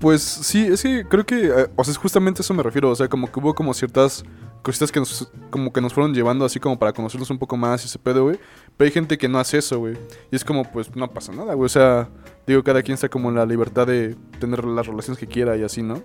Pues 0.00 0.22
sí, 0.22 0.66
es 0.66 0.82
que 0.82 1.04
creo 1.08 1.24
que, 1.24 1.46
eh, 1.46 1.66
o 1.76 1.84
sea, 1.84 1.92
es 1.92 1.98
justamente 1.98 2.40
a 2.40 2.42
eso 2.42 2.52
me 2.54 2.64
refiero, 2.64 2.90
o 2.90 2.96
sea, 2.96 3.08
como 3.08 3.30
que 3.30 3.38
hubo 3.38 3.54
como 3.54 3.72
ciertas 3.74 4.24
cositas 4.62 4.90
que 4.92 5.00
nos, 5.00 5.28
como 5.50 5.72
que 5.72 5.80
nos 5.80 5.92
fueron 5.92 6.14
llevando 6.14 6.44
así 6.44 6.58
como 6.60 6.78
para 6.78 6.92
conocernos 6.92 7.28
un 7.30 7.38
poco 7.38 7.56
más 7.56 7.82
y 7.82 7.86
ese 7.86 7.98
pedo, 7.98 8.24
güey. 8.24 8.38
Pero 8.76 8.86
hay 8.86 8.92
gente 8.92 9.18
que 9.18 9.28
no 9.28 9.38
hace 9.38 9.58
eso, 9.58 9.78
güey. 9.78 9.96
Y 10.30 10.36
es 10.36 10.44
como, 10.44 10.64
pues, 10.64 10.94
no 10.96 11.10
pasa 11.10 11.32
nada, 11.32 11.54
güey. 11.54 11.66
O 11.66 11.68
sea, 11.68 12.08
digo, 12.46 12.62
cada 12.62 12.82
quien 12.82 12.94
está 12.94 13.08
como 13.08 13.28
en 13.28 13.36
la 13.36 13.46
libertad 13.46 13.86
de 13.86 14.16
tener 14.38 14.64
las 14.64 14.86
relaciones 14.86 15.18
que 15.18 15.26
quiera 15.26 15.56
y 15.56 15.62
así, 15.62 15.82
¿no? 15.82 16.02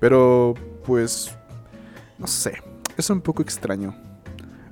Pero, 0.00 0.54
pues, 0.84 1.34
no 2.18 2.26
sé, 2.26 2.62
es 2.96 3.08
un 3.08 3.20
poco 3.20 3.42
extraño. 3.42 3.94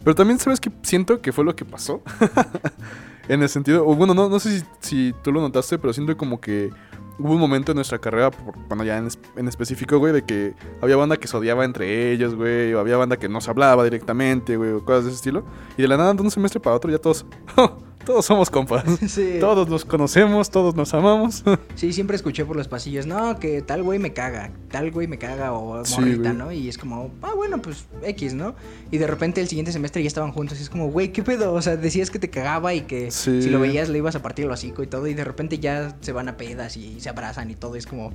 Pero 0.02 0.14
también, 0.14 0.38
¿sabes 0.38 0.60
qué? 0.60 0.70
Siento 0.82 1.20
que 1.22 1.32
fue 1.32 1.44
lo 1.44 1.56
que 1.56 1.64
pasó. 1.64 2.02
en 3.28 3.42
el 3.42 3.48
sentido, 3.48 3.86
o 3.86 3.94
bueno, 3.94 4.14
no, 4.14 4.28
no 4.28 4.38
sé 4.38 4.64
si 4.80 5.14
tú 5.22 5.32
lo 5.32 5.40
notaste, 5.40 5.78
pero 5.78 5.92
siento 5.92 6.16
como 6.16 6.40
que 6.40 6.70
hubo 7.18 7.34
un 7.34 7.40
momento 7.40 7.72
en 7.72 7.76
nuestra 7.76 7.98
carrera, 7.98 8.30
bueno, 8.68 8.84
ya 8.84 8.98
en, 8.98 9.08
en 9.36 9.48
específico, 9.48 9.98
güey, 9.98 10.12
de 10.12 10.24
que 10.24 10.54
había 10.80 10.96
banda 10.96 11.16
que 11.16 11.28
se 11.28 11.36
odiaba 11.36 11.64
entre 11.64 12.12
ellos, 12.12 12.34
güey, 12.34 12.72
o 12.74 12.80
había 12.80 12.96
banda 12.96 13.16
que 13.16 13.28
no 13.28 13.40
se 13.40 13.50
hablaba 13.50 13.84
directamente, 13.84 14.56
güey, 14.56 14.72
o 14.72 14.84
cosas 14.84 15.04
de 15.04 15.10
ese 15.10 15.16
estilo. 15.16 15.44
Y 15.76 15.82
de 15.82 15.88
la 15.88 15.96
nada, 15.96 16.14
de 16.14 16.22
un 16.22 16.30
semestre 16.30 16.60
para 16.60 16.76
otro, 16.76 16.90
ya 16.90 16.98
todos, 16.98 17.26
todos 18.04 18.24
somos 18.26 18.50
compas. 18.50 18.84
Sí. 19.08 19.36
Todos 19.40 19.68
nos 19.68 19.84
conocemos, 19.84 20.50
todos 20.50 20.74
nos 20.74 20.92
amamos. 20.94 21.42
Sí, 21.74 21.92
siempre 21.92 22.16
escuché 22.16 22.44
por 22.44 22.56
los 22.56 22.68
pasillos, 22.68 23.06
no, 23.06 23.38
que 23.40 23.60
tal 23.60 23.82
güey 23.82 23.98
me 23.98 24.12
caga, 24.12 24.50
tal 24.70 24.90
güey 24.92 25.06
me 25.08 25.18
caga 25.18 25.52
o 25.52 25.84
Sí, 25.84 25.94
morrita, 26.00 26.30
güey. 26.32 26.34
¿no? 26.34 26.52
Y 26.52 26.68
es 26.68 26.78
como, 26.78 27.10
ah, 27.22 27.32
bueno, 27.34 27.60
pues 27.60 27.86
X, 28.02 28.34
¿no? 28.34 28.54
Y 28.90 28.98
de 28.98 29.06
repente 29.06 29.40
el 29.40 29.48
siguiente 29.48 29.72
semestre 29.72 30.02
ya 30.02 30.06
estaban 30.06 30.30
juntos 30.32 30.58
y 30.60 30.62
es 30.62 30.70
como, 30.70 30.88
güey, 30.90 31.12
¿qué 31.12 31.22
pedo? 31.22 31.52
O 31.52 31.60
sea, 31.62 31.76
decías 31.76 32.10
que 32.10 32.18
te 32.18 32.30
cagaba 32.30 32.72
y 32.74 32.82
que 32.82 33.10
Sí. 33.10 33.42
si 33.42 33.50
lo 33.50 33.58
veías 33.60 33.88
le 33.88 33.98
ibas 33.98 34.14
a 34.14 34.22
partir 34.22 34.44
el 34.44 34.50
hocico 34.52 34.82
y 34.82 34.86
todo 34.86 35.06
y 35.08 35.14
de 35.14 35.24
repente 35.24 35.58
ya 35.58 35.96
se 36.00 36.12
van 36.12 36.28
a 36.28 36.36
pedas 36.36 36.76
y 36.76 37.00
se 37.00 37.08
abrazan 37.08 37.50
y 37.50 37.54
todo, 37.56 37.74
es 37.76 37.86
como, 37.86 38.12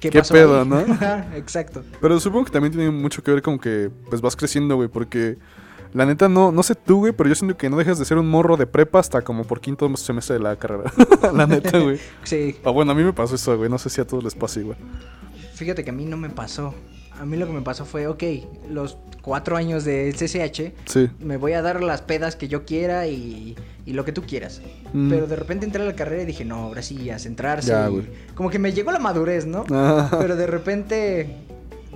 ¿qué, 0.00 0.10
¿Qué 0.10 0.18
pasó 0.18 0.34
pedo, 0.34 0.64
no? 0.64 0.80
Exacto. 1.36 1.82
Pero 2.00 2.18
supongo 2.20 2.46
que 2.46 2.50
también 2.50 2.72
tiene 2.72 2.90
mucho 2.90 3.22
que 3.22 3.30
ver 3.30 3.42
con 3.42 3.58
que 3.58 3.90
pues 4.10 4.20
vas 4.20 4.34
creciendo, 4.36 4.74
güey, 4.76 4.88
porque 4.88 5.38
la 5.92 6.06
neta 6.06 6.28
no, 6.28 6.52
no 6.52 6.62
sé 6.62 6.74
tú, 6.74 6.98
güey, 7.00 7.12
pero 7.12 7.28
yo 7.28 7.34
siento 7.34 7.56
que 7.56 7.68
no 7.70 7.76
dejas 7.76 7.98
de 7.98 8.04
ser 8.04 8.18
un 8.18 8.28
morro 8.28 8.56
de 8.56 8.66
prepa 8.66 8.98
hasta 8.98 9.22
como 9.22 9.44
por 9.44 9.60
quinto 9.60 9.94
semestre 9.96 10.34
de 10.36 10.42
la 10.42 10.56
carrera. 10.56 10.92
la 11.34 11.46
neta, 11.46 11.78
güey. 11.78 11.98
Sí, 12.24 12.56
Ah, 12.64 12.70
bueno, 12.70 12.92
a 12.92 12.94
mí 12.94 13.02
me 13.02 13.12
pasó 13.12 13.34
eso, 13.34 13.56
güey, 13.56 13.68
no 13.70 13.78
sé 13.78 13.90
si 13.90 14.00
a 14.00 14.06
todos 14.06 14.24
les 14.24 14.34
pasa 14.34 14.60
igual. 14.60 14.76
fíjate 15.54 15.84
que 15.84 15.90
a 15.90 15.92
mí 15.92 16.04
no 16.04 16.16
me 16.16 16.30
pasó. 16.30 16.74
a 17.20 17.24
mí 17.26 17.36
lo 17.36 17.46
que 17.46 17.52
me 17.52 17.62
pasó 17.62 17.84
fue, 17.84 18.06
ok, 18.06 18.22
los 18.70 18.96
cuatro 19.22 19.56
años 19.56 19.84
de 19.84 20.12
CCH, 20.12 20.72
Sí. 20.86 21.08
me 21.20 21.36
voy 21.36 21.52
a 21.52 21.62
dar 21.62 21.82
las 21.82 22.02
pedas 22.02 22.34
que 22.34 22.48
yo 22.48 22.64
quiera 22.64 23.06
y, 23.06 23.54
y 23.86 23.92
lo 23.92 24.04
que 24.04 24.10
tú 24.12 24.22
quieras. 24.22 24.60
Mm. 24.92 25.08
Pero 25.10 25.26
de 25.28 25.36
repente 25.36 25.64
entré 25.66 25.82
a 25.82 25.86
la 25.86 25.94
carrera 25.94 26.22
y 26.22 26.26
dije, 26.26 26.44
no, 26.44 26.56
ahora 26.56 26.82
sí, 26.82 27.10
a 27.10 27.18
centrarse. 27.20 27.68
Ya, 27.70 27.88
y 27.90 28.08
como 28.34 28.50
que 28.50 28.58
me 28.58 28.72
llegó 28.72 28.90
la 28.90 28.98
madurez, 28.98 29.46
¿no? 29.46 29.64
Ah. 29.70 30.08
Pero 30.18 30.34
de 30.34 30.46
repente 30.48 31.36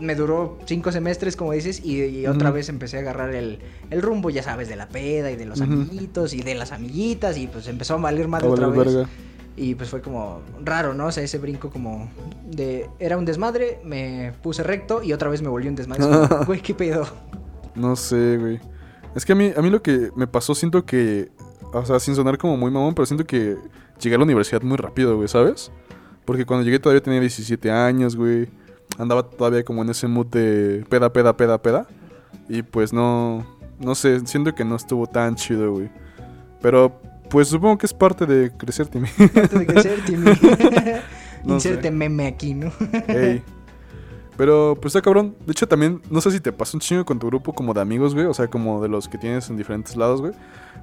me 0.01 0.15
duró 0.15 0.59
cinco 0.67 0.93
semestres, 0.93 1.37
como 1.37 1.53
dices, 1.53 1.81
y, 1.85 2.03
y 2.05 2.27
otra 2.27 2.51
vez 2.51 2.69
empecé 2.69 2.99
a 2.99 3.01
agarrar 3.01 3.35
el, 3.35 3.59
el 3.91 4.03
rumbo, 4.03 4.31
ya 4.31 4.43
sabes, 4.43 4.69
de 4.69 4.77
la 4.77 4.89
peda 4.89 5.31
y 5.31 5.37
de 5.37 5.47
los 5.47 5.61
amiguitos 5.61 6.35
y 6.35 6.43
de 6.43 6.55
las 6.55 6.73
amiguitas, 6.73 7.39
y 7.39 7.47
pues 7.47 7.67
empezó 7.69 7.95
a 7.95 7.97
valer 7.99 8.29
madre 8.29 8.47
A 8.49 8.51
otra 8.51 8.69
vez. 8.69 8.95
verga. 8.95 9.09
Y 9.59 9.75
pues 9.75 9.89
fue 9.89 10.03
como 10.03 10.43
raro, 10.63 10.93
¿no? 10.93 11.07
O 11.07 11.13
sea, 11.13 11.23
ese 11.23 11.39
brinco 11.39 11.71
como 11.71 12.11
de... 12.45 12.91
Era 12.99 13.17
un 13.17 13.25
desmadre, 13.25 13.81
me 13.85 14.35
puse 14.43 14.63
recto 14.63 15.03
y 15.03 15.15
otra 15.15 15.31
vez 15.31 15.41
me 15.41 15.49
volvió 15.49 15.71
un 15.71 15.77
desmadre. 15.77 16.05
Güey, 16.47 16.61
¿qué 16.61 16.75
pedo? 16.75 17.07
No 17.75 17.97
sé, 17.97 18.37
güey. 18.37 18.61
Es 19.15 19.25
que 19.25 19.33
a 19.33 19.35
mí, 19.35 19.51
a 19.57 19.63
mí 19.63 19.71
lo 19.71 19.81
que 19.81 20.11
me 20.15 20.27
pasó, 20.27 20.55
siento 20.55 20.85
que. 20.85 21.31
O 21.73 21.85
sea, 21.87 21.99
sin 22.01 22.15
sonar 22.15 22.37
como 22.37 22.59
muy 22.59 22.71
mamón, 22.71 22.95
pero 22.95 23.07
siento 23.07 23.25
que 23.25 23.57
llegué 23.99 24.15
a 24.17 24.19
la 24.19 24.25
universidad 24.25 24.61
muy 24.61 24.77
rápido, 24.77 25.17
güey, 25.17 25.27
¿sabes? 25.29 25.71
Porque 26.27 26.45
cuando 26.45 26.63
llegué 26.65 26.79
todavía 26.79 27.03
tenía 27.03 27.21
17 27.21 27.71
años, 27.71 28.15
güey. 28.15 28.49
Andaba 28.99 29.29
todavía 29.29 29.65
como 29.65 29.83
en 29.83 29.91
ese 29.91 30.07
mood 30.07 30.27
de 30.27 30.85
peda, 30.89 31.13
peda, 31.13 31.37
peda, 31.37 31.63
peda. 31.63 31.87
Y 32.49 32.63
pues 32.63 32.93
no. 32.93 33.47
No 33.79 33.95
sé, 33.95 34.27
siento 34.27 34.55
que 34.55 34.65
no 34.65 34.77
estuvo 34.77 35.07
tan 35.07 35.35
chido, 35.35 35.73
güey. 35.73 35.91
Pero 36.63 37.01
pues 37.29 37.49
supongo 37.49 37.77
que 37.77 37.87
es 37.87 37.93
parte 37.93 38.25
de 38.25 38.51
crecer, 38.57 38.89
Timmy. 38.89 39.09
Antes 39.19 39.59
de 39.59 39.67
crecer, 39.67 40.05
Timmy. 40.05 40.31
No 41.45 41.55
Inserte 41.55 41.93
meme 41.93 42.27
aquí, 42.27 42.55
¿no? 42.55 42.73
Ey. 43.07 43.41
Pero, 44.37 44.77
pues 44.81 44.95
está 44.95 45.03
cabrón. 45.03 45.35
De 45.47 45.53
hecho, 45.53 45.67
también, 45.67 46.03
no 46.11 46.21
sé 46.21 46.31
si 46.31 46.41
te 46.41 46.53
pasa 46.53 46.77
un 46.77 46.81
chingo 46.81 47.05
con 47.05 47.19
tu 47.19 47.27
grupo 47.27 47.53
como 47.55 47.73
de 47.73 47.81
amigos, 47.81 48.15
güey. 48.15 48.27
O 48.27 48.35
sea, 48.35 48.49
como 48.49 48.83
de 48.83 48.89
los 48.89 49.09
que 49.09 49.17
tienes 49.19 49.49
en 49.49 49.57
diferentes 49.57 49.97
lados, 49.97 50.21
güey. 50.21 50.33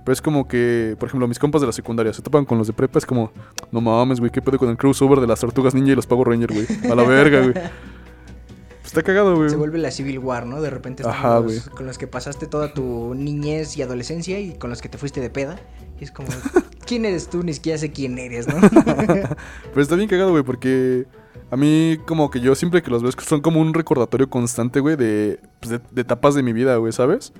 Pero 0.03 0.11
es 0.13 0.21
como 0.21 0.47
que, 0.47 0.95
por 0.99 1.07
ejemplo, 1.07 1.27
mis 1.27 1.39
compas 1.39 1.61
de 1.61 1.67
la 1.67 1.73
secundaria 1.73 2.11
se 2.13 2.21
topan 2.21 2.45
con 2.45 2.57
los 2.57 2.67
de 2.67 2.73
prepa. 2.73 2.97
Es 2.99 3.05
como, 3.05 3.31
no 3.71 3.79
mames, 3.79 4.19
güey, 4.19 4.31
¿qué 4.31 4.41
pedo 4.41 4.57
con 4.57 4.69
el 4.69 4.77
crossover 4.77 5.19
de 5.19 5.27
las 5.27 5.39
tortugas 5.39 5.73
ninja 5.75 5.91
y 5.91 5.95
los 5.95 6.07
Power 6.07 6.27
Ranger, 6.29 6.51
güey? 6.51 6.91
A 6.91 6.95
la 6.95 7.03
verga, 7.03 7.39
güey. 7.41 7.53
Pues 7.53 8.85
está 8.85 9.03
cagado, 9.03 9.35
güey. 9.37 9.49
Se 9.49 9.55
vuelve 9.55 9.77
la 9.77 9.91
Civil 9.91 10.19
War, 10.19 10.45
¿no? 10.45 10.59
De 10.61 10.69
repente 10.69 11.03
Ajá, 11.07 11.39
los- 11.39 11.69
con 11.69 11.85
los 11.85 11.97
que 11.97 12.07
pasaste 12.07 12.47
toda 12.47 12.73
tu 12.73 13.13
niñez 13.15 13.77
y 13.77 13.81
adolescencia 13.81 14.39
y 14.39 14.55
con 14.57 14.69
los 14.69 14.81
que 14.81 14.89
te 14.89 14.97
fuiste 14.97 15.21
de 15.21 15.29
peda. 15.29 15.57
Y 16.01 16.03
es 16.03 16.11
como, 16.11 16.27
¿quién 16.85 17.05
eres 17.05 17.29
tú? 17.29 17.43
Ni 17.43 17.53
siquiera 17.53 17.77
sé 17.77 17.91
quién 17.91 18.17
eres, 18.17 18.47
¿no? 18.47 18.55
Pero 18.67 19.81
está 19.81 19.95
bien 19.95 20.09
cagado, 20.09 20.31
güey, 20.31 20.43
porque 20.43 21.05
a 21.53 21.55
mí 21.55 21.99
como 22.07 22.31
que 22.31 22.39
yo 22.39 22.55
siempre 22.55 22.81
que 22.81 22.89
los 22.89 23.03
veo 23.03 23.11
son 23.11 23.39
como 23.41 23.61
un 23.61 23.75
recordatorio 23.75 24.27
constante, 24.27 24.79
güey, 24.79 24.95
de, 24.95 25.39
pues, 25.59 25.69
de, 25.69 25.81
de 25.91 26.01
etapas 26.01 26.33
de 26.33 26.41
mi 26.41 26.51
vida, 26.51 26.77
güey, 26.77 26.91
¿sabes? 26.91 27.31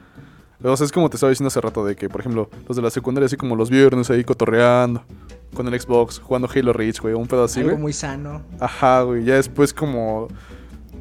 O 0.64 0.78
sea, 0.78 0.86
es 0.86 0.92
como 0.92 1.10
te 1.10 1.18
estaba 1.18 1.32
diciendo 1.32 1.48
hace 1.48 1.60
rato 1.60 1.84
de 1.84 1.96
que, 1.96 2.10
por 2.10 2.22
ejemplo, 2.22 2.48
los 2.68 2.78
de 2.78 2.84
la 2.84 2.92
secundaria 2.92 3.26
así 3.26 3.38
como 3.38 3.56
los 3.56 3.72
viernes 3.72 4.12
ahí 4.12 4.24
cotorreando 4.24 5.04
con 5.56 5.68
el 5.68 5.82
Xbox, 5.82 6.20
jugando 6.20 6.48
Halo 6.54 6.74
Reach, 6.74 7.02
güey, 7.02 7.16
un 7.16 7.26
pedo 7.26 7.46
así, 7.46 7.62
Algo 7.62 7.72
güey. 7.72 7.82
muy 7.82 7.94
sano. 7.94 8.44
Ajá, 8.60 9.02
güey, 9.02 9.24
ya 9.24 9.34
después 9.34 9.74
como 9.74 10.28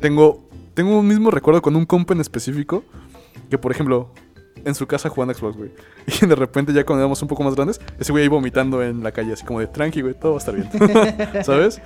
tengo 0.01 0.42
tengo 0.72 0.98
un 0.98 1.07
mismo 1.07 1.31
recuerdo 1.31 1.61
con 1.61 1.77
un 1.77 1.85
compa 1.85 2.14
en 2.14 2.20
específico 2.22 2.83
que, 3.51 3.59
por 3.59 3.72
ejemplo, 3.72 4.09
en 4.64 4.75
su 4.75 4.87
casa 4.87 5.11
jugando 5.11 5.35
Xbox, 5.35 5.59
güey. 5.59 5.70
Y 6.22 6.25
de 6.27 6.35
repente 6.35 6.72
ya 6.72 6.85
cuando 6.87 7.03
éramos 7.03 7.20
un 7.20 7.29
poco 7.29 7.42
más 7.42 7.55
grandes, 7.55 7.79
ese 7.98 8.11
güey 8.11 8.22
ahí 8.22 8.29
vomitando 8.29 8.83
en 8.83 9.03
la 9.03 9.12
calle, 9.12 9.35
así 9.35 9.44
como 9.44 9.61
de 9.61 9.66
tranqui, 9.66 10.01
güey, 10.01 10.14
todo 10.18 10.33
va 10.33 10.38
a 10.38 10.40
estar 10.40 10.55
bien. 10.55 11.44
¿Sabes? 11.44 11.79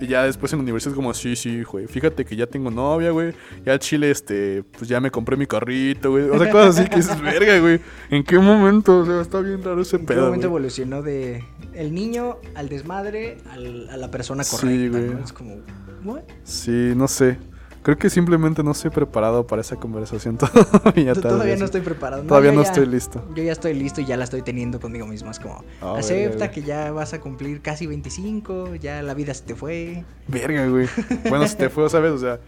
Y 0.00 0.06
ya 0.08 0.24
después 0.24 0.52
en 0.52 0.58
la 0.58 0.62
universidad 0.64 0.92
es 0.92 0.96
como, 0.96 1.14
sí, 1.14 1.36
sí, 1.36 1.62
güey, 1.62 1.86
fíjate 1.86 2.24
que 2.24 2.34
ya 2.34 2.46
tengo 2.46 2.70
novia, 2.70 3.10
güey. 3.10 3.34
Ya 3.64 3.78
Chile, 3.78 4.10
este, 4.10 4.64
pues 4.76 4.88
ya 4.88 5.00
me 5.00 5.10
compré 5.10 5.36
mi 5.36 5.46
carrito, 5.46 6.10
güey. 6.10 6.28
O 6.28 6.38
sea, 6.38 6.50
cosas 6.50 6.78
así 6.78 6.88
que 6.88 6.96
dices, 6.96 7.20
verga, 7.20 7.58
güey. 7.60 7.80
¿En 8.10 8.24
qué 8.24 8.38
momento? 8.38 8.98
O 9.00 9.06
sea, 9.06 9.20
está 9.20 9.40
bien 9.40 9.62
raro 9.62 9.80
ese 9.82 9.96
¿En 9.96 10.02
qué 10.02 10.14
pedo, 10.14 10.24
momento 10.26 10.48
güey. 10.48 10.60
evolucionó 10.60 11.02
de 11.02 11.44
el 11.74 11.94
niño 11.94 12.36
al 12.54 12.68
desmadre 12.68 13.38
al- 13.50 13.88
a 13.90 13.96
la 13.96 14.10
persona 14.10 14.42
Sí, 14.44 14.56
correcta? 14.56 14.98
güey. 14.98 15.10
¿no? 15.10 15.24
Es 15.24 15.32
como, 15.32 15.56
¿what? 16.04 16.22
Sí, 16.44 16.92
no 16.96 17.06
sé. 17.06 17.38
Creo 17.82 17.98
que 17.98 18.08
simplemente 18.10 18.62
no 18.62 18.70
estoy 18.70 18.90
preparado 18.92 19.44
para 19.46 19.60
esa 19.62 19.74
conversación 19.76 20.38
todavía. 20.38 21.14
Todavía 21.14 21.56
no 21.56 21.64
estoy 21.64 21.80
preparado. 21.80 22.22
Todavía 22.22 22.52
no 22.52 22.62
ya- 22.62 22.68
estoy 22.68 22.86
listo. 22.86 23.24
Yo 23.34 23.42
ya 23.42 23.50
estoy 23.52 23.74
listo 23.74 24.00
y 24.00 24.04
ya 24.04 24.16
la 24.16 24.24
estoy 24.24 24.42
teniendo 24.42 24.78
conmigo 24.78 25.04
mismo. 25.06 25.30
Es 25.32 25.40
como, 25.40 25.64
Ah, 25.80 25.96
acepta 25.98 26.50
que 26.52 26.62
ya 26.62 26.92
vas 26.92 27.12
a 27.12 27.20
cumplir 27.20 27.60
casi 27.60 27.86
25, 27.88 28.76
ya 28.76 29.02
la 29.02 29.14
vida 29.14 29.34
se 29.34 29.42
te 29.42 29.54
fue. 29.56 30.04
Verga, 30.28 30.66
güey. 30.68 30.86
Bueno, 31.28 31.46
si 31.48 31.56
te 31.56 31.68
fue, 31.70 31.88
¿sabes? 31.90 32.12
O 32.12 32.18
sea, 32.18 32.38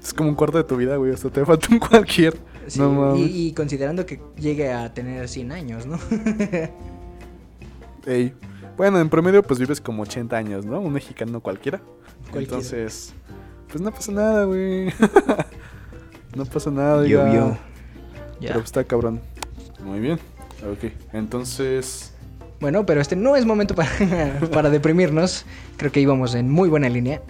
es 0.00 0.14
como 0.14 0.28
un 0.28 0.36
cuarto 0.36 0.58
de 0.58 0.64
tu 0.64 0.76
vida, 0.76 0.94
güey. 0.96 1.12
Hasta 1.12 1.28
te 1.30 1.44
falta 1.44 1.66
un 1.70 1.78
cualquier. 1.80 2.36
Sí, 2.68 2.78
no 2.78 3.16
y 3.16 3.52
considerando 3.54 4.06
que 4.06 4.20
llegue 4.38 4.72
a 4.72 4.94
tener 4.94 5.28
100 5.28 5.50
años, 5.50 5.86
¿no? 5.86 5.98
Ey. 8.06 8.32
Bueno, 8.76 9.00
en 9.00 9.08
promedio, 9.08 9.42
pues 9.42 9.58
vives 9.60 9.80
como 9.80 10.02
80 10.02 10.36
años, 10.36 10.64
¿no? 10.64 10.80
Un 10.80 10.92
mexicano 10.92 11.40
cualquiera. 11.40 11.80
Cualquiera. 12.30 12.40
Entonces, 12.56 13.12
pues 13.72 13.80
no 13.82 13.90
pasa 13.90 14.12
nada, 14.12 14.44
güey. 14.44 14.86
no 16.36 16.44
pasa 16.44 16.70
nada, 16.70 17.06
Yo, 17.06 17.26
ya. 17.26 17.32
yo. 17.34 17.56
Pero 18.40 18.54
Ya. 18.58 18.64
está 18.64 18.84
cabrón. 18.84 19.20
Muy 19.84 19.98
bien. 20.00 20.18
Ok. 20.70 20.92
Entonces. 21.12 22.14
Bueno, 22.60 22.86
pero 22.86 23.00
este 23.00 23.16
no 23.16 23.34
es 23.34 23.44
momento 23.44 23.74
para, 23.74 23.90
para 24.52 24.70
deprimirnos. 24.70 25.44
Creo 25.76 25.90
que 25.90 26.00
íbamos 26.00 26.34
en 26.34 26.48
muy 26.50 26.68
buena 26.68 26.88
línea. 26.88 27.20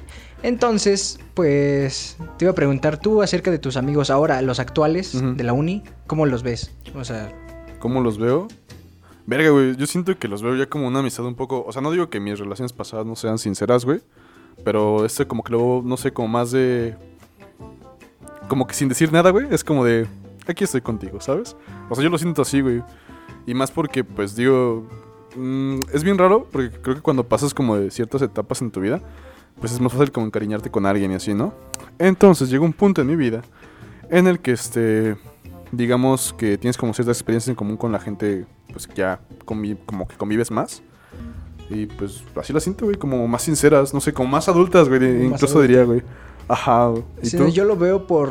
Entonces, 0.43 1.21
pues 1.35 2.17
te 2.37 2.45
iba 2.45 2.53
a 2.53 2.55
preguntar 2.55 2.99
tú 2.99 3.23
acerca 3.23 3.51
de 3.51 3.59
tus 3.59 3.77
amigos 3.77 4.11
ahora, 4.11 4.43
los 4.43 4.59
actuales 4.59 5.13
de 5.37 5.45
la 5.45 5.53
uni, 5.53 5.85
¿cómo 6.09 6.27
los 6.27 6.43
ves? 6.43 6.73
O 6.97 7.05
sea, 7.05 7.33
¿Cómo 7.79 8.01
los 8.01 8.19
veo? 8.19 8.49
Verga, 9.27 9.51
güey. 9.51 9.77
Yo 9.77 9.87
siento 9.87 10.19
que 10.19 10.27
los 10.29 10.43
veo 10.43 10.57
ya 10.57 10.67
como 10.67 10.89
una 10.89 10.99
amistad 10.99 11.25
un 11.27 11.37
poco. 11.37 11.65
O 11.65 11.73
sea, 11.73 11.81
no 11.81 11.93
digo 11.93 12.11
que 12.11 12.19
mis 12.21 12.39
relaciones 12.39 12.73
pasadas 12.73 13.07
no 13.07 13.15
sean 13.17 13.39
sinceras, 13.39 13.85
güey. 13.85 14.01
Pero 14.65 15.05
este, 15.05 15.27
como 15.27 15.43
que 15.43 15.53
luego, 15.53 15.83
no 15.85 15.97
sé, 15.97 16.13
como 16.13 16.29
más 16.29 16.51
de. 16.51 16.97
Como 18.49 18.67
que 18.67 18.75
sin 18.75 18.89
decir 18.89 19.13
nada, 19.13 19.31
güey. 19.31 19.47
Es 19.51 19.65
como 19.65 19.85
de. 19.85 20.07
Aquí 20.47 20.65
estoy 20.65 20.81
contigo, 20.81 21.21
¿sabes? 21.21 21.57
O 21.89 21.95
sea, 21.95 22.05
yo 22.05 22.11
lo 22.11 22.19
siento 22.19 22.43
así, 22.43 22.61
güey. 22.61 22.83
Y 23.47 23.55
más 23.55 23.71
porque, 23.71 24.05
pues 24.05 24.37
digo. 24.37 24.87
mm, 25.37 25.81
es 25.93 26.05
bien 26.05 26.19
raro, 26.19 26.47
porque 26.51 26.71
creo 26.71 26.97
que 26.97 27.03
cuando 27.03 27.25
pasas 27.25 27.55
como 27.55 27.77
de 27.77 27.91
ciertas 27.91 28.23
etapas 28.23 28.63
en 28.63 28.71
tu 28.71 28.81
vida, 28.81 29.01
pues 29.61 29.73
es 29.73 29.81
más 29.81 29.93
fácil 29.93 30.13
como 30.13 30.27
encariñarte 30.27 30.71
con 30.71 30.87
alguien 30.87 31.13
y 31.13 31.15
así, 31.15 31.35
¿no? 31.35 31.55
Entonces 31.99 32.51
llegó 32.51 32.65
un 32.65 32.73
punto 32.73 33.01
en 33.01 33.07
mi 33.07 33.17
vida 33.17 33.43
en 34.11 34.27
el 34.27 34.41
que 34.41 34.53
este 34.53 35.17
digamos 35.73 36.35
que 36.35 36.59
tienes 36.59 36.77
como 36.77 36.93
ciertas 36.93 37.17
experiencias 37.17 37.49
en 37.49 37.55
común 37.55 37.77
con 37.77 37.91
la 37.91 37.99
gente, 37.99 38.47
pues 38.71 38.87
que 38.87 38.95
ya 38.95 39.21
como 39.45 40.07
que 40.07 40.17
convives 40.17 40.51
más. 40.51 40.83
Y 41.75 41.87
pues 41.87 42.23
así 42.37 42.53
la 42.53 42.61
siento, 42.61 42.85
güey, 42.85 42.97
como 42.97 43.27
más 43.27 43.43
sinceras, 43.43 43.95
no 43.95 44.01
sé, 44.01 44.13
como 44.13 44.29
más 44.29 44.49
adultas, 44.49 44.89
güey, 44.89 45.01
Más 45.01 45.35
incluso 45.35 45.61
diría, 45.61 45.85
güey. 45.85 46.03
Ajá, 46.49 46.89
güey. 46.89 47.05
¿Y 47.23 47.27
sí, 47.27 47.37
tú? 47.37 47.49
yo 47.49 47.65
lo 47.65 47.77
veo 47.77 48.07
por 48.07 48.31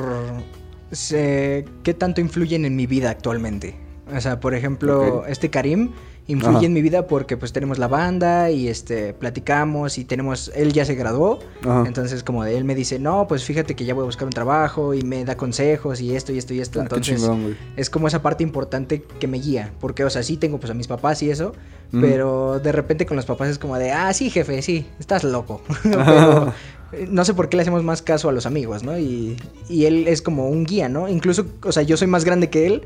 sé, 0.91 1.65
qué 1.83 1.93
tanto 1.93 2.21
influyen 2.21 2.65
en 2.65 2.75
mi 2.75 2.85
vida 2.85 3.09
actualmente. 3.09 3.75
O 4.13 4.19
sea, 4.19 4.39
por 4.39 4.53
ejemplo, 4.53 5.25
este 5.25 5.49
Karim 5.49 5.91
influye 6.31 6.57
Ajá. 6.57 6.65
en 6.65 6.73
mi 6.73 6.81
vida 6.81 7.07
porque 7.07 7.37
pues 7.37 7.53
tenemos 7.53 7.77
la 7.77 7.87
banda 7.87 8.49
y 8.51 8.67
este 8.67 9.13
platicamos 9.13 9.97
y 9.97 10.05
tenemos 10.05 10.51
él 10.55 10.73
ya 10.73 10.85
se 10.85 10.95
graduó, 10.95 11.39
Ajá. 11.63 11.83
entonces 11.85 12.23
como 12.23 12.43
de 12.43 12.57
él 12.57 12.63
me 12.63 12.73
dice, 12.75 12.99
"No, 12.99 13.27
pues 13.27 13.43
fíjate 13.43 13.75
que 13.75 13.85
ya 13.85 13.93
voy 13.93 14.03
a 14.03 14.05
buscar 14.05 14.25
un 14.25 14.31
trabajo" 14.33 14.93
y 14.93 15.01
me 15.03 15.23
da 15.25 15.35
consejos 15.37 16.01
y 16.01 16.15
esto 16.15 16.31
y 16.31 16.37
esto 16.37 16.53
y 16.53 16.59
esto, 16.61 16.79
Ah, 16.79 16.83
entonces 16.83 17.21
chingón, 17.21 17.57
es 17.75 17.89
como 17.89 18.07
esa 18.07 18.21
parte 18.21 18.43
importante 18.43 19.03
que 19.19 19.27
me 19.27 19.37
guía, 19.39 19.71
porque 19.79 20.03
o 20.03 20.09
sea, 20.09 20.23
sí 20.23 20.37
tengo 20.37 20.59
pues 20.59 20.71
a 20.71 20.73
mis 20.73 20.87
papás 20.87 21.21
y 21.23 21.29
eso, 21.31 21.53
Mm. 21.91 22.01
pero 22.01 22.59
de 22.59 22.71
repente 22.71 23.05
con 23.05 23.17
los 23.17 23.25
papás 23.25 23.49
es 23.49 23.59
como 23.59 23.77
de, 23.77 23.91
"Ah, 23.91 24.13
sí, 24.13 24.29
jefe, 24.29 24.61
sí, 24.61 24.85
estás 24.99 25.23
loco." 25.25 25.61
pero 25.83 26.53
eh, 26.93 27.07
no 27.09 27.25
sé 27.25 27.33
por 27.33 27.49
qué 27.49 27.57
le 27.57 27.61
hacemos 27.63 27.83
más 27.83 28.01
caso 28.01 28.29
a 28.29 28.31
los 28.31 28.45
amigos, 28.45 28.83
¿no? 28.83 28.97
Y, 28.97 29.35
y 29.69 29.85
él 29.85 30.07
es 30.07 30.21
como 30.21 30.47
un 30.49 30.63
guía, 30.65 30.87
¿no? 30.89 31.07
Incluso, 31.09 31.45
o 31.63 31.71
sea, 31.71 31.83
yo 31.83 31.97
soy 31.97 32.07
más 32.07 32.23
grande 32.25 32.49
que 32.49 32.65
él, 32.67 32.83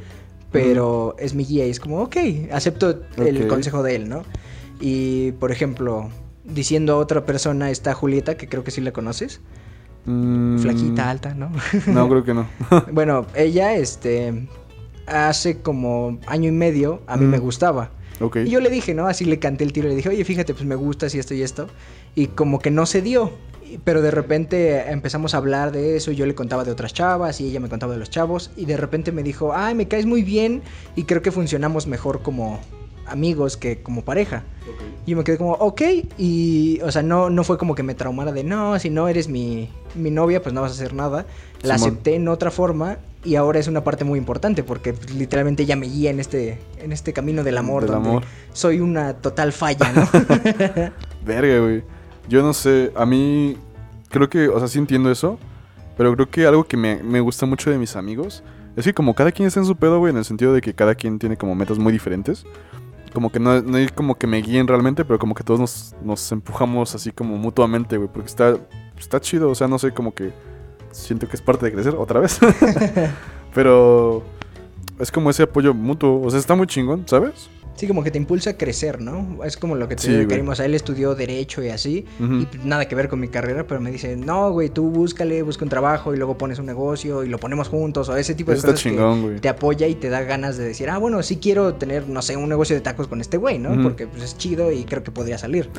pero 0.63 1.15
es 1.19 1.33
mi 1.35 1.45
guía 1.45 1.65
y 1.67 1.69
es 1.69 1.79
como, 1.79 2.01
ok, 2.01 2.15
acepto 2.51 3.01
el 3.17 3.47
consejo 3.47 3.83
de 3.83 3.95
él, 3.95 4.09
¿no? 4.09 4.23
Y, 4.79 5.31
por 5.33 5.51
ejemplo, 5.51 6.09
diciendo 6.43 6.93
a 6.93 6.97
otra 6.97 7.25
persona 7.25 7.71
está 7.71 7.93
Julieta, 7.93 8.35
que 8.37 8.47
creo 8.49 8.63
que 8.63 8.71
sí 8.71 8.81
la 8.81 8.91
conoces, 8.91 9.41
Mm, 10.07 10.59
flaquita, 10.59 11.09
alta, 11.09 11.33
¿no? 11.33 11.49
No, 11.87 12.07
creo 12.07 12.23
que 12.23 12.33
no. 12.35 12.47
bueno, 12.91 13.25
ella, 13.33 13.73
este, 13.75 14.47
hace 15.07 15.61
como 15.61 16.19
año 16.27 16.49
y 16.49 16.51
medio 16.51 17.01
a 17.07 17.17
mí 17.17 17.25
Mm. 17.25 17.29
me 17.29 17.39
gustaba. 17.39 17.89
ok. 18.19 18.37
Y 18.45 18.49
yo 18.51 18.59
le 18.59 18.69
dije, 18.69 18.93
¿no? 18.93 19.07
Así 19.07 19.25
le 19.25 19.39
canté 19.39 19.63
el 19.63 19.73
tiro, 19.73 19.89
le 19.89 19.95
dije, 19.95 20.09
oye, 20.09 20.23
fíjate, 20.23 20.53
pues 20.53 20.65
me 20.65 20.75
gustas 20.75 21.15
y 21.15 21.19
esto 21.19 21.33
y 21.33 21.41
esto. 21.41 21.67
Y 22.13 22.27
como 22.27 22.59
que 22.59 22.69
no 22.69 22.85
se 22.85 23.01
dio. 23.01 23.31
Pero 23.83 24.01
de 24.01 24.11
repente 24.11 24.89
empezamos 24.89 25.33
a 25.33 25.37
hablar 25.37 25.71
de 25.71 25.95
eso 25.95 26.11
y 26.11 26.15
yo 26.15 26.25
le 26.25 26.35
contaba 26.35 26.63
de 26.63 26.71
otras 26.71 26.93
chavas 26.93 27.41
y 27.41 27.49
ella 27.49 27.59
me 27.59 27.69
contaba 27.69 27.93
de 27.93 27.99
los 27.99 28.09
chavos. 28.09 28.51
Y 28.55 28.65
de 28.65 28.77
repente 28.77 29.11
me 29.11 29.23
dijo, 29.23 29.53
ay, 29.53 29.75
me 29.75 29.87
caes 29.87 30.05
muy 30.05 30.23
bien 30.23 30.61
y 30.95 31.03
creo 31.03 31.21
que 31.21 31.31
funcionamos 31.31 31.87
mejor 31.87 32.21
como 32.21 32.59
amigos 33.07 33.57
que 33.57 33.81
como 33.81 34.03
pareja. 34.03 34.43
Y 35.05 35.11
yo 35.11 35.17
me 35.17 35.23
quedé 35.23 35.37
como, 35.37 35.53
ok. 35.53 35.81
Y, 36.17 36.79
o 36.81 36.91
sea, 36.91 37.03
no, 37.03 37.29
no 37.29 37.43
fue 37.43 37.57
como 37.57 37.75
que 37.75 37.83
me 37.83 37.95
traumara 37.95 38.31
de, 38.31 38.43
no, 38.43 38.77
si 38.79 38.89
no 38.89 39.07
eres 39.07 39.27
mi, 39.27 39.69
mi 39.93 40.11
novia, 40.11 40.41
pues 40.41 40.53
no 40.53 40.61
vas 40.61 40.71
a 40.71 40.75
hacer 40.75 40.93
nada. 40.93 41.25
La 41.61 41.77
Simón. 41.77 41.91
acepté 41.91 42.15
en 42.15 42.27
otra 42.27 42.51
forma 42.51 42.97
y 43.23 43.35
ahora 43.35 43.59
es 43.59 43.67
una 43.67 43.83
parte 43.83 44.03
muy 44.03 44.19
importante 44.19 44.63
porque 44.63 44.93
pues, 44.93 45.13
literalmente 45.13 45.63
ella 45.63 45.75
me 45.75 45.87
guía 45.87 46.11
en 46.11 46.19
este, 46.19 46.59
en 46.79 46.91
este 46.91 47.13
camino 47.13 47.43
del 47.43 47.57
amor. 47.57 47.83
Del 47.83 47.91
donde 47.91 48.09
amor. 48.09 48.23
soy 48.53 48.79
una 48.79 49.13
total 49.15 49.51
falla, 49.51 49.91
¿no? 49.91 50.07
Verga, 51.25 51.59
güey. 51.59 51.83
Yo 52.27 52.41
no 52.41 52.53
sé, 52.53 52.91
a 52.95 53.05
mí 53.05 53.55
creo 54.15 54.29
que, 54.29 54.47
o 54.47 54.57
sea, 54.59 54.69
sí 54.69 54.79
entiendo 54.79 55.11
eso, 55.11 55.37
pero 55.97 56.13
creo 56.13 56.29
que 56.29 56.47
algo 56.47 56.63
que 56.63 56.77
me, 56.77 57.03
me 57.03 57.19
gusta 57.19 57.45
mucho 57.45 57.69
de 57.69 57.77
mis 57.77 57.97
amigos 57.97 58.43
es 58.77 58.85
que 58.85 58.93
como 58.93 59.13
cada 59.13 59.31
quien 59.31 59.47
está 59.47 59.59
en 59.59 59.65
su 59.65 59.75
pedo, 59.75 59.99
güey, 59.99 60.11
en 60.11 60.17
el 60.17 60.23
sentido 60.23 60.53
de 60.53 60.61
que 60.61 60.73
cada 60.73 60.95
quien 60.95 61.19
tiene 61.19 61.35
como 61.35 61.53
metas 61.53 61.77
muy 61.77 61.91
diferentes. 61.91 62.45
Como 63.13 63.29
que 63.29 63.39
no, 63.39 63.61
no 63.61 63.77
hay 63.77 63.87
como 63.89 64.15
que 64.15 64.25
me 64.25 64.41
guíen 64.41 64.67
realmente, 64.67 65.03
pero 65.03 65.19
como 65.19 65.35
que 65.35 65.43
todos 65.43 65.59
nos, 65.59 65.95
nos 66.01 66.31
empujamos 66.31 66.95
así 66.95 67.11
como 67.11 67.37
mutuamente, 67.37 67.97
güey, 67.97 68.09
porque 68.11 68.27
está, 68.27 68.57
está 68.97 69.19
chido, 69.19 69.49
o 69.49 69.55
sea, 69.55 69.67
no 69.67 69.79
sé, 69.79 69.91
como 69.91 70.13
que 70.13 70.31
siento 70.91 71.27
que 71.27 71.35
es 71.35 71.41
parte 71.41 71.65
de 71.65 71.73
crecer 71.73 71.95
otra 71.95 72.21
vez. 72.21 72.39
pero 73.53 74.23
es 74.97 75.11
como 75.11 75.29
ese 75.29 75.43
apoyo 75.43 75.73
mutuo, 75.73 76.21
o 76.21 76.29
sea, 76.29 76.39
está 76.39 76.55
muy 76.55 76.67
chingón, 76.67 77.05
¿sabes? 77.05 77.49
Sí, 77.75 77.87
como 77.87 78.03
que 78.03 78.11
te 78.11 78.17
impulsa 78.17 78.51
a 78.51 78.53
crecer, 78.53 79.01
¿no? 79.01 79.43
Es 79.43 79.57
como 79.57 79.75
lo 79.75 79.87
que 79.87 79.95
te 79.95 80.03
Sí, 80.03 80.11
él 80.63 80.73
estudió 80.75 81.13
Derecho 81.15 81.61
y 81.61 81.69
así, 81.69 82.05
y 82.19 82.47
nada 82.67 82.87
que 82.87 82.95
ver 82.95 83.09
con 83.09 83.19
mi 83.19 83.27
carrera, 83.27 83.65
pero 83.67 83.81
me 83.81 83.91
dice, 83.91 84.15
no, 84.15 84.51
güey, 84.51 84.69
tú 84.69 84.89
búscale, 84.89 85.41
busca 85.41 85.65
un 85.65 85.69
trabajo 85.69 86.13
y 86.13 86.17
luego 86.17 86.37
pones 86.37 86.59
un 86.59 86.65
negocio 86.65 87.23
y 87.23 87.29
lo 87.29 87.37
ponemos 87.37 87.67
juntos, 87.67 88.07
o 88.09 88.15
ese 88.15 88.33
tipo 88.33 88.51
de 88.51 88.57
Eso 88.57 88.67
está 88.67 88.73
cosas 88.73 88.83
que 88.83 88.89
chingón, 88.91 89.21
güey. 89.21 89.39
te 89.39 89.49
apoya 89.49 89.87
y 89.87 89.95
te 89.95 90.09
da 90.09 90.21
ganas 90.21 90.57
de 90.57 90.65
decir, 90.65 90.89
ah, 90.89 90.97
bueno, 90.97 91.21
sí 91.23 91.37
quiero 91.37 91.73
tener, 91.75 92.07
no 92.07 92.21
sé, 92.21 92.37
un 92.37 92.49
negocio 92.49 92.75
de 92.75 92.81
tacos 92.81 93.07
con 93.07 93.19
este 93.19 93.37
güey, 93.37 93.59
¿no? 93.59 93.81
Porque 93.83 94.07
pues 94.07 94.23
es 94.23 94.37
chido 94.37 94.71
y 94.71 94.83
creo 94.85 95.03
que 95.03 95.11
podría 95.11 95.37
salir. 95.37 95.69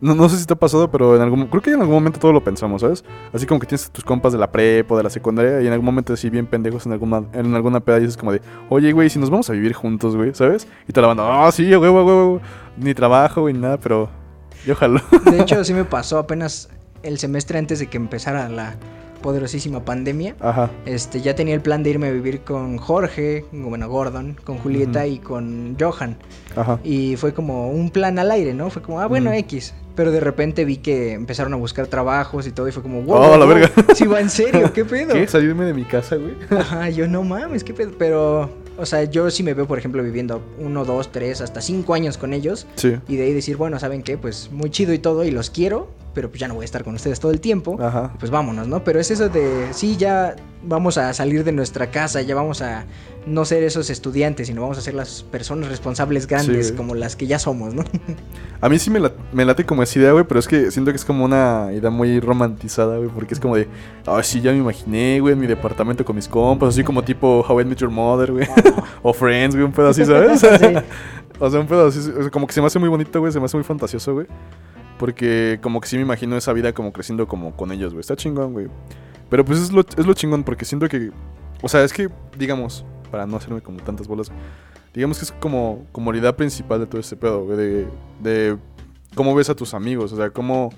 No, 0.00 0.14
no 0.14 0.28
sé 0.28 0.36
si 0.36 0.46
te 0.46 0.52
ha 0.52 0.56
pasado, 0.56 0.90
pero 0.90 1.16
en 1.16 1.22
algún, 1.22 1.46
creo 1.48 1.60
que 1.60 1.70
en 1.70 1.80
algún 1.80 1.96
momento 1.96 2.20
todo 2.20 2.32
lo 2.32 2.42
pensamos, 2.44 2.82
¿sabes? 2.82 3.04
Así 3.32 3.46
como 3.46 3.58
que 3.58 3.66
tienes 3.66 3.90
tus 3.90 4.04
compas 4.04 4.32
de 4.32 4.38
la 4.38 4.50
prepa 4.52 4.94
o 4.94 4.96
de 4.96 5.02
la 5.02 5.10
secundaria 5.10 5.60
y 5.60 5.66
en 5.66 5.72
algún 5.72 5.86
momento 5.86 6.12
así 6.12 6.30
bien 6.30 6.46
pendejos 6.46 6.86
en 6.86 6.92
alguna, 6.92 7.24
en 7.32 7.54
alguna 7.54 7.80
peda 7.80 7.98
dices 7.98 8.16
como 8.16 8.32
de, 8.32 8.40
oye, 8.68 8.92
güey, 8.92 9.10
si 9.10 9.18
nos 9.18 9.28
vamos 9.28 9.50
a 9.50 9.54
vivir 9.54 9.72
juntos, 9.72 10.14
güey, 10.14 10.34
¿sabes? 10.34 10.68
Y 10.86 10.92
te 10.92 11.00
la 11.00 11.08
banda, 11.08 11.46
ah, 11.46 11.50
sí, 11.50 11.74
güey, 11.74 11.90
güey, 11.90 12.04
güey, 12.04 12.40
ni 12.76 12.94
trabajo, 12.94 13.40
güey, 13.42 13.54
ni 13.54 13.60
nada, 13.60 13.76
pero 13.78 14.08
yo 14.64 14.74
ojalá. 14.74 15.02
De 15.24 15.40
hecho, 15.40 15.64
sí 15.64 15.74
me 15.74 15.84
pasó 15.84 16.18
apenas 16.18 16.68
el 17.02 17.18
semestre 17.18 17.58
antes 17.58 17.80
de 17.80 17.88
que 17.88 17.96
empezara 17.96 18.48
la 18.48 18.76
poderosísima 19.22 19.84
pandemia. 19.84 20.36
Ajá. 20.40 20.70
Este, 20.86 21.20
ya 21.20 21.34
tenía 21.34 21.54
el 21.54 21.60
plan 21.60 21.82
de 21.82 21.90
irme 21.90 22.08
a 22.08 22.10
vivir 22.10 22.40
con 22.40 22.78
Jorge, 22.78 23.44
bueno, 23.52 23.88
Gordon, 23.88 24.36
con 24.44 24.58
Julieta 24.58 25.06
y 25.06 25.18
con 25.18 25.76
Johan. 25.78 26.16
Ajá. 26.56 26.80
Y 26.84 27.16
fue 27.16 27.34
como 27.34 27.70
un 27.70 27.90
plan 27.90 28.18
al 28.18 28.30
aire, 28.30 28.54
¿no? 28.54 28.70
Fue 28.70 28.82
como, 28.82 29.00
ah, 29.00 29.06
bueno. 29.06 29.32
X. 29.32 29.74
Pero 29.94 30.12
de 30.12 30.20
repente 30.20 30.64
vi 30.64 30.76
que 30.76 31.12
empezaron 31.12 31.52
a 31.54 31.56
buscar 31.56 31.88
trabajos 31.88 32.46
y 32.46 32.52
todo 32.52 32.68
y 32.68 32.72
fue 32.72 32.82
como, 32.82 33.02
wow. 33.02 33.32
Oh, 33.32 33.36
la 33.36 33.46
verga. 33.46 33.70
Sí, 33.94 34.06
va 34.06 34.20
en 34.20 34.30
serio, 34.30 34.72
¿qué 34.72 34.84
pedo? 34.84 35.14
¿Qué? 35.14 35.26
¿Salirme 35.26 35.64
de 35.64 35.74
mi 35.74 35.84
casa, 35.84 36.16
güey? 36.16 36.34
Ajá, 36.50 36.88
yo 36.90 37.08
no 37.08 37.24
mames, 37.24 37.64
qué 37.64 37.74
pedo. 37.74 37.92
Pero, 37.98 38.48
o 38.78 38.86
sea, 38.86 39.04
yo 39.04 39.28
sí 39.30 39.42
me 39.42 39.54
veo, 39.54 39.66
por 39.66 39.76
ejemplo, 39.78 40.02
viviendo 40.02 40.40
uno, 40.60 40.84
dos, 40.84 41.10
tres, 41.10 41.40
hasta 41.40 41.60
cinco 41.60 41.94
años 41.94 42.16
con 42.16 42.32
ellos. 42.32 42.66
Sí. 42.76 42.96
Y 43.08 43.16
de 43.16 43.24
ahí 43.24 43.32
decir, 43.32 43.56
bueno, 43.56 43.78
¿saben 43.80 44.02
qué? 44.02 44.16
Pues 44.16 44.50
muy 44.52 44.70
chido 44.70 44.92
y 44.92 44.98
todo, 44.98 45.24
y 45.24 45.32
los 45.32 45.50
quiero, 45.50 45.88
pero 46.14 46.28
pues 46.30 46.40
ya 46.40 46.48
no 46.48 46.54
voy 46.54 46.62
a 46.62 46.64
estar 46.64 46.84
con 46.84 46.94
ustedes 46.94 47.20
todo 47.20 47.30
el 47.32 47.40
tiempo. 47.40 47.76
Ajá. 47.80 48.12
Pues 48.18 48.30
vámonos, 48.30 48.66
¿no? 48.68 48.82
Pero 48.84 48.98
es 49.00 49.10
eso 49.10 49.28
de, 49.28 49.68
sí, 49.72 49.96
ya 49.96 50.34
vamos 50.64 50.98
a 50.98 51.12
salir 51.12 51.44
de 51.44 51.52
nuestra 51.52 51.90
casa, 51.90 52.20
ya 52.22 52.34
vamos 52.34 52.62
a 52.62 52.84
no 53.26 53.44
ser 53.44 53.62
esos 53.62 53.90
estudiantes, 53.90 54.46
sino 54.48 54.62
vamos 54.62 54.78
a 54.78 54.80
ser 54.80 54.94
las 54.94 55.22
personas 55.22 55.68
responsables 55.68 56.26
grandes, 56.26 56.72
como 56.72 56.94
las 56.94 57.14
que 57.14 57.26
ya 57.26 57.38
somos, 57.38 57.74
¿no? 57.74 57.84
A 58.60 58.68
mí 58.68 58.78
sí 58.78 58.90
me, 58.90 58.98
la- 59.00 59.12
me 59.32 59.44
late 59.44 59.64
como 59.64 59.82
esa 59.82 59.98
idea, 59.98 60.12
güey, 60.12 60.24
pero 60.24 60.40
es 60.40 60.48
que 60.48 60.70
siento 60.70 60.90
que 60.90 60.96
es 60.96 61.04
como 61.04 61.24
una 61.24 61.68
idea 61.72 61.90
muy 61.90 62.18
romantizada, 62.20 62.96
güey, 62.96 63.10
porque 63.10 63.34
es 63.34 63.40
como 63.40 63.54
de, 63.56 63.68
ah, 64.06 64.20
sí, 64.22 64.40
ya 64.40 64.50
me 64.50 64.58
imaginé, 64.58 65.20
güey, 65.20 65.34
en 65.34 65.38
mi 65.40 65.46
departamento 65.46 66.04
con 66.04 66.16
mis 66.16 66.26
compas, 66.26 66.70
así 66.70 66.82
como 66.82 67.04
tipo 67.04 67.44
How 67.46 67.60
I 67.60 67.64
Met 67.66 67.78
Your 67.78 67.90
Mother, 67.90 68.32
güey, 68.32 68.48
o 69.02 69.12
Friends, 69.12 69.54
güey, 69.54 69.64
un 69.66 69.72
pedo 69.72 69.88
así, 69.90 70.04
¿sabes? 70.04 70.40
Sí. 70.58 70.74
o 71.38 71.50
sea, 71.50 71.60
un 71.60 71.66
pedo 71.66 71.86
así, 71.86 72.00
como 72.32 72.46
que 72.46 72.52
se 72.54 72.60
me 72.60 72.66
hace 72.66 72.78
muy 72.78 72.88
bonito, 72.88 73.20
güey, 73.20 73.30
se 73.32 73.38
me 73.38 73.44
hace 73.44 73.56
muy 73.56 73.64
fantasioso, 73.64 74.12
güey, 74.14 74.26
porque 74.98 75.58
como 75.62 75.80
que 75.80 75.88
sí 75.88 75.96
me 75.96 76.02
imagino 76.02 76.36
esa 76.36 76.52
vida 76.52 76.72
como 76.72 76.92
creciendo 76.92 77.26
como 77.26 77.56
con 77.56 77.72
ellos, 77.72 77.92
güey, 77.92 78.00
está 78.00 78.16
chingón, 78.16 78.52
güey. 78.52 78.68
Pero 79.30 79.44
pues 79.44 79.60
es 79.60 79.72
lo, 79.72 79.80
es 79.80 80.06
lo 80.06 80.14
chingón, 80.14 80.44
porque 80.44 80.64
siento 80.64 80.88
que, 80.88 81.10
o 81.62 81.68
sea, 81.68 81.84
es 81.84 81.92
que, 81.92 82.08
digamos, 82.36 82.84
para 83.10 83.26
no 83.26 83.36
hacerme 83.36 83.60
como 83.60 83.78
tantas 83.80 84.08
bolas, 84.08 84.30
digamos 84.94 85.18
que 85.18 85.24
es 85.24 85.32
como, 85.32 85.86
como 85.92 86.12
la 86.12 86.18
idea 86.18 86.36
principal 86.36 86.80
de 86.80 86.86
todo 86.86 87.00
este 87.00 87.16
pedo, 87.16 87.44
güey, 87.44 87.56
de, 87.56 87.88
de 88.20 88.58
cómo 89.14 89.34
ves 89.34 89.50
a 89.50 89.54
tus 89.54 89.74
amigos, 89.74 90.12
o 90.12 90.16
sea, 90.16 90.30
cómo, 90.30 90.70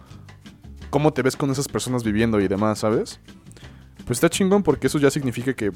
cómo 0.90 1.12
te 1.12 1.22
ves 1.22 1.36
con 1.36 1.50
esas 1.50 1.68
personas 1.68 2.04
viviendo 2.04 2.40
y 2.40 2.48
demás, 2.48 2.80
¿sabes? 2.80 3.20
Pues 4.04 4.16
está 4.16 4.28
chingón 4.28 4.62
porque 4.62 4.88
eso 4.88 4.98
ya 4.98 5.10
significa 5.10 5.54
que 5.54 5.70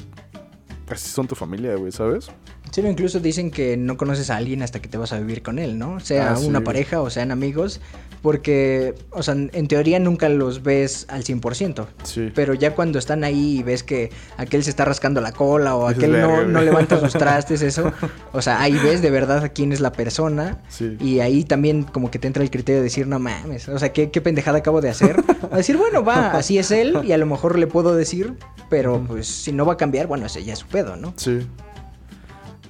casi 0.87 1.09
son 1.09 1.27
tu 1.27 1.35
familia, 1.35 1.75
güey, 1.77 1.93
¿sabes? 1.93 2.31
Sí, 2.71 2.83
no, 2.83 2.89
incluso 2.91 3.21
dicen 3.21 3.51
que 3.51 3.77
no 3.77 3.97
conoces 3.97 4.31
a 4.31 4.37
alguien 4.37 4.63
hasta 4.63 4.81
que 4.81 4.89
te 4.89 4.99
vas 4.99 5.13
a 5.13 5.19
vivir 5.19 5.43
con 5.43 5.59
él, 5.59 5.79
¿no? 5.79 6.01
Sea 6.01 6.33
Ah, 6.35 6.39
una 6.39 6.63
pareja 6.65 7.01
o 7.01 7.11
sean 7.11 7.31
amigos, 7.31 7.81
porque, 8.23 8.95
o 9.11 9.23
sea, 9.23 9.35
en 9.35 9.69
teoría 9.69 9.99
nunca 10.01 10.29
los 10.31 10.63
ves 10.63 11.05
al 11.11 11.25
100%. 11.25 11.87
Sí. 12.05 12.33
Pero 12.35 12.55
ya 12.55 12.75
cuando 12.75 12.99
están 12.99 13.23
ahí 13.23 13.59
y 13.59 13.63
ves 13.63 13.83
que 13.83 14.11
aquel 14.39 14.65
se 14.65 14.71
está 14.71 14.85
rascando 14.87 15.21
la 15.21 15.33
cola 15.33 15.77
o 15.77 15.87
aquel 15.87 16.13
no, 16.13 16.17
"Verga, 16.29 16.45
no 16.45 16.53
güey". 16.55 16.65
levanta 16.65 16.99
sus 16.99 17.13
trastes, 17.13 17.61
eso. 17.63 17.93
O 18.33 18.41
sea, 18.41 18.61
ahí 18.63 18.73
ves 18.83 19.03
de 19.03 19.11
verdad 19.11 19.45
a 19.45 19.51
quién 19.51 19.73
es 19.73 19.81
la 19.81 19.93
persona. 19.93 20.63
Sí. 20.69 20.97
Y 21.01 21.21
ahí 21.21 21.45
también 21.45 21.83
como 21.85 22.11
que 22.11 22.19
te 22.19 22.27
entra 22.27 22.43
el 22.43 22.51
criterio 22.51 22.79
de 22.79 22.85
decir, 22.85 23.07
no 23.07 23.19
mames, 23.19 23.69
o 23.69 23.79
sea, 23.79 23.93
¿qué, 23.93 24.11
qué 24.11 24.21
pendejada 24.23 24.59
acabo 24.59 24.81
de 24.81 24.89
hacer? 24.89 25.23
A 25.51 25.59
decir, 25.59 25.77
bueno, 25.77 26.03
va, 26.03 26.31
así 26.33 26.59
es 26.59 26.71
él 26.71 26.97
y 27.05 27.13
a 27.13 27.19
lo 27.19 27.27
mejor 27.27 27.59
le 27.59 27.67
puedo 27.67 27.95
decir, 27.95 28.35
pero 28.71 29.05
pues 29.07 29.27
si 29.27 29.53
no 29.53 29.67
va 29.67 29.75
a 29.75 29.77
cambiar, 29.77 30.07
bueno, 30.07 30.27
ese 30.27 30.43
ya 30.43 30.55
es 30.55 30.65
pedo, 30.75 30.97
¿no? 30.97 31.13
Sí. 31.17 31.47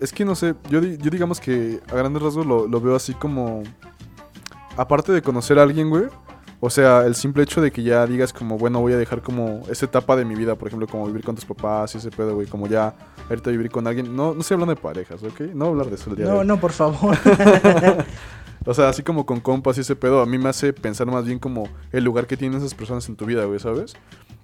Es 0.01 0.13
que 0.13 0.25
no 0.25 0.35
sé, 0.35 0.55
yo, 0.71 0.81
di- 0.81 0.99
yo 0.99 1.11
digamos 1.11 1.41
que 1.41 1.81
a 1.91 1.95
grandes 1.95 2.21
rasgos 2.23 2.45
lo, 2.47 2.67
lo 2.69 2.81
veo 2.81 2.95
así 2.97 3.15
como... 3.15 3.63
Aparte 4.77 5.13
de 5.13 5.23
conocer 5.23 5.59
a 5.59 5.63
alguien, 5.63 5.89
güey. 5.89 6.05
O 6.61 6.69
sea, 6.71 7.05
el 7.07 7.15
simple 7.15 7.43
hecho 7.43 7.61
de 7.61 7.71
que 7.71 7.83
ya 7.83 8.07
digas 8.07 8.33
como, 8.33 8.57
bueno, 8.59 8.81
voy 8.81 8.93
a 8.93 8.97
dejar 8.97 9.21
como 9.23 9.63
esa 9.71 9.85
etapa 9.87 10.17
de 10.17 10.25
mi 10.25 10.35
vida, 10.35 10.55
por 10.57 10.67
ejemplo, 10.69 10.87
como 10.89 11.07
vivir 11.07 11.23
con 11.25 11.35
tus 11.35 11.45
papás 11.45 11.95
y 11.95 11.99
ese 11.99 12.11
pedo, 12.11 12.35
güey, 12.35 12.47
como 12.47 12.67
ya 12.67 12.95
ahorita 13.29 13.51
vivir 13.51 13.71
con 13.71 13.87
alguien. 13.87 14.17
No, 14.17 14.35
no 14.35 14.41
estoy 14.41 14.55
hablando 14.57 14.75
de 14.75 14.81
parejas, 14.81 15.23
¿ok? 15.23 15.41
No 15.55 15.67
hablar 15.67 15.87
de 15.87 15.95
eso 15.97 16.11
el 16.11 16.17
día 16.17 16.25
de 16.27 16.33
No, 16.33 16.39
hoy. 16.41 16.47
no, 16.47 16.59
por 16.59 16.73
favor. 16.73 17.17
O 18.67 18.73
sea, 18.73 18.89
así 18.89 19.03
como 19.03 19.27
con 19.27 19.41
compas 19.41 19.77
y 19.77 19.83
ese 19.83 19.95
pedo, 19.95 20.21
a 20.21 20.27
mí 20.27 20.39
me 20.39 20.49
hace 20.49 20.73
pensar 20.73 21.07
más 21.07 21.25
bien 21.25 21.39
como 21.39 21.69
el 21.93 22.05
lugar 22.05 22.27
que 22.27 22.37
tienen 22.37 22.59
esas 22.59 22.75
personas 22.75 23.09
en 23.09 23.17
tu 23.17 23.27
vida, 23.27 23.45
güey, 23.45 23.59
¿sabes? 23.59 23.95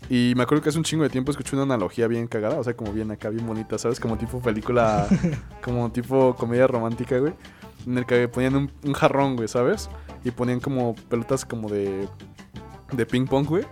Y 0.09 0.35
me 0.37 0.43
acuerdo 0.43 0.63
que 0.63 0.71
hace 0.71 0.79
un 0.79 0.85
chingo 0.85 1.05
de 1.05 1.11
tiempo 1.11 1.31
escuché 1.31 1.57
una 1.57 1.63
analogía 1.63 2.07
bien 2.07 2.27
cagada, 2.27 2.59
o 2.59 2.65
sea, 2.65 2.75
como 2.75 2.93
bien 2.93 3.11
acá, 3.11 3.31
bien 3.31 3.47
bonita, 3.47 3.79
¿sabes? 3.79 4.01
Como 4.01 4.19
tipo 4.19 4.41
película, 4.41 5.07
como 5.63 5.91
tipo 5.91 6.35
comedia 6.37 6.67
romántica, 6.67 7.19
güey. 7.19 7.33
En 7.87 7.97
el 7.97 8.05
que 8.05 8.29
ponían 8.29 8.57
un, 8.57 8.71
un 8.85 8.93
jarrón, 8.93 9.37
güey, 9.37 9.49
¿sabes? 9.49 9.89
Y 10.25 10.33
ponían 10.33 10.61
como 10.61 10.95
pelotas 11.09 11.45
como 11.45 11.71
de, 11.71 12.09
de 12.93 13.07
ping 13.07 13.27
pong, 13.27 13.47
güey. 13.47 13.65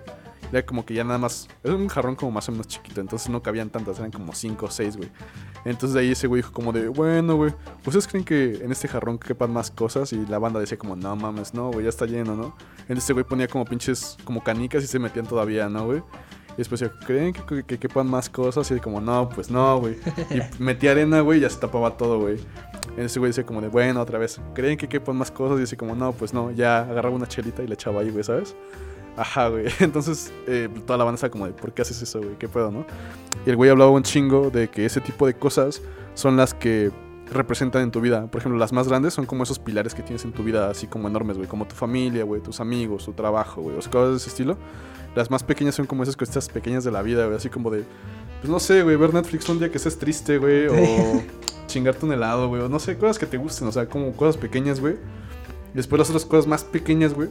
Era 0.51 0.65
como 0.65 0.85
que 0.85 0.95
ya 0.95 1.05
nada 1.05 1.19
más, 1.19 1.49
era 1.63 1.75
un 1.75 1.89
jarrón 1.89 2.17
como 2.17 2.33
más 2.33 2.49
o 2.49 2.53
menos 2.53 2.69
chiquito, 2.69 3.01
entonces 3.01 3.29
no 3.29 3.43
cabían 3.43 3.69
tantas, 3.71 3.99
eran 3.99 4.11
como 4.11 4.33
cinco 4.33 4.67
o 4.67 4.71
seis, 4.71 4.97
güey. 4.97 5.11
Entonces 5.65 5.95
de 5.95 6.01
ahí 6.01 6.13
ese 6.13 6.27
güey 6.27 6.41
dijo 6.41 6.53
como 6.53 6.73
de, 6.73 6.89
bueno, 6.89 7.37
güey, 7.37 7.53
¿ustedes 7.85 8.09
creen 8.09 8.25
que 8.25 8.61
en 8.63 8.73
este 8.73 8.89
jarrón 8.89 9.19
quepan 9.19 9.53
más 9.53 9.71
cosas? 9.71 10.13
Y 10.13 10.25
la 10.27 10.39
banda 10.39 10.61
decía 10.61 10.79
como, 10.79 10.97
no 10.97 11.15
mames, 11.17 11.53
no, 11.53 11.71
güey, 11.71 11.85
ya 11.85 11.91
está 11.91 12.07
lleno, 12.07 12.35
¿no? 12.35 12.57
Entonces 12.81 13.05
ese 13.05 13.13
güey 13.13 13.25
ponía 13.25 13.49
como 13.49 13.65
pinches, 13.65 14.17
como 14.25 14.43
canicas 14.43 14.83
y 14.83 14.87
se 14.87 14.99
metían 14.99 15.27
todavía, 15.27 15.69
¿no, 15.69 15.87
güey? 15.87 16.03
Y 16.55 16.57
después 16.59 16.81
decía, 16.81 16.99
¿creen 17.07 17.33
que, 17.33 17.43
que, 17.45 17.63
que 17.63 17.79
quepan 17.79 18.09
más 18.09 18.29
cosas? 18.29 18.69
Y 18.73 18.81
como, 18.81 19.01
no, 19.01 19.29
pues 19.29 19.51
no, 19.51 19.79
güey. 19.79 19.97
Y 20.31 20.63
metía 20.63 20.91
arena, 20.91 21.21
güey, 21.21 21.39
y 21.39 21.43
ya 21.43 21.51
se 21.51 21.61
tapaba 21.61 21.97
todo, 21.97 22.19
güey. 22.19 22.39
Ese 22.97 23.21
güey 23.21 23.31
decía 23.31 23.47
como 23.47 23.61
de, 23.61 23.69
bueno, 23.69 24.01
otra 24.01 24.19
vez, 24.19 24.41
¿creen 24.55 24.77
que 24.77 24.89
quepan 24.89 25.15
más 25.15 25.31
cosas? 25.31 25.59
Y 25.59 25.61
dice 25.61 25.77
como, 25.77 25.95
no, 25.95 26.13
pues 26.13 26.33
no, 26.33 26.51
ya 26.51 26.81
agarraba 26.81 27.15
una 27.15 27.29
chelita 27.29 27.63
y 27.63 27.69
le 27.69 27.75
echaba 27.75 28.01
ahí, 28.01 28.11
güey, 28.11 28.25
¿sabes? 28.25 28.57
Ajá, 29.19 29.49
güey. 29.49 29.67
Entonces, 29.81 30.33
eh, 30.47 30.69
toda 30.87 30.97
la 30.97 31.05
banda 31.05 31.17
estaba 31.17 31.33
como 31.33 31.47
de, 31.47 31.53
¿por 31.53 31.73
qué 31.73 31.83
haces 31.83 32.01
eso, 32.01 32.21
güey? 32.21 32.37
¿Qué 32.39 32.49
pedo, 32.49 32.71
no? 32.71 32.87
Y 33.45 33.51
el 33.51 33.57
güey 33.57 33.69
hablaba 33.69 33.91
un 33.91 34.05
chingo 34.05 34.51
de 34.51 34.69
que 34.69 34.87
ese 34.87 35.01
tipo 35.01 35.27
de 35.27 35.35
cosas 35.35 35.83
son 36.15 36.37
las 36.37 36.55
que 36.55 36.93
representan 37.33 37.83
en 37.83 37.91
tu 37.91 38.01
vida. 38.01 38.29
Por 38.29 38.41
ejemplo, 38.41 38.59
las 38.59 38.73
más 38.73 38.87
grandes 38.87 39.15
son 39.15 39.27
como 39.27 39.43
esos 39.43 39.59
pilares 39.59 39.93
que 39.95 40.03
tienes 40.03 40.25
en 40.25 40.33
tu 40.33 40.45
vida, 40.45 40.71
así 40.71 40.87
como 40.87 41.09
enormes, 41.09 41.37
güey. 41.37 41.49
Como 41.49 41.67
tu 41.67 41.75
familia, 41.75 42.23
güey, 42.23 42.41
tus 42.41 42.61
amigos, 42.61 43.07
tu 43.07 43.13
trabajo, 43.13 43.61
güey. 43.61 43.77
O 43.77 43.83
sea, 43.83 43.91
cosas 43.91 44.11
de 44.11 44.17
ese 44.19 44.29
estilo. 44.29 44.57
Las 45.17 45.33
más 45.33 45.43
pequeñas 45.43 45.75
son 45.75 45.87
como 45.87 46.05
esas 46.05 46.17
cositas 46.17 46.49
pequeñas 46.49 46.85
de 46.85 46.93
la 46.93 47.03
vida, 47.03 47.25
güey. 47.25 47.37
Así 47.37 47.49
como 47.49 47.71
de, 47.71 47.85
pues 48.41 48.49
no 48.49 48.61
sé, 48.61 48.85
güey, 48.85 48.95
ver 48.95 49.13
Netflix 49.13 49.49
un 49.49 49.59
día 49.59 49.69
que 49.69 49.79
estés 49.79 49.99
triste, 49.99 50.39
güey. 50.39 50.69
O 50.69 51.23
chingarte 51.67 52.07
un 52.07 52.13
helado, 52.13 52.49
güey. 52.49 52.63
O 52.63 52.69
no 52.69 52.79
sé, 52.79 52.97
cosas 52.97 53.19
que 53.19 53.27
te 53.27 53.37
gusten. 53.37 53.67
O 53.67 53.73
sea, 53.73 53.89
como 53.89 54.13
cosas 54.13 54.37
pequeñas, 54.37 54.79
güey. 54.79 54.95
Y 55.75 55.77
después 55.77 55.99
las 55.99 56.09
otras 56.09 56.25
cosas 56.25 56.47
más 56.47 56.63
pequeñas, 56.63 57.15
güey 57.15 57.31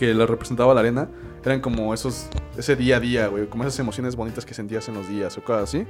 que 0.00 0.14
la 0.14 0.24
representaba 0.24 0.72
la 0.72 0.80
arena 0.80 1.08
eran 1.44 1.60
como 1.60 1.92
esos 1.92 2.30
ese 2.56 2.74
día 2.74 2.96
a 2.96 3.00
día, 3.00 3.26
güey, 3.26 3.46
como 3.48 3.64
esas 3.64 3.78
emociones 3.80 4.16
bonitas 4.16 4.46
que 4.46 4.54
sentías 4.54 4.88
en 4.88 4.94
los 4.94 5.06
días 5.06 5.36
o 5.36 5.44
cosas 5.44 5.64
así. 5.64 5.86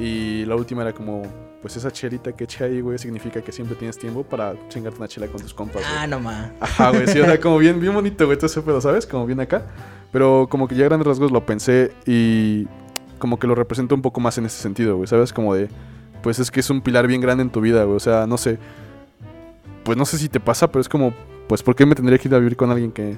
Y 0.00 0.44
la 0.46 0.56
última 0.56 0.82
era 0.82 0.92
como, 0.92 1.22
pues 1.62 1.76
esa 1.76 1.92
chelita 1.92 2.32
que 2.32 2.42
eché 2.42 2.64
ahí, 2.64 2.80
güey, 2.80 2.98
significa 2.98 3.40
que 3.40 3.52
siempre 3.52 3.76
tienes 3.76 3.96
tiempo 3.98 4.24
para 4.24 4.56
chingarte 4.68 4.98
una 4.98 5.06
chela 5.06 5.28
con 5.28 5.40
tus 5.40 5.54
compas, 5.54 5.76
güey. 5.76 5.86
Ah, 5.96 6.08
no 6.08 6.18
ma. 6.18 6.50
Ajá, 6.58 6.90
güey, 6.90 7.06
sí, 7.06 7.20
o 7.20 7.24
sea, 7.24 7.40
como 7.40 7.58
bien, 7.58 7.80
bien 7.80 7.94
bonito, 7.94 8.26
güey, 8.26 8.36
todo 8.36 8.46
ese 8.46 8.60
pedo, 8.62 8.80
¿sabes? 8.80 9.06
Como 9.06 9.24
bien 9.26 9.38
acá. 9.38 9.64
Pero 10.10 10.48
como 10.50 10.66
que 10.66 10.74
ya 10.74 10.84
a 10.84 10.88
grandes 10.88 11.06
rasgos 11.06 11.30
lo 11.30 11.46
pensé 11.46 11.92
y 12.04 12.66
como 13.20 13.38
que 13.38 13.46
lo 13.46 13.54
represento 13.54 13.94
un 13.94 14.02
poco 14.02 14.18
más 14.18 14.36
en 14.38 14.46
ese 14.46 14.60
sentido, 14.60 14.96
güey, 14.96 15.06
¿sabes? 15.06 15.32
Como 15.32 15.54
de, 15.54 15.68
pues 16.20 16.40
es 16.40 16.50
que 16.50 16.58
es 16.58 16.68
un 16.68 16.80
pilar 16.80 17.06
bien 17.06 17.20
grande 17.20 17.42
en 17.42 17.50
tu 17.50 17.60
vida, 17.60 17.84
güey, 17.84 17.96
o 17.96 18.00
sea, 18.00 18.26
no 18.26 18.38
sé. 18.38 18.58
Pues 19.84 19.96
no 19.96 20.04
sé 20.04 20.18
si 20.18 20.28
te 20.28 20.40
pasa, 20.40 20.66
pero 20.66 20.80
es 20.80 20.88
como, 20.88 21.14
pues, 21.46 21.62
¿por 21.62 21.76
qué 21.76 21.86
me 21.86 21.94
tendría 21.94 22.18
que 22.18 22.26
ir 22.26 22.34
a 22.34 22.38
vivir 22.38 22.56
con 22.56 22.72
alguien 22.72 22.90
que, 22.90 23.16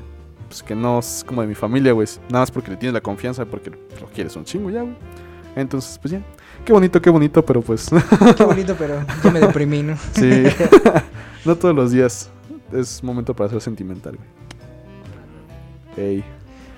pues, 0.49 0.63
que 0.63 0.75
no 0.75 0.99
es 0.99 1.25
como 1.27 1.43
de 1.43 1.49
mi 1.49 1.55
familia, 1.55 1.93
güey? 1.93 2.09
Nada 2.29 2.41
más 2.41 2.51
porque 2.51 2.71
le 2.71 2.77
tienes 2.77 2.95
la 2.95 3.01
confianza, 3.01 3.45
porque 3.45 3.71
lo 3.71 4.07
quieres 4.15 4.35
un 4.37 4.45
chingo 4.45 4.71
ya, 4.71 4.83
güey. 4.83 4.97
Entonces, 5.57 5.99
pues 5.99 6.13
ya. 6.13 6.23
Qué 6.65 6.73
bonito, 6.73 7.01
qué 7.01 7.11
bonito, 7.11 7.45
pero 7.45 7.63
pues. 7.63 7.89
Qué 8.37 8.45
bonito, 8.45 8.75
pero 8.79 9.05
yo 9.23 9.31
me 9.31 9.41
deprimí, 9.41 9.83
¿no? 9.83 9.97
sí. 10.13 10.45
no 11.45 11.57
todos 11.57 11.75
los 11.75 11.93
días 11.93 12.31
es 12.73 13.03
momento 13.03 13.35
para 13.35 13.51
ser 13.51 13.61
sentimental, 13.61 14.17
güey. 14.17 16.09
Ey. 16.09 16.25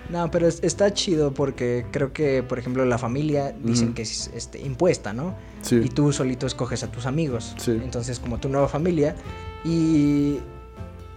No, 0.09 0.31
pero 0.31 0.49
es- 0.49 0.63
está 0.63 0.93
chido 0.93 1.33
porque 1.33 1.87
creo 1.91 2.13
que, 2.13 2.43
por 2.43 2.59
ejemplo, 2.59 2.85
la 2.85 2.99
familia 2.99 3.53
dicen 3.63 3.95
que 3.95 4.03
es 4.03 4.31
este, 4.35 4.61
impuesta, 4.61 5.13
¿no? 5.13 5.35
Sí. 5.63 5.81
Y 5.85 5.89
tú 5.89 6.13
solito 6.13 6.47
escoges 6.47 6.83
a 6.83 6.91
tus 6.91 7.07
amigos. 7.07 7.55
Sí. 7.59 7.73
Entonces, 7.73 8.19
como 8.19 8.39
tu 8.39 8.49
nueva 8.49 8.69
familia. 8.69 9.15
Y 9.65 10.39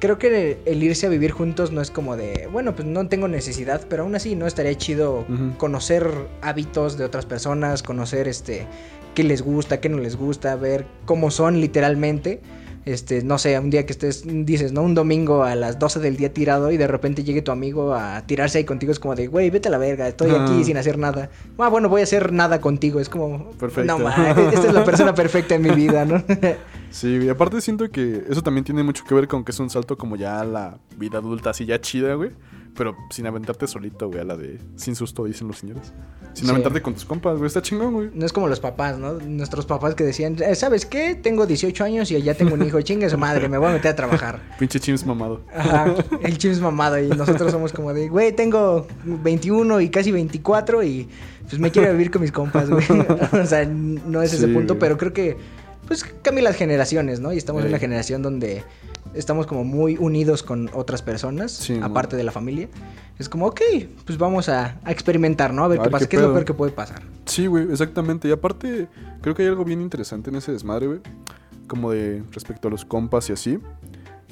creo 0.03 0.17
que 0.17 0.57
el 0.65 0.83
irse 0.83 1.05
a 1.05 1.09
vivir 1.09 1.31
juntos 1.31 1.71
no 1.71 1.79
es 1.79 1.89
como 1.89 2.17
de, 2.17 2.49
bueno, 2.51 2.75
pues 2.75 2.85
no 2.85 3.07
tengo 3.07 3.29
necesidad, 3.29 3.87
pero 3.89 4.03
aún 4.03 4.13
así, 4.15 4.35
¿no? 4.35 4.47
Estaría 4.47 4.75
chido 4.75 5.25
conocer 5.57 6.05
hábitos 6.41 6.97
de 6.97 7.05
otras 7.05 7.25
personas, 7.25 7.83
conocer 7.83 8.27
este 8.27 8.67
qué 9.15 9.23
les 9.23 9.41
gusta, 9.41 9.79
qué 9.79 9.87
no 9.87 9.99
les 9.99 10.17
gusta, 10.17 10.57
ver 10.57 10.85
cómo 11.05 11.31
son 11.31 11.61
literalmente. 11.61 12.41
Este, 12.85 13.23
no 13.23 13.37
sé, 13.37 13.57
un 13.57 13.69
día 13.69 13.85
que 13.85 13.93
estés, 13.93 14.23
dices, 14.25 14.73
¿no? 14.73 14.81
Un 14.81 14.93
domingo 14.93 15.43
a 15.43 15.55
las 15.55 15.79
12 15.79 15.99
del 16.01 16.17
día 16.17 16.33
tirado 16.33 16.71
y 16.71 16.77
de 16.77 16.87
repente 16.87 17.23
llegue 17.23 17.41
tu 17.41 17.51
amigo 17.51 17.93
a 17.93 18.25
tirarse 18.25 18.57
ahí 18.57 18.65
contigo, 18.65 18.91
es 18.91 18.99
como 18.99 19.15
de, 19.15 19.27
güey, 19.27 19.49
vete 19.49 19.69
a 19.69 19.71
la 19.71 19.77
verga, 19.77 20.07
estoy 20.07 20.31
aquí 20.31 20.63
sin 20.65 20.75
hacer 20.75 20.97
nada. 20.97 21.29
Ah, 21.57 21.69
bueno, 21.69 21.87
voy 21.87 22.01
a 22.01 22.03
hacer 22.03 22.33
nada 22.33 22.59
contigo, 22.59 22.99
es 22.99 23.07
como, 23.07 23.51
Perfecto. 23.51 23.97
no 23.97 24.03
mames, 24.03 24.53
esta 24.53 24.67
es 24.67 24.73
la 24.73 24.83
persona 24.83 25.15
perfecta 25.15 25.55
en 25.55 25.61
mi 25.61 25.71
vida, 25.71 26.05
¿no? 26.05 26.23
Sí, 26.93 27.17
y 27.23 27.27
aparte 27.27 27.59
siento 27.59 27.89
que 27.89 28.23
eso 28.29 28.43
también 28.43 28.63
tiene 28.63 28.83
mucho 28.83 29.03
que 29.03 29.15
ver 29.15 29.27
con 29.27 29.43
que 29.43 29.51
es 29.51 29.59
un 29.59 29.71
salto 29.71 29.97
como 29.97 30.15
ya 30.15 30.39
a 30.39 30.45
la 30.45 30.77
vida 30.95 31.17
adulta, 31.17 31.49
así 31.49 31.65
ya 31.65 31.81
chida, 31.81 32.13
güey. 32.13 32.29
Pero 32.75 32.95
sin 33.11 33.27
aventarte 33.27 33.67
solito, 33.67 34.07
güey, 34.07 34.21
a 34.21 34.23
la 34.23 34.35
de 34.35 34.57
sin 34.77 34.95
susto, 34.95 35.25
dicen 35.25 35.47
los 35.47 35.59
señores. 35.59 35.93
Sin 36.33 36.45
Sí. 36.45 36.51
aventarte 36.51 36.81
con 36.81 36.95
tus 36.95 37.05
compas, 37.05 37.35
güey, 37.37 37.45
está 37.47 37.61
chingón, 37.61 37.93
güey. 37.93 38.09
No 38.13 38.25
es 38.25 38.33
como 38.33 38.47
los 38.47 38.59
papás, 38.59 38.97
¿no? 38.97 39.13
Nuestros 39.13 39.65
papás 39.67 39.93
que 39.93 40.03
decían, 40.03 40.35
"Eh, 40.41 40.55
¿sabes 40.55 40.85
qué? 40.87 41.13
Tengo 41.13 41.45
18 41.45 41.83
años 41.83 42.09
y 42.09 42.19
ya 42.21 42.33
tengo 42.33 42.55
un 42.55 42.63
hijo, 42.65 42.81
chingue 42.81 43.07
su 43.11 43.17
madre, 43.19 43.47
me 43.47 43.59
voy 43.59 43.69
a 43.69 43.73
meter 43.73 43.91
a 43.91 43.95
trabajar. 43.95 44.39
Pinche 44.59 44.79
chims 44.79 45.05
mamado. 45.05 45.41
Ajá, 45.55 45.93
el 46.23 46.37
chims 46.39 46.59
mamado 46.59 46.97
y 46.99 47.09
nosotros 47.09 47.51
somos 47.51 47.71
como 47.73 47.93
de, 47.93 48.09
güey, 48.09 48.31
tengo 48.35 48.87
21 49.05 49.79
y 49.79 49.89
casi 49.89 50.11
24 50.11 50.81
y 50.83 51.07
pues 51.47 51.59
me 51.59 51.69
quiero 51.69 51.91
vivir 51.91 52.09
con 52.09 52.21
mis 52.23 52.31
compas, 52.31 52.69
güey. 52.71 52.83
o 53.43 53.45
sea, 53.45 53.65
no 53.65 54.21
es 54.23 54.33
ese 54.33 54.47
punto, 54.47 54.73
güey. 54.73 54.79
pero 54.79 54.97
creo 54.97 55.13
que 55.13 55.37
pues 55.87 56.03
cambian 56.21 56.45
las 56.45 56.55
generaciones, 56.55 57.19
¿no? 57.19 57.33
Y 57.33 57.37
estamos 57.37 57.63
en 57.63 57.69
una 57.69 57.79
generación 57.79 58.21
donde 58.21 58.63
estamos 59.13 59.47
como 59.47 59.63
muy 59.63 59.97
unidos 59.97 60.43
con 60.43 60.69
otras 60.73 61.01
personas, 61.01 61.51
Sí, 61.51 61.79
aparte 61.81 62.15
de 62.15 62.23
la 62.23 62.31
familia. 62.31 62.69
Es 63.19 63.29
como, 63.29 63.47
ok, 63.47 63.61
pues 64.05 64.17
vamos 64.17 64.49
a, 64.49 64.79
a 64.83 64.91
experimentar, 64.91 65.53
¿no? 65.53 65.63
A 65.63 65.67
ver 65.67 65.79
A 65.79 65.83
qué 65.83 65.87
ver 65.87 65.91
pasa, 65.91 66.05
qué 66.05 66.09
qué, 66.09 66.15
es 66.17 66.21
lo 66.23 66.33
peor 66.33 66.45
que 66.45 66.53
puede 66.53 66.71
pasar. 66.71 67.03
Sí, 67.25 67.47
güey, 67.47 67.71
exactamente. 67.71 68.27
Y 68.27 68.31
aparte, 68.31 68.87
creo 69.21 69.35
que 69.35 69.43
hay 69.43 69.49
algo 69.49 69.63
bien 69.63 69.81
interesante 69.81 70.29
en 70.29 70.37
ese 70.37 70.51
desmadre, 70.51 70.87
güey. 70.87 70.99
Como 71.67 71.91
de 71.91 72.23
respecto 72.31 72.67
a 72.67 72.71
los 72.71 72.85
compas 72.85 73.29
y 73.29 73.33
así. 73.33 73.59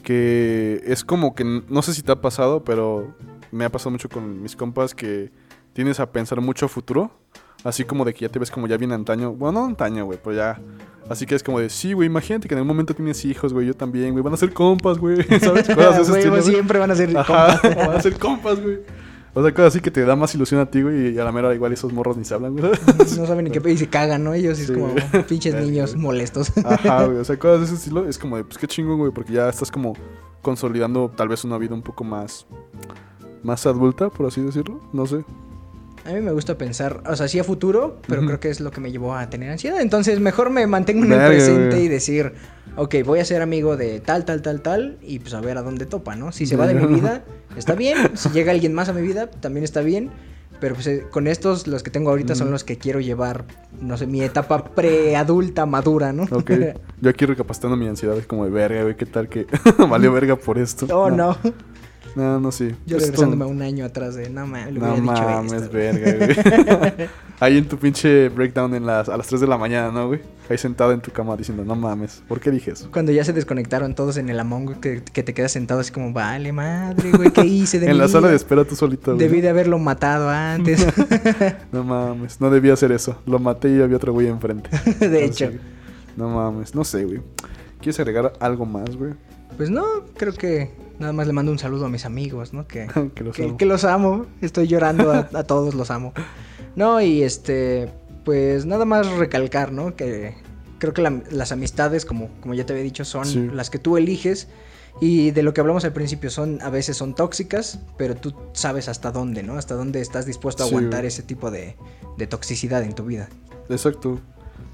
Que 0.04 0.82
es 0.86 1.04
como 1.04 1.36
que, 1.36 1.43
no 1.43 1.82
sé 1.82 1.93
si 1.93 2.02
te 2.02 2.12
ha 2.12 2.22
pasado, 2.22 2.64
pero 2.64 3.16
me 3.52 3.66
ha 3.66 3.70
pasado 3.70 3.91
mucho 3.91 4.10
con 4.10 4.41
mis 4.41 4.56
compas 4.56 4.95
que 4.95 5.32
tienes 5.74 5.99
a 5.99 6.12
pensar 6.12 6.41
mucho 6.41 6.66
a 6.66 6.70
futuro. 6.70 7.12
Así 7.64 7.84
como 7.84 8.05
de 8.05 8.14
que 8.14 8.22
ya 8.22 8.30
te 8.30 8.39
ves 8.39 8.49
como 8.49 8.68
ya 8.68 8.78
bien 8.78 8.91
antaño. 8.91 9.34
Bueno, 9.34 9.59
no 9.62 9.66
antaño, 9.68 10.05
güey, 10.05 10.20
pero 10.24 10.36
ya. 10.36 10.59
Así 11.09 11.26
que 11.26 11.36
es 11.36 11.43
como 11.43 11.59
de, 11.59 11.70
sí, 11.70 11.93
güey, 11.93 12.07
imagínate 12.07 12.47
que 12.47 12.53
en 12.53 12.59
algún 12.59 12.70
momento 12.70 12.93
tienes 12.95 13.24
hijos, 13.26 13.53
güey, 13.53 13.68
yo 13.68 13.76
también, 13.76 14.12
güey. 14.14 14.24
Van 14.24 14.34
a 14.34 14.38
ser 14.38 14.53
compas, 14.53 14.97
güey. 14.97 15.18
¿Sabes? 15.39 15.68
Cosas 15.76 16.09
Güey, 16.09 16.28
güey. 16.30 16.41
siempre 16.41 16.80
van 16.80 16.91
a 16.91 16.95
ser 16.95 17.16
Ajá, 17.18 17.59
compas. 17.62 17.76
van 17.88 17.95
a 17.97 18.01
ser 18.01 18.18
compas, 18.18 18.62
güey. 18.62 18.80
O 19.34 19.41
sea, 19.41 19.51
cosas 19.53 19.68
así 19.76 19.80
que 19.80 19.91
te 19.91 20.03
da 20.03 20.16
más 20.18 20.36
ilusión 20.36 20.59
a 20.59 20.66
ti, 20.66 20.82
güey, 20.82 21.14
y 21.16 21.18
a 21.20 21.24
la 21.24 21.32
mera 21.32 21.53
igual 21.55 21.72
esos 21.72 21.93
morros 21.93 22.18
ni 22.18 22.26
se 22.26 22.34
hablan, 22.34 22.53
güey. 22.57 22.72
No 23.18 23.26
saben 23.26 23.45
ni 23.45 23.51
qué 23.51 23.62
pe- 23.62 23.72
y 23.72 23.78
se 23.78 23.88
cagan, 23.88 24.24
¿no? 24.26 24.34
Ellos 24.34 24.59
y 24.59 24.64
es 24.64 24.68
Sí, 24.68 24.74
como 24.74 24.89
güey. 24.89 25.24
pinches 25.26 25.53
Verga, 25.53 25.68
niños 25.70 25.91
güey. 25.93 26.03
molestos. 26.03 26.51
Ajá, 26.66 27.05
güey. 27.05 27.18
O 27.20 27.24
sea, 27.24 27.38
cosas 27.39 27.59
de 27.59 27.66
ese 27.68 27.76
estilo 27.76 28.05
es 28.09 28.18
como 28.18 28.36
de, 28.36 28.43
pues 28.43 28.57
qué 28.57 28.68
chingón, 28.68 28.97
güey, 28.97 29.12
porque 29.14 29.32
ya 29.32 29.47
estás 29.47 29.72
como 29.72 29.93
consolidando 30.41 31.09
tal 31.16 31.30
vez 31.30 31.45
una 31.45 31.57
vida 31.57 31.74
un 31.76 31.82
poco 31.82 32.03
más. 32.03 32.45
más 33.43 33.66
adulta, 33.66 34.09
por 34.09 34.26
así 34.26 34.41
decirlo. 34.41 34.82
No 34.91 35.05
sé. 35.05 35.24
A 36.06 36.14
mí 36.14 36.22
me 36.22 36.32
gusta 36.32 36.58
pensar, 36.58 37.04
o 37.06 37.16
sea, 37.16 37.28
sí 37.28 37.38
a 37.38 37.43
futuro, 37.43 38.02
pero 38.08 38.26
creo 38.26 38.39
que 38.39 38.49
es 38.49 38.60
lo 38.60 38.72
que 38.72 38.82
me 38.82 38.91
llevó 38.91 39.16
a 39.16 39.30
tener 39.30 39.52
ansiedad. 39.52 39.82
Entonces, 39.82 40.20
mejor 40.20 40.49
me 40.49 40.66
mantengo 40.66 41.06
en 41.06 41.14
el 41.14 41.28
presente 41.28 41.82
y 41.82 41.88
decir, 41.88 42.34
ok, 42.76 42.95
voy 43.06 43.20
a 43.20 43.26
ser 43.26 43.41
amigo 43.41 43.78
de 43.78 43.99
tal, 43.99 44.26
tal, 44.26 44.41
tal, 44.41 44.62
tal, 44.62 44.97
y 45.02 45.20
pues 45.20 45.34
a 45.34 45.41
ver 45.41 45.58
a 45.58 45.62
dónde 45.62 45.86
topa, 45.86 46.16
¿no? 46.16 46.32
Si 46.32 46.45
se 46.45 46.56
va 46.56 46.66
de 46.66 46.74
mi 46.74 46.88
vida, 46.88 47.24
está 47.56 47.76
bien. 47.76 47.97
Si 48.16 48.30
llega 48.30 48.52
alguien 48.52 48.74
más 48.74 48.89
a 48.89 48.93
mi 48.93 49.02
vida, 49.02 49.30
también 49.30 49.64
está 49.64 49.82
bien. 49.82 50.10
Pero 50.60 50.76
pues 50.76 50.86
eh, 50.86 51.06
con 51.10 51.26
estos, 51.26 51.66
los 51.66 51.82
que 51.82 51.89
tengo 51.89 52.12
ahorita 52.12 52.36
son 52.36 52.52
los 52.52 52.64
que 52.64 52.78
quiero 52.78 52.99
llevar, 52.99 53.45
no 53.80 53.97
sé, 53.97 54.06
mi 54.06 54.22
etapa 54.22 54.64
preadulta, 54.64 55.66
madura, 55.66 56.14
¿no? 56.14 56.24
Ok. 56.32 56.52
Yo 57.02 57.10
aquí 57.10 57.26
recapacitando 57.26 57.76
mi 57.76 57.88
ansiedad, 57.88 58.16
es 58.16 58.28
como 58.28 58.45
de 58.45 58.52
verga, 58.52 58.84
güey, 58.84 58.95
qué 58.95 59.08
tal 59.08 59.28
que 59.28 59.47
valió 59.89 60.12
verga 60.12 60.36
por 60.36 60.60
esto. 60.60 60.86
oh, 60.95 61.10
no. 61.10 61.36
No, 61.43 61.54
no, 62.39 62.51
sí. 62.51 62.72
Yo 62.86 62.97
Es 62.97 63.03
regresándome 63.03 63.45
todo- 63.45 63.53
un 63.53 63.62
año 63.62 63.86
atrás 63.86 64.16
de, 64.16 64.30
no 64.30 64.45
mames, 64.47 64.74
No 64.74 64.93
hubiera 64.93 65.01
dicho 65.01 65.14
mames, 65.26 65.72
verga, 65.72 66.26
güey. 66.26 67.07
Ahí 67.39 67.57
en 67.57 67.68
tu 67.68 67.78
pinche 67.78 68.30
breakdown 68.30 68.76
en 68.76 68.86
las, 68.86 69.09
a 69.09 69.18
las 69.18 69.26
3 69.28 69.41
de 69.41 69.47
la 69.47 69.57
mañana, 69.57 69.91
¿no, 69.91 70.07
güey? 70.07 70.20
Ahí 70.49 70.57
sentado 70.57 70.91
en 70.91 71.01
tu 71.01 71.12
cama 71.12 71.36
diciendo, 71.38 71.64
no 71.66 71.76
mames, 71.76 72.22
¿por 72.28 72.39
qué 72.39 72.51
dije 72.51 72.72
eso? 72.72 72.89
Cuando 72.91 73.12
ya 73.12 73.24
se 73.24 73.34
desconectaron 73.34 73.95
todos 73.95 74.18
en 74.18 74.30
el 74.30 74.39
Among 74.39 74.76
que, 74.82 75.01
que 75.01 75.24
te 75.24 75.34
quedas 75.34 75.51
sentado 75.51 75.80
así 75.80 75.91
como, 75.91 76.14
vale, 76.14 76.51
madre, 76.51 77.09
güey, 77.12 77.32
¿qué 77.32 77.45
hice 77.45 77.80
de 77.80 77.86
en 77.88 77.93
mi 77.93 77.97
la 77.97 78.07
sala 78.07 78.28
de 78.28 78.36
espera 78.36 78.64
tú 78.66 78.76
solito, 78.76 79.16
güey. 79.16 79.28
Debí 79.28 79.41
de 79.41 79.49
haberlo 79.49 79.80
matado 79.80 80.30
antes. 80.30 80.86
No 81.72 81.84
mames, 81.84 82.39
no 82.41 82.49
debía 82.49 82.74
hacer 82.74 82.91
eso. 82.91 83.18
Lo 83.26 83.39
maté 83.39 83.70
y 83.76 83.82
había 83.82 83.95
otro 83.97 84.12
güey 84.14 84.28
enfrente. 84.28 84.70
de 84.99 85.07
No 85.09 85.16
hecho. 85.18 85.51
No 86.18 86.30
mames, 86.30 86.76
no 86.76 86.84
sé, 86.84 87.05
güey. 87.05 87.22
¿Quieres 87.80 87.99
agregar 87.99 88.34
algo 88.39 88.66
más, 88.66 88.95
güey? 88.95 89.14
Pues 89.58 89.70
no, 89.70 89.84
creo 90.18 90.34
que 90.34 90.72
nada 90.99 91.14
más 91.14 91.28
le 91.28 91.34
mando 91.34 91.52
un 91.52 91.60
saludo 91.60 91.86
a 91.86 91.89
mis 91.89 92.06
amigos, 92.06 92.54
¿no? 92.54 92.68
Que, 92.68 92.88
que 93.16 93.24
los 93.24 93.36
que, 93.36 93.43
amo. 93.45 93.58
que 93.58 93.66
los 93.66 93.84
amo. 93.84 94.26
Estoy 94.41 94.68
llorando 94.68 95.12
a, 95.12 95.30
a 95.34 95.43
todos, 95.43 95.74
los 95.76 95.91
amo. 95.91 96.14
No, 96.76 97.02
y 97.02 97.24
este, 97.24 97.89
pues 98.26 98.66
nada 98.66 98.86
más 98.86 99.08
recalcar, 99.18 99.72
¿no? 99.72 99.95
Que 99.95 100.36
creo 100.80 100.93
que 100.93 101.02
la- 101.02 101.22
las 101.32 101.52
amistades, 101.52 102.06
como, 102.06 102.30
como 102.41 102.54
ya 102.54 102.66
te 102.66 102.74
había 102.74 102.84
dicho, 102.84 103.06
son 103.06 103.26
Sí. 103.26 103.49
las 103.54 103.70
que 103.70 103.78
tú 103.80 103.97
eliges. 103.97 104.47
Y 104.99 105.32
de 105.32 105.41
lo 105.41 105.54
que 105.54 105.62
hablamos 105.62 105.86
al 105.86 105.93
principio, 105.93 106.30
son 106.30 106.62
a 106.62 106.70
veces 106.70 106.97
son 106.97 107.16
tóxicas, 107.16 107.80
pero 107.97 108.14
tú 108.16 108.34
sabes 108.54 108.89
hasta 108.89 109.12
dónde, 109.12 109.41
¿no? 109.41 109.54
Hasta 109.58 109.74
dónde 109.74 110.02
estás 110.02 110.26
dispuesto 110.26 110.64
a 110.64 110.68
Sí, 110.68 110.72
aguantar 110.76 111.06
ese 111.06 111.24
tipo 111.24 111.49
de, 111.49 111.78
de 112.18 112.28
toxicidad 112.28 112.84
en 112.84 112.93
tu 112.93 113.06
vida. 113.06 113.30
Exacto. 113.70 114.20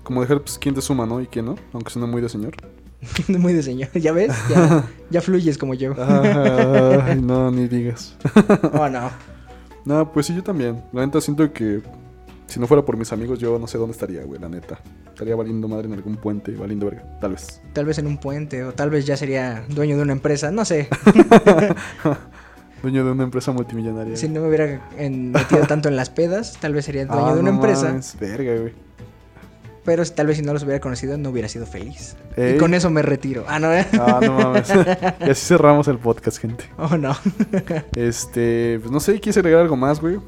Como 0.03 0.21
dejar 0.21 0.41
pues, 0.41 0.57
quién 0.57 0.73
te 0.73 0.81
suma, 0.81 1.05
¿no? 1.05 1.21
Y 1.21 1.27
quién 1.27 1.45
no. 1.45 1.55
Aunque 1.71 1.91
suena 1.91 2.07
muy 2.07 2.19
de 2.21 2.29
señor. 2.29 2.55
Muy 3.27 3.53
de 3.53 3.63
señor, 3.63 3.89
¿ya 3.93 4.11
ves? 4.11 4.33
Ya, 4.49 4.85
ya 5.09 5.21
fluyes 5.21 5.57
como 5.57 5.73
yo. 5.73 5.93
Ay, 5.97 7.21
no, 7.21 7.51
ni 7.51 7.67
digas. 7.67 8.15
Oh, 8.73 8.89
no. 8.89 9.09
No, 9.85 10.11
pues 10.11 10.25
sí, 10.25 10.35
yo 10.35 10.43
también. 10.43 10.83
La 10.91 11.05
neta 11.05 11.21
siento 11.21 11.51
que 11.53 11.81
si 12.47 12.59
no 12.59 12.67
fuera 12.67 12.83
por 12.83 12.97
mis 12.97 13.11
amigos, 13.13 13.39
yo 13.39 13.57
no 13.59 13.67
sé 13.67 13.77
dónde 13.77 13.93
estaría, 13.93 14.23
güey, 14.23 14.39
la 14.39 14.49
neta. 14.49 14.79
Estaría 15.07 15.35
valiendo 15.35 15.67
madre 15.67 15.87
en 15.87 15.93
algún 15.93 16.15
puente, 16.17 16.51
valiendo 16.51 16.85
verga, 16.87 17.03
tal 17.21 17.31
vez. 17.31 17.61
Tal 17.73 17.85
vez 17.85 17.97
en 17.97 18.07
un 18.07 18.17
puente, 18.17 18.63
o 18.63 18.73
tal 18.73 18.89
vez 18.89 19.05
ya 19.05 19.15
sería 19.17 19.63
dueño 19.69 19.95
de 19.95 20.01
una 20.03 20.13
empresa, 20.13 20.51
no 20.51 20.63
sé. 20.65 20.87
Dueño 22.83 23.03
de 23.05 23.11
una 23.11 23.23
empresa 23.23 23.51
multimillonaria. 23.51 24.15
Si 24.15 24.27
no 24.29 24.41
me 24.41 24.47
hubiera 24.49 24.81
en- 24.97 25.31
metido 25.31 25.61
tanto 25.67 25.89
en 25.89 25.95
las 25.95 26.09
pedas, 26.09 26.57
tal 26.59 26.73
vez 26.73 26.85
sería 26.85 27.05
dueño 27.05 27.25
Ah, 27.25 27.33
de 27.33 27.39
una 27.39 27.49
no 27.51 27.55
empresa. 27.55 27.99
verga, 28.19 28.55
güey. 28.61 28.73
Pero 29.87 30.03
tal 30.05 30.27
vez 30.27 30.35
si 30.35 30.43
no 30.43 30.51
los 30.51 30.63
hubiera 30.63 30.81
conocido, 30.81 31.17
no 31.17 31.29
hubiera 31.29 31.47
sido 31.47 31.65
feliz. 31.65 32.17
Ey. 32.35 32.55
Y 32.55 32.57
con 32.57 32.73
eso 32.73 32.89
me 32.89 33.01
retiro. 33.01 33.45
Ah, 33.47 33.57
no, 33.57 33.69
Ah, 33.71 34.19
no 34.21 34.33
mames. 34.33 34.69
y 35.21 35.29
así 35.29 35.45
cerramos 35.45 35.87
el 35.87 35.97
podcast, 35.97 36.39
gente. 36.39 36.65
Oh, 36.77 36.97
no. 36.97 37.15
Este, 37.95 38.79
pues 38.81 38.91
no 38.91 38.99
sé, 38.99 39.13
¿quieres 39.21 39.37
agregar 39.37 39.61
algo 39.61 39.77
más, 39.77 40.01
güey? 40.01 40.19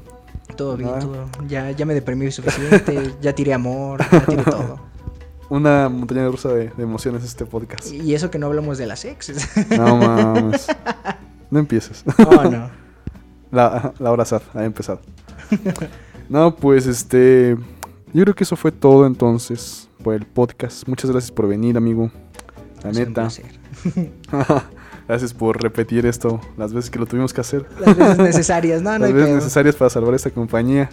todo 0.55 0.77
bien, 0.77 0.97
todo. 0.99 1.25
Ya, 1.49 1.71
ya 1.71 1.85
me 1.85 1.93
deprimí 1.93 2.31
suficiente, 2.31 3.13
ya 3.21 3.33
tiré 3.35 3.53
amor, 3.53 3.99
ya 4.09 4.25
tiré 4.25 4.43
todo. 4.43 4.79
Una 5.49 5.89
montaña 5.89 6.25
rusa 6.29 6.53
de, 6.53 6.69
de 6.69 6.83
emociones 6.83 7.25
este 7.25 7.45
podcast. 7.45 7.91
Y 7.91 8.13
eso 8.15 8.31
que 8.31 8.39
no 8.39 8.45
hablamos 8.45 8.77
de 8.77 8.87
las 8.87 9.03
exes. 9.03 9.45
No 9.77 9.97
mames. 9.97 10.67
No 11.51 11.59
empieces. 11.59 12.05
Oh, 12.25 12.43
no. 12.45 12.69
La, 13.51 13.93
la 13.99 14.11
hora 14.11 14.23
sad 14.23 14.41
ha 14.53 14.63
empezado. 14.63 15.01
No, 16.29 16.55
pues 16.55 16.85
este. 16.85 17.57
Yo 18.13 18.23
creo 18.23 18.35
que 18.35 18.43
eso 18.43 18.55
fue 18.55 18.71
todo 18.71 19.05
entonces 19.05 19.89
por 20.03 20.13
el 20.15 20.25
podcast. 20.25 20.87
Muchas 20.87 21.11
gracias 21.11 21.31
por 21.31 21.47
venir, 21.47 21.77
amigo. 21.77 22.11
La 22.83 22.91
neta. 22.91 23.27
gracias 25.07 25.33
por 25.33 25.61
repetir 25.61 26.05
esto 26.05 26.39
las 26.57 26.73
veces 26.73 26.89
que 26.89 26.99
lo 26.99 27.05
tuvimos 27.05 27.33
que 27.33 27.41
hacer. 27.41 27.65
Las 27.79 27.97
veces 27.97 28.17
necesarias, 28.19 28.81
no, 28.81 28.91
no 28.93 28.99
las 28.99 29.13
veces 29.13 29.27
pedo. 29.27 29.35
necesarias 29.35 29.75
para 29.75 29.89
salvar 29.89 30.13
esta 30.13 30.31
compañía. 30.31 30.89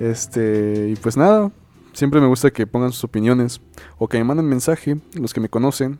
Este, 0.00 0.90
y 0.90 0.96
pues 0.96 1.16
nada, 1.16 1.50
siempre 1.92 2.20
me 2.20 2.26
gusta 2.26 2.50
que 2.50 2.66
pongan 2.66 2.92
sus 2.92 3.04
opiniones 3.04 3.60
o 3.98 4.08
que 4.08 4.18
me 4.18 4.24
manden 4.24 4.46
mensaje, 4.46 4.98
los 5.14 5.34
que 5.34 5.40
me 5.40 5.48
conocen, 5.48 5.98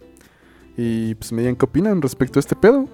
y 0.77 1.17
pues 1.17 1.33
me 1.33 1.41
digan 1.43 1.57
qué 1.57 1.65
opinan 1.65 2.01
respecto 2.01 2.39
a 2.39 2.41
este 2.41 2.55
pedo. 2.55 2.89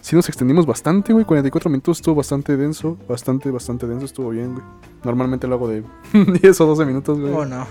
Si 0.00 0.16
nos 0.16 0.28
extendimos 0.28 0.64
bastante, 0.64 1.12
güey, 1.12 1.24
44 1.24 1.70
minutos 1.70 1.98
estuvo 1.98 2.14
bastante 2.14 2.56
denso, 2.56 2.96
bastante, 3.08 3.50
bastante 3.50 3.86
denso, 3.86 4.06
estuvo 4.06 4.30
bien, 4.30 4.54
güey. 4.54 4.64
Normalmente 5.04 5.46
lo 5.46 5.56
hago 5.56 5.68
de 5.68 5.84
10 6.12 6.60
o 6.60 6.66
12 6.66 6.84
minutos, 6.84 7.20
güey. 7.20 7.32
Oh, 7.32 7.44
no. 7.44 7.66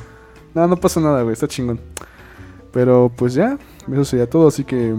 No, 0.53 0.67
no 0.67 0.77
pasa 0.77 0.99
nada, 0.99 1.21
güey, 1.23 1.33
está 1.33 1.47
chingón. 1.47 1.79
Pero 2.71 3.11
pues 3.15 3.33
ya, 3.33 3.57
eso 3.91 4.05
sería 4.05 4.29
todo, 4.29 4.47
así 4.47 4.63
que 4.63 4.95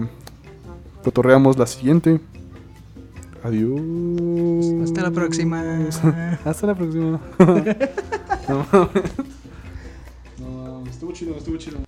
cotorreamos 1.03 1.57
la 1.57 1.67
siguiente. 1.67 2.19
Adiós. 3.43 3.79
Hasta 4.83 5.03
la 5.03 5.11
próxima. 5.11 5.63
Hasta 6.45 6.67
la 6.67 6.75
próxima. 6.75 7.19
no 8.49 8.65
mames. 8.71 9.03
No 10.39 10.83
estuvo 10.89 11.11
chido, 11.13 11.35
estuvo 11.35 11.57
chido. 11.57 11.79